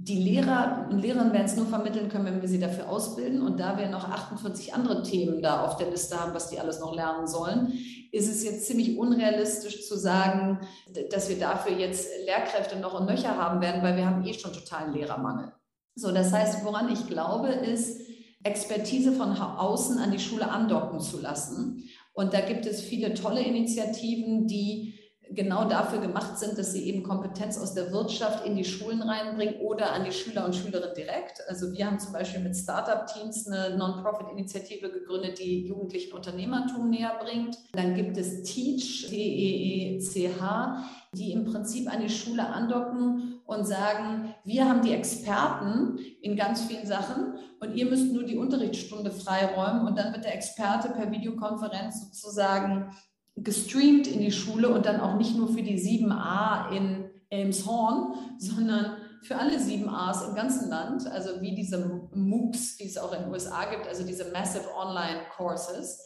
die 0.06 0.22
Lehrer 0.22 0.86
und 0.88 1.00
Lehrerinnen 1.00 1.32
werden 1.32 1.46
es 1.46 1.56
nur 1.56 1.66
vermitteln 1.66 2.08
können, 2.08 2.26
wenn 2.26 2.40
wir 2.40 2.48
sie 2.48 2.60
dafür 2.60 2.88
ausbilden. 2.88 3.42
Und 3.42 3.58
da 3.58 3.76
wir 3.76 3.88
noch 3.88 4.08
48 4.08 4.72
andere 4.72 5.02
Themen 5.02 5.42
da 5.42 5.64
auf 5.64 5.76
der 5.78 5.90
Liste 5.90 6.20
haben, 6.20 6.32
was 6.32 6.48
die 6.48 6.60
alles 6.60 6.78
noch 6.78 6.94
lernen 6.94 7.26
sollen, 7.26 7.72
ist 8.12 8.28
es 8.28 8.44
jetzt 8.44 8.66
ziemlich 8.66 8.96
unrealistisch 8.98 9.86
zu 9.88 9.96
sagen, 9.96 10.60
dass 11.10 11.28
wir 11.28 11.40
dafür 11.40 11.76
jetzt 11.76 12.08
Lehrkräfte 12.24 12.78
noch 12.78 12.98
und 12.98 13.06
nöcher 13.06 13.36
haben 13.36 13.60
werden, 13.60 13.82
weil 13.82 13.96
wir 13.96 14.06
haben 14.06 14.24
eh 14.24 14.32
schon 14.32 14.52
totalen 14.52 14.92
Lehrermangel. 14.92 15.52
So, 15.96 16.12
das 16.12 16.32
heißt, 16.32 16.64
woran 16.64 16.92
ich 16.92 17.08
glaube, 17.08 17.48
ist, 17.48 18.00
Expertise 18.44 19.10
von 19.10 19.36
außen 19.36 19.98
an 19.98 20.12
die 20.12 20.20
Schule 20.20 20.48
andocken 20.48 21.00
zu 21.00 21.20
lassen. 21.20 21.82
Und 22.12 22.32
da 22.32 22.42
gibt 22.42 22.64
es 22.64 22.80
viele 22.80 23.12
tolle 23.14 23.42
Initiativen, 23.42 24.46
die 24.46 24.95
genau 25.30 25.68
dafür 25.68 26.00
gemacht 26.00 26.38
sind, 26.38 26.56
dass 26.58 26.72
sie 26.72 26.84
eben 26.86 27.02
Kompetenz 27.02 27.58
aus 27.58 27.74
der 27.74 27.90
Wirtschaft 27.90 28.46
in 28.46 28.56
die 28.56 28.64
Schulen 28.64 29.02
reinbringen 29.02 29.56
oder 29.60 29.92
an 29.92 30.04
die 30.04 30.12
Schüler 30.12 30.44
und 30.44 30.54
Schülerinnen 30.54 30.94
direkt. 30.94 31.42
Also 31.48 31.72
wir 31.72 31.86
haben 31.86 31.98
zum 31.98 32.12
Beispiel 32.12 32.40
mit 32.40 32.56
Startup-Teams 32.56 33.48
eine 33.48 33.76
Non-Profit-Initiative 33.76 34.90
gegründet, 34.90 35.38
die 35.38 35.66
jugendlichen 35.66 36.12
Unternehmertum 36.14 36.90
näher 36.90 37.18
bringt. 37.20 37.58
Dann 37.72 37.94
gibt 37.94 38.16
es 38.16 38.42
Teach, 38.42 39.06
T-E-E-C-H, 39.08 40.84
die 41.12 41.32
im 41.32 41.44
Prinzip 41.44 41.92
an 41.92 42.00
die 42.00 42.10
Schule 42.10 42.46
andocken 42.46 43.40
und 43.46 43.66
sagen, 43.66 44.34
wir 44.44 44.68
haben 44.68 44.82
die 44.82 44.92
Experten 44.92 45.98
in 46.20 46.36
ganz 46.36 46.62
vielen 46.62 46.86
Sachen 46.86 47.34
und 47.60 47.74
ihr 47.74 47.86
müsst 47.86 48.12
nur 48.12 48.24
die 48.24 48.36
Unterrichtsstunde 48.36 49.10
freiräumen 49.10 49.86
und 49.86 49.98
dann 49.98 50.12
wird 50.12 50.24
der 50.24 50.34
Experte 50.34 50.88
per 50.90 51.10
Videokonferenz 51.10 52.12
sozusagen 52.12 52.90
gestreamt 53.36 54.06
in 54.06 54.20
die 54.20 54.32
Schule 54.32 54.68
und 54.68 54.86
dann 54.86 55.00
auch 55.00 55.16
nicht 55.16 55.36
nur 55.36 55.48
für 55.48 55.62
die 55.62 55.78
7a 55.78 56.70
in 56.70 57.10
Elmshorn, 57.28 58.14
sondern 58.38 58.96
für 59.22 59.36
alle 59.36 59.56
7As 59.58 60.28
im 60.28 60.34
ganzen 60.34 60.70
Land, 60.70 61.06
also 61.06 61.40
wie 61.40 61.54
diese 61.54 62.08
MOOCs, 62.14 62.76
die 62.76 62.86
es 62.86 62.96
auch 62.96 63.12
in 63.12 63.22
den 63.22 63.30
USA 63.30 63.64
gibt, 63.70 63.86
also 63.86 64.04
diese 64.04 64.30
Massive 64.32 64.68
Online 64.76 65.22
Courses. 65.36 66.00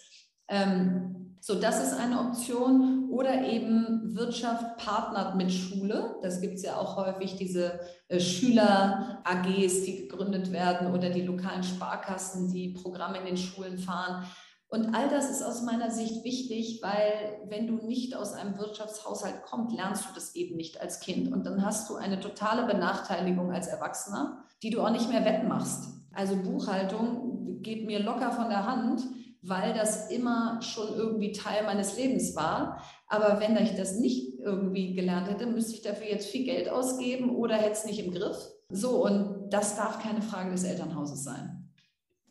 Ähm, 0.48 1.36
so, 1.42 1.54
das 1.54 1.82
ist 1.82 1.98
eine 1.98 2.20
Option. 2.20 3.08
Oder 3.10 3.44
eben 3.44 4.14
Wirtschaft 4.14 4.76
partnert 4.76 5.34
mit 5.34 5.50
Schule. 5.50 6.16
Das 6.22 6.40
gibt 6.40 6.54
es 6.54 6.62
ja 6.62 6.76
auch 6.76 6.96
häufig, 6.96 7.36
diese 7.36 7.80
äh, 8.08 8.20
Schüler-AGs, 8.20 9.84
die 9.84 10.06
gegründet 10.08 10.52
werden 10.52 10.94
oder 10.94 11.10
die 11.10 11.22
lokalen 11.22 11.62
Sparkassen, 11.62 12.52
die 12.52 12.68
Programme 12.68 13.18
in 13.18 13.26
den 13.26 13.36
Schulen 13.36 13.78
fahren. 13.78 14.24
Und 14.70 14.94
all 14.94 15.08
das 15.08 15.28
ist 15.30 15.42
aus 15.42 15.62
meiner 15.62 15.90
Sicht 15.90 16.24
wichtig, 16.24 16.80
weil 16.80 17.40
wenn 17.48 17.66
du 17.66 17.84
nicht 17.84 18.14
aus 18.14 18.32
einem 18.34 18.56
Wirtschaftshaushalt 18.56 19.42
kommst, 19.42 19.74
lernst 19.74 20.04
du 20.04 20.14
das 20.14 20.36
eben 20.36 20.56
nicht 20.56 20.80
als 20.80 21.00
Kind. 21.00 21.32
Und 21.32 21.44
dann 21.44 21.64
hast 21.64 21.90
du 21.90 21.96
eine 21.96 22.20
totale 22.20 22.66
Benachteiligung 22.66 23.50
als 23.50 23.66
Erwachsener, 23.66 24.44
die 24.62 24.70
du 24.70 24.80
auch 24.80 24.90
nicht 24.90 25.08
mehr 25.08 25.24
wettmachst. 25.24 25.88
Also 26.12 26.36
Buchhaltung 26.36 27.60
geht 27.62 27.84
mir 27.84 27.98
locker 27.98 28.30
von 28.30 28.48
der 28.48 28.64
Hand, 28.64 29.02
weil 29.42 29.74
das 29.74 30.08
immer 30.08 30.62
schon 30.62 30.94
irgendwie 30.94 31.32
Teil 31.32 31.64
meines 31.64 31.96
Lebens 31.96 32.36
war. 32.36 32.80
Aber 33.08 33.40
wenn 33.40 33.56
ich 33.56 33.74
das 33.74 33.98
nicht 33.98 34.38
irgendwie 34.38 34.94
gelernt 34.94 35.28
hätte, 35.28 35.46
müsste 35.46 35.74
ich 35.74 35.82
dafür 35.82 36.06
jetzt 36.06 36.28
viel 36.28 36.44
Geld 36.44 36.68
ausgeben 36.68 37.30
oder 37.30 37.56
hätte 37.56 37.72
es 37.72 37.86
nicht 37.86 37.98
im 37.98 38.12
Griff. 38.12 38.36
So, 38.70 39.04
und 39.04 39.48
das 39.50 39.76
darf 39.76 40.00
keine 40.00 40.22
Frage 40.22 40.52
des 40.52 40.62
Elternhauses 40.62 41.24
sein. 41.24 41.72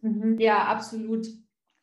Mhm. 0.02 0.40
Ja, 0.40 0.68
absolut. 0.68 1.28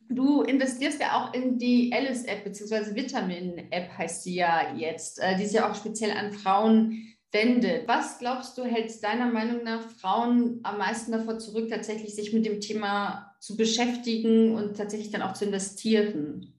Du 0.09 0.43
investierst 0.43 1.01
ja 1.01 1.21
auch 1.21 1.35
in 1.35 1.59
die 1.59 1.93
Alice-App, 1.93 2.45
beziehungsweise 2.45 2.95
Vitamin-App 2.95 3.99
heißt 3.99 4.23
sie 4.23 4.37
ja 4.37 4.75
jetzt, 4.75 5.21
äh, 5.21 5.37
die 5.37 5.45
sich 5.45 5.55
ja 5.55 5.71
auch 5.71 5.75
speziell 5.75 6.13
an 6.13 6.33
Frauen 6.33 7.17
wendet. 7.33 7.89
Was 7.89 8.19
glaubst 8.19 8.57
du, 8.57 8.65
hält 8.65 9.03
deiner 9.03 9.27
Meinung 9.27 9.65
nach 9.65 9.83
Frauen 9.83 10.61
am 10.63 10.79
meisten 10.79 11.13
davor 11.13 11.39
zurück, 11.39 11.69
tatsächlich 11.69 12.15
sich 12.15 12.33
mit 12.33 12.47
dem 12.47 12.61
Thema 12.61 13.35
zu 13.41 13.57
beschäftigen 13.57 14.55
und 14.55 14.77
tatsächlich 14.77 15.11
dann 15.11 15.23
auch 15.23 15.35
zu 15.35 15.45
investieren? 15.45 16.55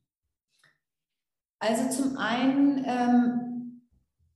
Also 1.60 1.90
zum 1.90 2.18
einen 2.18 2.86
ähm, 2.86 3.82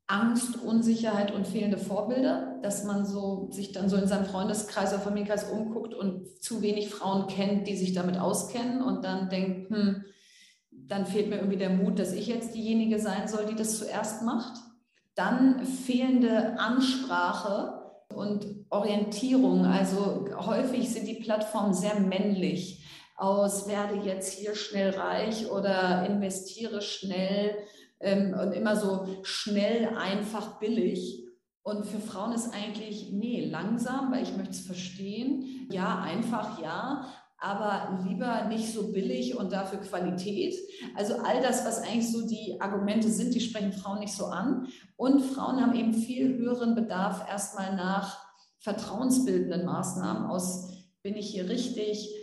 Angst, 0.07 0.57
Unsicherheit 0.63 1.31
und 1.31 1.47
fehlende 1.47 1.77
Vorbilder, 1.77 2.50
dass 2.63 2.83
man 2.83 3.05
so 3.05 3.49
sich 3.51 3.71
dann 3.71 3.89
so 3.89 3.97
in 3.97 4.07
seinem 4.07 4.25
Freundeskreis 4.25 4.93
oder 4.93 5.01
Familienkreis 5.01 5.49
umguckt 5.51 5.93
und 5.93 6.41
zu 6.41 6.61
wenig 6.61 6.89
Frauen 6.89 7.27
kennt, 7.27 7.67
die 7.67 7.75
sich 7.75 7.93
damit 7.93 8.17
auskennen 8.17 8.81
und 8.81 9.03
dann 9.03 9.29
denkt, 9.29 9.69
hm, 9.69 10.03
dann 10.71 11.05
fehlt 11.05 11.29
mir 11.29 11.37
irgendwie 11.37 11.57
der 11.57 11.69
Mut, 11.69 11.99
dass 11.99 12.13
ich 12.13 12.27
jetzt 12.27 12.53
diejenige 12.53 12.99
sein 12.99 13.27
soll, 13.27 13.45
die 13.45 13.55
das 13.55 13.77
zuerst 13.77 14.23
macht. 14.23 14.59
Dann 15.15 15.65
fehlende 15.65 16.59
Ansprache 16.59 17.81
und 18.13 18.45
Orientierung. 18.69 19.65
Also 19.65 20.25
häufig 20.45 20.91
sind 20.91 21.07
die 21.07 21.21
Plattformen 21.21 21.73
sehr 21.73 21.99
männlich 21.99 22.85
aus, 23.17 23.67
werde 23.67 24.05
jetzt 24.05 24.33
hier 24.33 24.55
schnell 24.55 24.91
reich 24.91 25.49
oder 25.51 26.05
investiere 26.07 26.81
schnell 26.81 27.55
ähm, 27.99 28.33
und 28.33 28.53
immer 28.53 28.75
so 28.75 29.07
schnell, 29.23 29.89
einfach, 29.95 30.59
billig. 30.59 31.20
Und 31.63 31.85
für 31.85 31.99
Frauen 31.99 32.33
ist 32.33 32.53
eigentlich, 32.53 33.11
nee, 33.11 33.45
langsam, 33.45 34.11
weil 34.11 34.23
ich 34.23 34.35
möchte 34.35 34.51
es 34.51 34.61
verstehen. 34.61 35.67
Ja, 35.69 35.99
einfach, 35.99 36.59
ja, 36.61 37.05
aber 37.41 37.99
lieber 38.07 38.45
nicht 38.45 38.71
so 38.71 38.91
billig 38.91 39.35
und 39.35 39.51
dafür 39.51 39.79
Qualität. 39.79 40.55
Also 40.95 41.15
all 41.17 41.41
das, 41.41 41.65
was 41.65 41.81
eigentlich 41.81 42.11
so 42.11 42.27
die 42.27 42.61
Argumente 42.61 43.09
sind, 43.09 43.33
die 43.33 43.41
sprechen 43.41 43.73
Frauen 43.73 43.99
nicht 43.99 44.13
so 44.13 44.25
an. 44.25 44.67
Und 44.95 45.21
Frauen 45.21 45.59
haben 45.59 45.75
eben 45.75 45.93
viel 45.93 46.37
höheren 46.37 46.75
Bedarf 46.75 47.27
erstmal 47.29 47.75
nach 47.75 48.23
vertrauensbildenden 48.59 49.65
Maßnahmen 49.65 50.27
aus, 50.27 50.69
bin 51.01 51.15
ich 51.15 51.31
hier 51.31 51.49
richtig, 51.49 52.13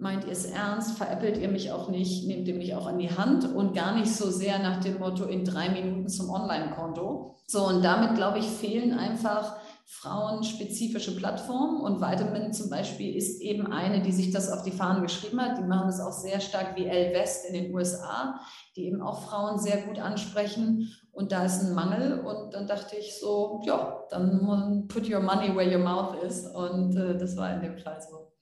meint 0.00 0.24
ihr 0.24 0.32
es 0.32 0.44
ernst, 0.44 0.96
veräppelt 0.96 1.38
ihr 1.38 1.48
mich 1.48 1.72
auch 1.72 1.88
nicht, 1.88 2.26
nehmt 2.26 2.46
ihr 2.48 2.54
mich 2.54 2.74
auch 2.74 2.86
an 2.86 2.98
die 2.98 3.10
Hand? 3.10 3.52
Und 3.54 3.74
gar 3.74 3.94
nicht 3.94 4.14
so 4.14 4.30
sehr 4.30 4.58
nach 4.58 4.80
dem 4.80 4.98
Motto 4.98 5.24
in 5.24 5.44
drei 5.44 5.68
Minuten 5.68 6.08
zum 6.08 6.30
Online-Konto. 6.30 7.36
So, 7.46 7.66
und 7.66 7.82
damit, 7.82 8.14
glaube 8.14 8.38
ich, 8.38 8.46
fehlen 8.46 8.98
einfach 8.98 9.56
frauenspezifische 9.86 11.16
Plattformen. 11.16 11.80
Und 11.80 12.00
Vitamin 12.00 12.52
zum 12.52 12.68
Beispiel 12.68 13.16
ist 13.16 13.40
eben 13.40 13.72
eine, 13.72 14.02
die 14.02 14.12
sich 14.12 14.30
das 14.30 14.52
auf 14.52 14.62
die 14.62 14.70
Fahnen 14.70 15.02
geschrieben 15.02 15.40
hat. 15.40 15.56
Die 15.58 15.62
machen 15.62 15.86
das 15.86 16.00
auch 16.00 16.12
sehr 16.12 16.40
stark 16.40 16.76
wie 16.76 16.84
El 16.84 17.14
West 17.14 17.46
in 17.46 17.54
den 17.54 17.74
USA, 17.74 18.38
die 18.76 18.84
eben 18.84 19.00
auch 19.00 19.22
Frauen 19.22 19.58
sehr 19.58 19.78
gut 19.82 19.98
ansprechen. 19.98 20.92
Und 21.10 21.32
da 21.32 21.44
ist 21.44 21.62
ein 21.62 21.74
Mangel. 21.74 22.20
Und 22.20 22.52
dann 22.52 22.66
dachte 22.66 22.96
ich 22.96 23.18
so, 23.18 23.62
ja, 23.64 24.04
dann 24.10 24.86
put 24.88 25.08
your 25.10 25.20
money 25.20 25.56
where 25.56 25.74
your 25.74 25.82
mouth 25.82 26.22
is. 26.22 26.46
Und 26.46 26.94
äh, 26.94 27.16
das 27.16 27.36
war 27.36 27.54
in 27.54 27.62
dem 27.62 27.78
Fall 27.78 27.98
so. 28.00 28.37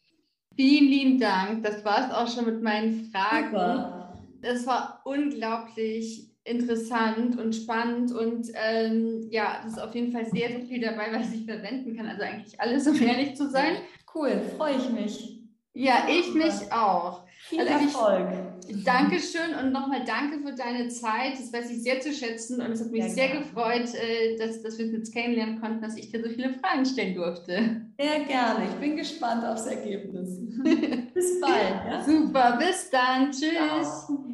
Vielen 0.56 0.88
lieben 0.88 1.20
Dank. 1.20 1.62
Das 1.62 1.84
war 1.84 2.06
es 2.06 2.14
auch 2.14 2.34
schon 2.34 2.46
mit 2.46 2.62
meinen 2.62 3.10
Fragen. 3.12 3.50
Super. 3.50 4.18
Das 4.40 4.66
war 4.66 5.02
unglaublich 5.04 6.30
interessant 6.44 7.38
und 7.38 7.54
spannend 7.54 8.12
und 8.12 8.46
ähm, 8.54 9.26
ja, 9.30 9.62
es 9.66 9.72
ist 9.72 9.78
auf 9.80 9.94
jeden 9.94 10.12
Fall 10.12 10.24
sehr, 10.26 10.48
sehr 10.48 10.62
viel 10.62 10.80
dabei, 10.80 11.08
was 11.12 11.32
ich 11.32 11.44
verwenden 11.44 11.96
kann. 11.96 12.06
Also 12.06 12.22
eigentlich 12.22 12.60
alles, 12.60 12.86
um 12.86 13.00
ehrlich 13.02 13.34
zu 13.34 13.50
sein. 13.50 13.78
Cool, 14.14 14.40
freue 14.56 14.76
ich 14.76 14.88
mich. 14.90 15.35
Ja, 15.76 16.06
ich 16.08 16.32
mich 16.32 16.72
auch. 16.72 17.26
Viel 17.48 17.60
also 17.60 17.72
Erfolg. 17.72 18.28
Ich, 18.66 18.82
Dankeschön 18.82 19.54
und 19.62 19.72
nochmal 19.72 20.04
danke 20.06 20.38
für 20.40 20.54
deine 20.54 20.88
Zeit. 20.88 21.34
Das 21.34 21.52
weiß 21.52 21.70
ich 21.70 21.82
sehr 21.82 22.00
zu 22.00 22.14
schätzen 22.14 22.62
und 22.62 22.72
es 22.72 22.80
hat 22.80 22.90
mich 22.90 23.04
sehr, 23.04 23.28
sehr 23.28 23.40
gefreut, 23.40 23.94
äh, 23.94 24.38
dass, 24.38 24.62
dass 24.62 24.78
wir 24.78 24.86
uns 24.86 24.94
jetzt 24.94 25.12
kennenlernen 25.12 25.60
konnten, 25.60 25.82
dass 25.82 25.96
ich 25.96 26.10
dir 26.10 26.22
so 26.22 26.30
viele 26.30 26.54
Fragen 26.54 26.86
stellen 26.86 27.14
durfte. 27.14 27.82
Sehr 28.00 28.20
gerne. 28.24 28.64
Ich 28.70 28.74
bin 28.76 28.96
gespannt 28.96 29.44
aufs 29.44 29.66
Ergebnis. 29.66 30.40
bis 31.14 31.40
bald. 31.42 31.74
Ja? 31.86 32.02
Super, 32.02 32.56
bis 32.58 32.88
dann. 32.90 33.30
Tschüss. 33.30 34.06
Ciao. 34.06 34.24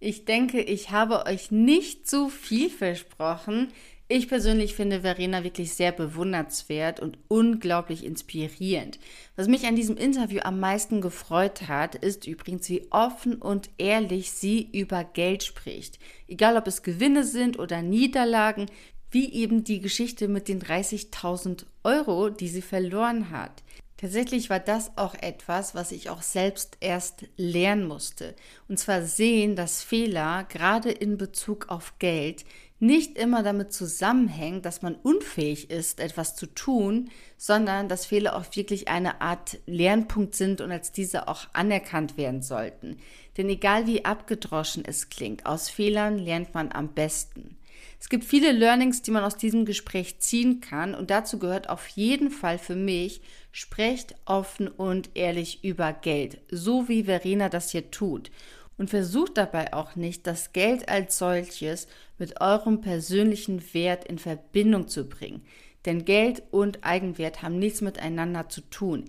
Ich 0.00 0.24
denke, 0.24 0.62
ich 0.62 0.90
habe 0.90 1.26
euch 1.26 1.50
nicht 1.50 2.08
zu 2.08 2.30
viel 2.30 2.70
versprochen. 2.70 3.68
Ich 4.10 4.26
persönlich 4.26 4.74
finde 4.74 5.02
Verena 5.02 5.44
wirklich 5.44 5.74
sehr 5.74 5.92
bewundernswert 5.92 6.98
und 6.98 7.18
unglaublich 7.28 8.06
inspirierend. 8.06 8.98
Was 9.36 9.48
mich 9.48 9.66
an 9.66 9.76
diesem 9.76 9.98
Interview 9.98 10.40
am 10.44 10.58
meisten 10.58 11.02
gefreut 11.02 11.68
hat, 11.68 11.94
ist 11.94 12.26
übrigens, 12.26 12.70
wie 12.70 12.86
offen 12.90 13.34
und 13.34 13.68
ehrlich 13.76 14.30
sie 14.30 14.66
über 14.72 15.04
Geld 15.04 15.42
spricht. 15.42 15.98
Egal 16.26 16.56
ob 16.56 16.66
es 16.66 16.82
Gewinne 16.82 17.22
sind 17.22 17.58
oder 17.58 17.82
Niederlagen, 17.82 18.64
wie 19.10 19.30
eben 19.30 19.62
die 19.62 19.80
Geschichte 19.80 20.26
mit 20.26 20.48
den 20.48 20.62
30.000 20.62 21.66
Euro, 21.84 22.30
die 22.30 22.48
sie 22.48 22.62
verloren 22.62 23.30
hat. 23.30 23.62
Tatsächlich 23.98 24.48
war 24.48 24.60
das 24.60 24.96
auch 24.96 25.16
etwas, 25.16 25.74
was 25.74 25.92
ich 25.92 26.08
auch 26.08 26.22
selbst 26.22 26.76
erst 26.80 27.26
lernen 27.36 27.86
musste. 27.86 28.36
Und 28.68 28.78
zwar 28.78 29.02
sehen, 29.02 29.56
dass 29.56 29.82
Fehler 29.82 30.44
gerade 30.44 30.90
in 30.90 31.18
Bezug 31.18 31.68
auf 31.68 31.98
Geld 31.98 32.44
nicht 32.80 33.18
immer 33.18 33.42
damit 33.42 33.72
zusammenhängt, 33.72 34.64
dass 34.64 34.82
man 34.82 34.94
unfähig 34.94 35.70
ist, 35.70 36.00
etwas 36.00 36.36
zu 36.36 36.46
tun, 36.46 37.10
sondern 37.36 37.88
dass 37.88 38.06
Fehler 38.06 38.36
auch 38.36 38.44
wirklich 38.54 38.88
eine 38.88 39.20
Art 39.20 39.58
Lernpunkt 39.66 40.34
sind 40.34 40.60
und 40.60 40.70
als 40.70 40.92
diese 40.92 41.28
auch 41.28 41.46
anerkannt 41.52 42.16
werden 42.16 42.42
sollten. 42.42 42.98
Denn 43.36 43.48
egal 43.48 43.86
wie 43.86 44.04
abgedroschen 44.04 44.84
es 44.84 45.08
klingt, 45.10 45.46
aus 45.46 45.68
Fehlern 45.68 46.18
lernt 46.18 46.54
man 46.54 46.72
am 46.72 46.88
besten. 46.88 47.56
Es 48.00 48.08
gibt 48.08 48.24
viele 48.24 48.52
Learnings, 48.52 49.02
die 49.02 49.10
man 49.10 49.24
aus 49.24 49.36
diesem 49.36 49.64
Gespräch 49.64 50.20
ziehen 50.20 50.60
kann 50.60 50.94
und 50.94 51.10
dazu 51.10 51.40
gehört 51.40 51.68
auf 51.68 51.88
jeden 51.88 52.30
Fall 52.30 52.58
für 52.58 52.76
mich, 52.76 53.20
sprecht 53.50 54.14
offen 54.24 54.68
und 54.68 55.10
ehrlich 55.14 55.64
über 55.64 55.92
Geld, 55.92 56.40
so 56.48 56.88
wie 56.88 57.04
Verena 57.04 57.48
das 57.48 57.72
hier 57.72 57.90
tut 57.90 58.30
und 58.78 58.90
versucht 58.90 59.36
dabei 59.36 59.74
auch 59.74 59.96
nicht, 59.96 60.26
das 60.26 60.52
Geld 60.52 60.88
als 60.88 61.18
solches 61.18 61.88
mit 62.16 62.40
eurem 62.40 62.80
persönlichen 62.80 63.62
Wert 63.74 64.04
in 64.04 64.18
Verbindung 64.18 64.88
zu 64.88 65.08
bringen. 65.08 65.42
Denn 65.84 66.04
Geld 66.04 66.42
und 66.50 66.84
Eigenwert 66.84 67.42
haben 67.42 67.58
nichts 67.58 67.80
miteinander 67.80 68.48
zu 68.48 68.62
tun. 68.62 69.04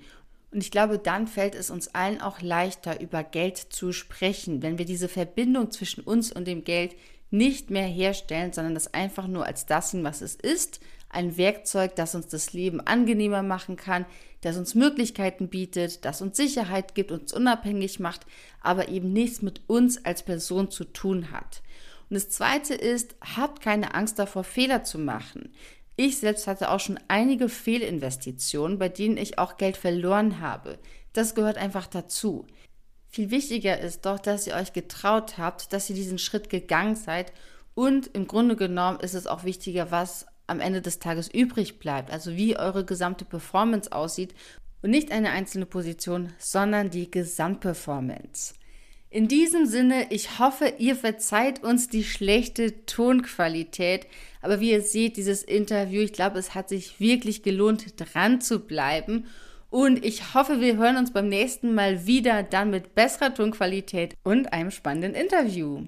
Und 0.52 0.62
ich 0.62 0.72
glaube, 0.72 0.98
dann 0.98 1.28
fällt 1.28 1.56
es 1.56 1.70
uns 1.70 1.94
allen 1.94 2.22
auch 2.22 2.42
leichter, 2.42 3.00
über 3.00 3.24
Geld 3.24 3.58
zu 3.58 3.92
sprechen, 3.92 4.62
wenn 4.64 4.78
wir 4.78 4.86
diese 4.86 5.08
Verbindung 5.08 5.72
zwischen 5.72 6.02
uns 6.02 6.32
und 6.32 6.48
dem 6.48 6.64
Geld 6.64 6.96
nicht 7.32 7.70
mehr 7.70 7.86
herstellen, 7.86 8.54
sondern 8.54 8.74
das 8.74 8.94
einfach 8.94 9.28
nur 9.28 9.46
als 9.46 9.68
das 9.68 9.92
sehen, 9.92 10.04
was 10.04 10.22
es 10.22 10.36
ist, 10.36 10.80
ein 11.10 11.38
Werkzeug, 11.38 11.96
das 11.96 12.16
uns 12.16 12.28
das 12.28 12.54
Leben 12.54 12.82
angenehmer 12.82 13.44
machen 13.44 13.76
kann, 13.76 14.06
das 14.42 14.58
uns 14.58 14.76
Möglichkeiten 14.76 15.50
bietet, 15.50 16.06
das 16.06 16.22
uns 16.22 16.38
Sicherheit 16.38 16.96
gibt, 16.96 17.12
uns 17.12 17.34
unabhängig 17.34 18.00
macht, 18.00 18.26
aber 18.62 18.90
eben 18.90 19.12
nichts 19.12 19.42
mit 19.42 19.62
uns 19.68 20.06
als 20.06 20.24
Person 20.24 20.72
zu 20.72 20.86
tun 20.86 21.32
hat. 21.32 21.62
Und 22.10 22.16
das 22.16 22.30
Zweite 22.30 22.74
ist, 22.74 23.16
habt 23.36 23.62
keine 23.62 23.94
Angst 23.94 24.18
davor, 24.18 24.44
Fehler 24.44 24.84
zu 24.84 24.98
machen. 24.98 25.54
Ich 25.96 26.18
selbst 26.20 26.48
hatte 26.48 26.72
auch 26.72 26.80
schon 26.80 27.00
einige 27.08 27.50
Fehlinvestitionen, 27.50 28.80
bei 28.80 28.88
denen 28.88 29.18
ich 29.18 29.38
auch 29.38 29.58
Geld 29.58 29.76
verloren 29.76 30.40
habe. 30.40 30.80
Das 31.14 31.36
gehört 31.36 31.58
einfach 31.58 31.88
dazu. 31.88 32.48
Viel 33.10 33.32
wichtiger 33.32 33.80
ist 33.80 34.06
doch, 34.06 34.20
dass 34.20 34.48
ihr 34.48 34.56
euch 34.56 34.72
getraut 34.72 35.38
habt, 35.38 35.74
dass 35.74 35.90
ihr 35.90 35.96
diesen 35.96 36.20
Schritt 36.20 36.50
gegangen 36.50 36.96
seid 36.96 37.34
und 37.74 38.08
im 38.08 38.28
Grunde 38.28 38.56
genommen 38.56 39.00
ist 39.00 39.16
es 39.16 39.28
auch 39.28 39.44
wichtiger, 39.44 39.92
was 39.92 40.26
am 40.50 40.60
Ende 40.60 40.82
des 40.82 41.00
Tages 41.00 41.30
übrig 41.34 41.80
bleibt, 41.80 42.12
also 42.12 42.36
wie 42.36 42.58
eure 42.58 42.86
gesamte 42.86 43.26
Performance 43.26 43.92
aussieht 43.92 44.34
und 44.82 44.92
nicht 44.92 45.12
eine 45.12 45.32
einzelne 45.32 45.66
Position, 45.66 46.34
sondern 46.38 46.90
die 46.90 47.10
Gesamtperformance. 47.10 48.54
In 49.12 49.28
diesem 49.28 49.66
Sinne, 49.66 50.08
ich 50.12 50.38
hoffe, 50.38 50.74
ihr 50.78 50.96
verzeiht 50.96 51.64
uns 51.64 51.90
die 51.90 52.04
schlechte 52.04 52.86
Tonqualität. 52.86 54.06
Aber 54.42 54.60
wie 54.60 54.70
ihr 54.70 54.84
seht, 54.84 55.18
dieses 55.18 55.42
Interview, 55.42 56.02
ich 56.02 56.14
glaube, 56.14 56.38
es 56.38 56.54
hat 56.54 56.70
sich 56.70 57.00
wirklich 57.00 57.42
gelohnt, 57.42 57.96
dran 57.98 58.40
zu 58.40 58.60
bleiben. 58.60 59.26
Und 59.72 60.06
ich 60.06 60.36
hoffe, 60.36 60.62
wir 60.62 60.78
hören 60.78 60.98
uns 60.98 61.12
beim 61.12 61.28
nächsten 61.28 61.74
Mal 61.74 62.06
wieder, 62.06 62.44
dann 62.44 62.70
mit 62.70 62.94
besserer 62.94 63.34
Tonqualität 63.34 64.14
und 64.24 64.54
einem 64.54 64.70
spannenden 64.70 65.16
Interview. 65.16 65.88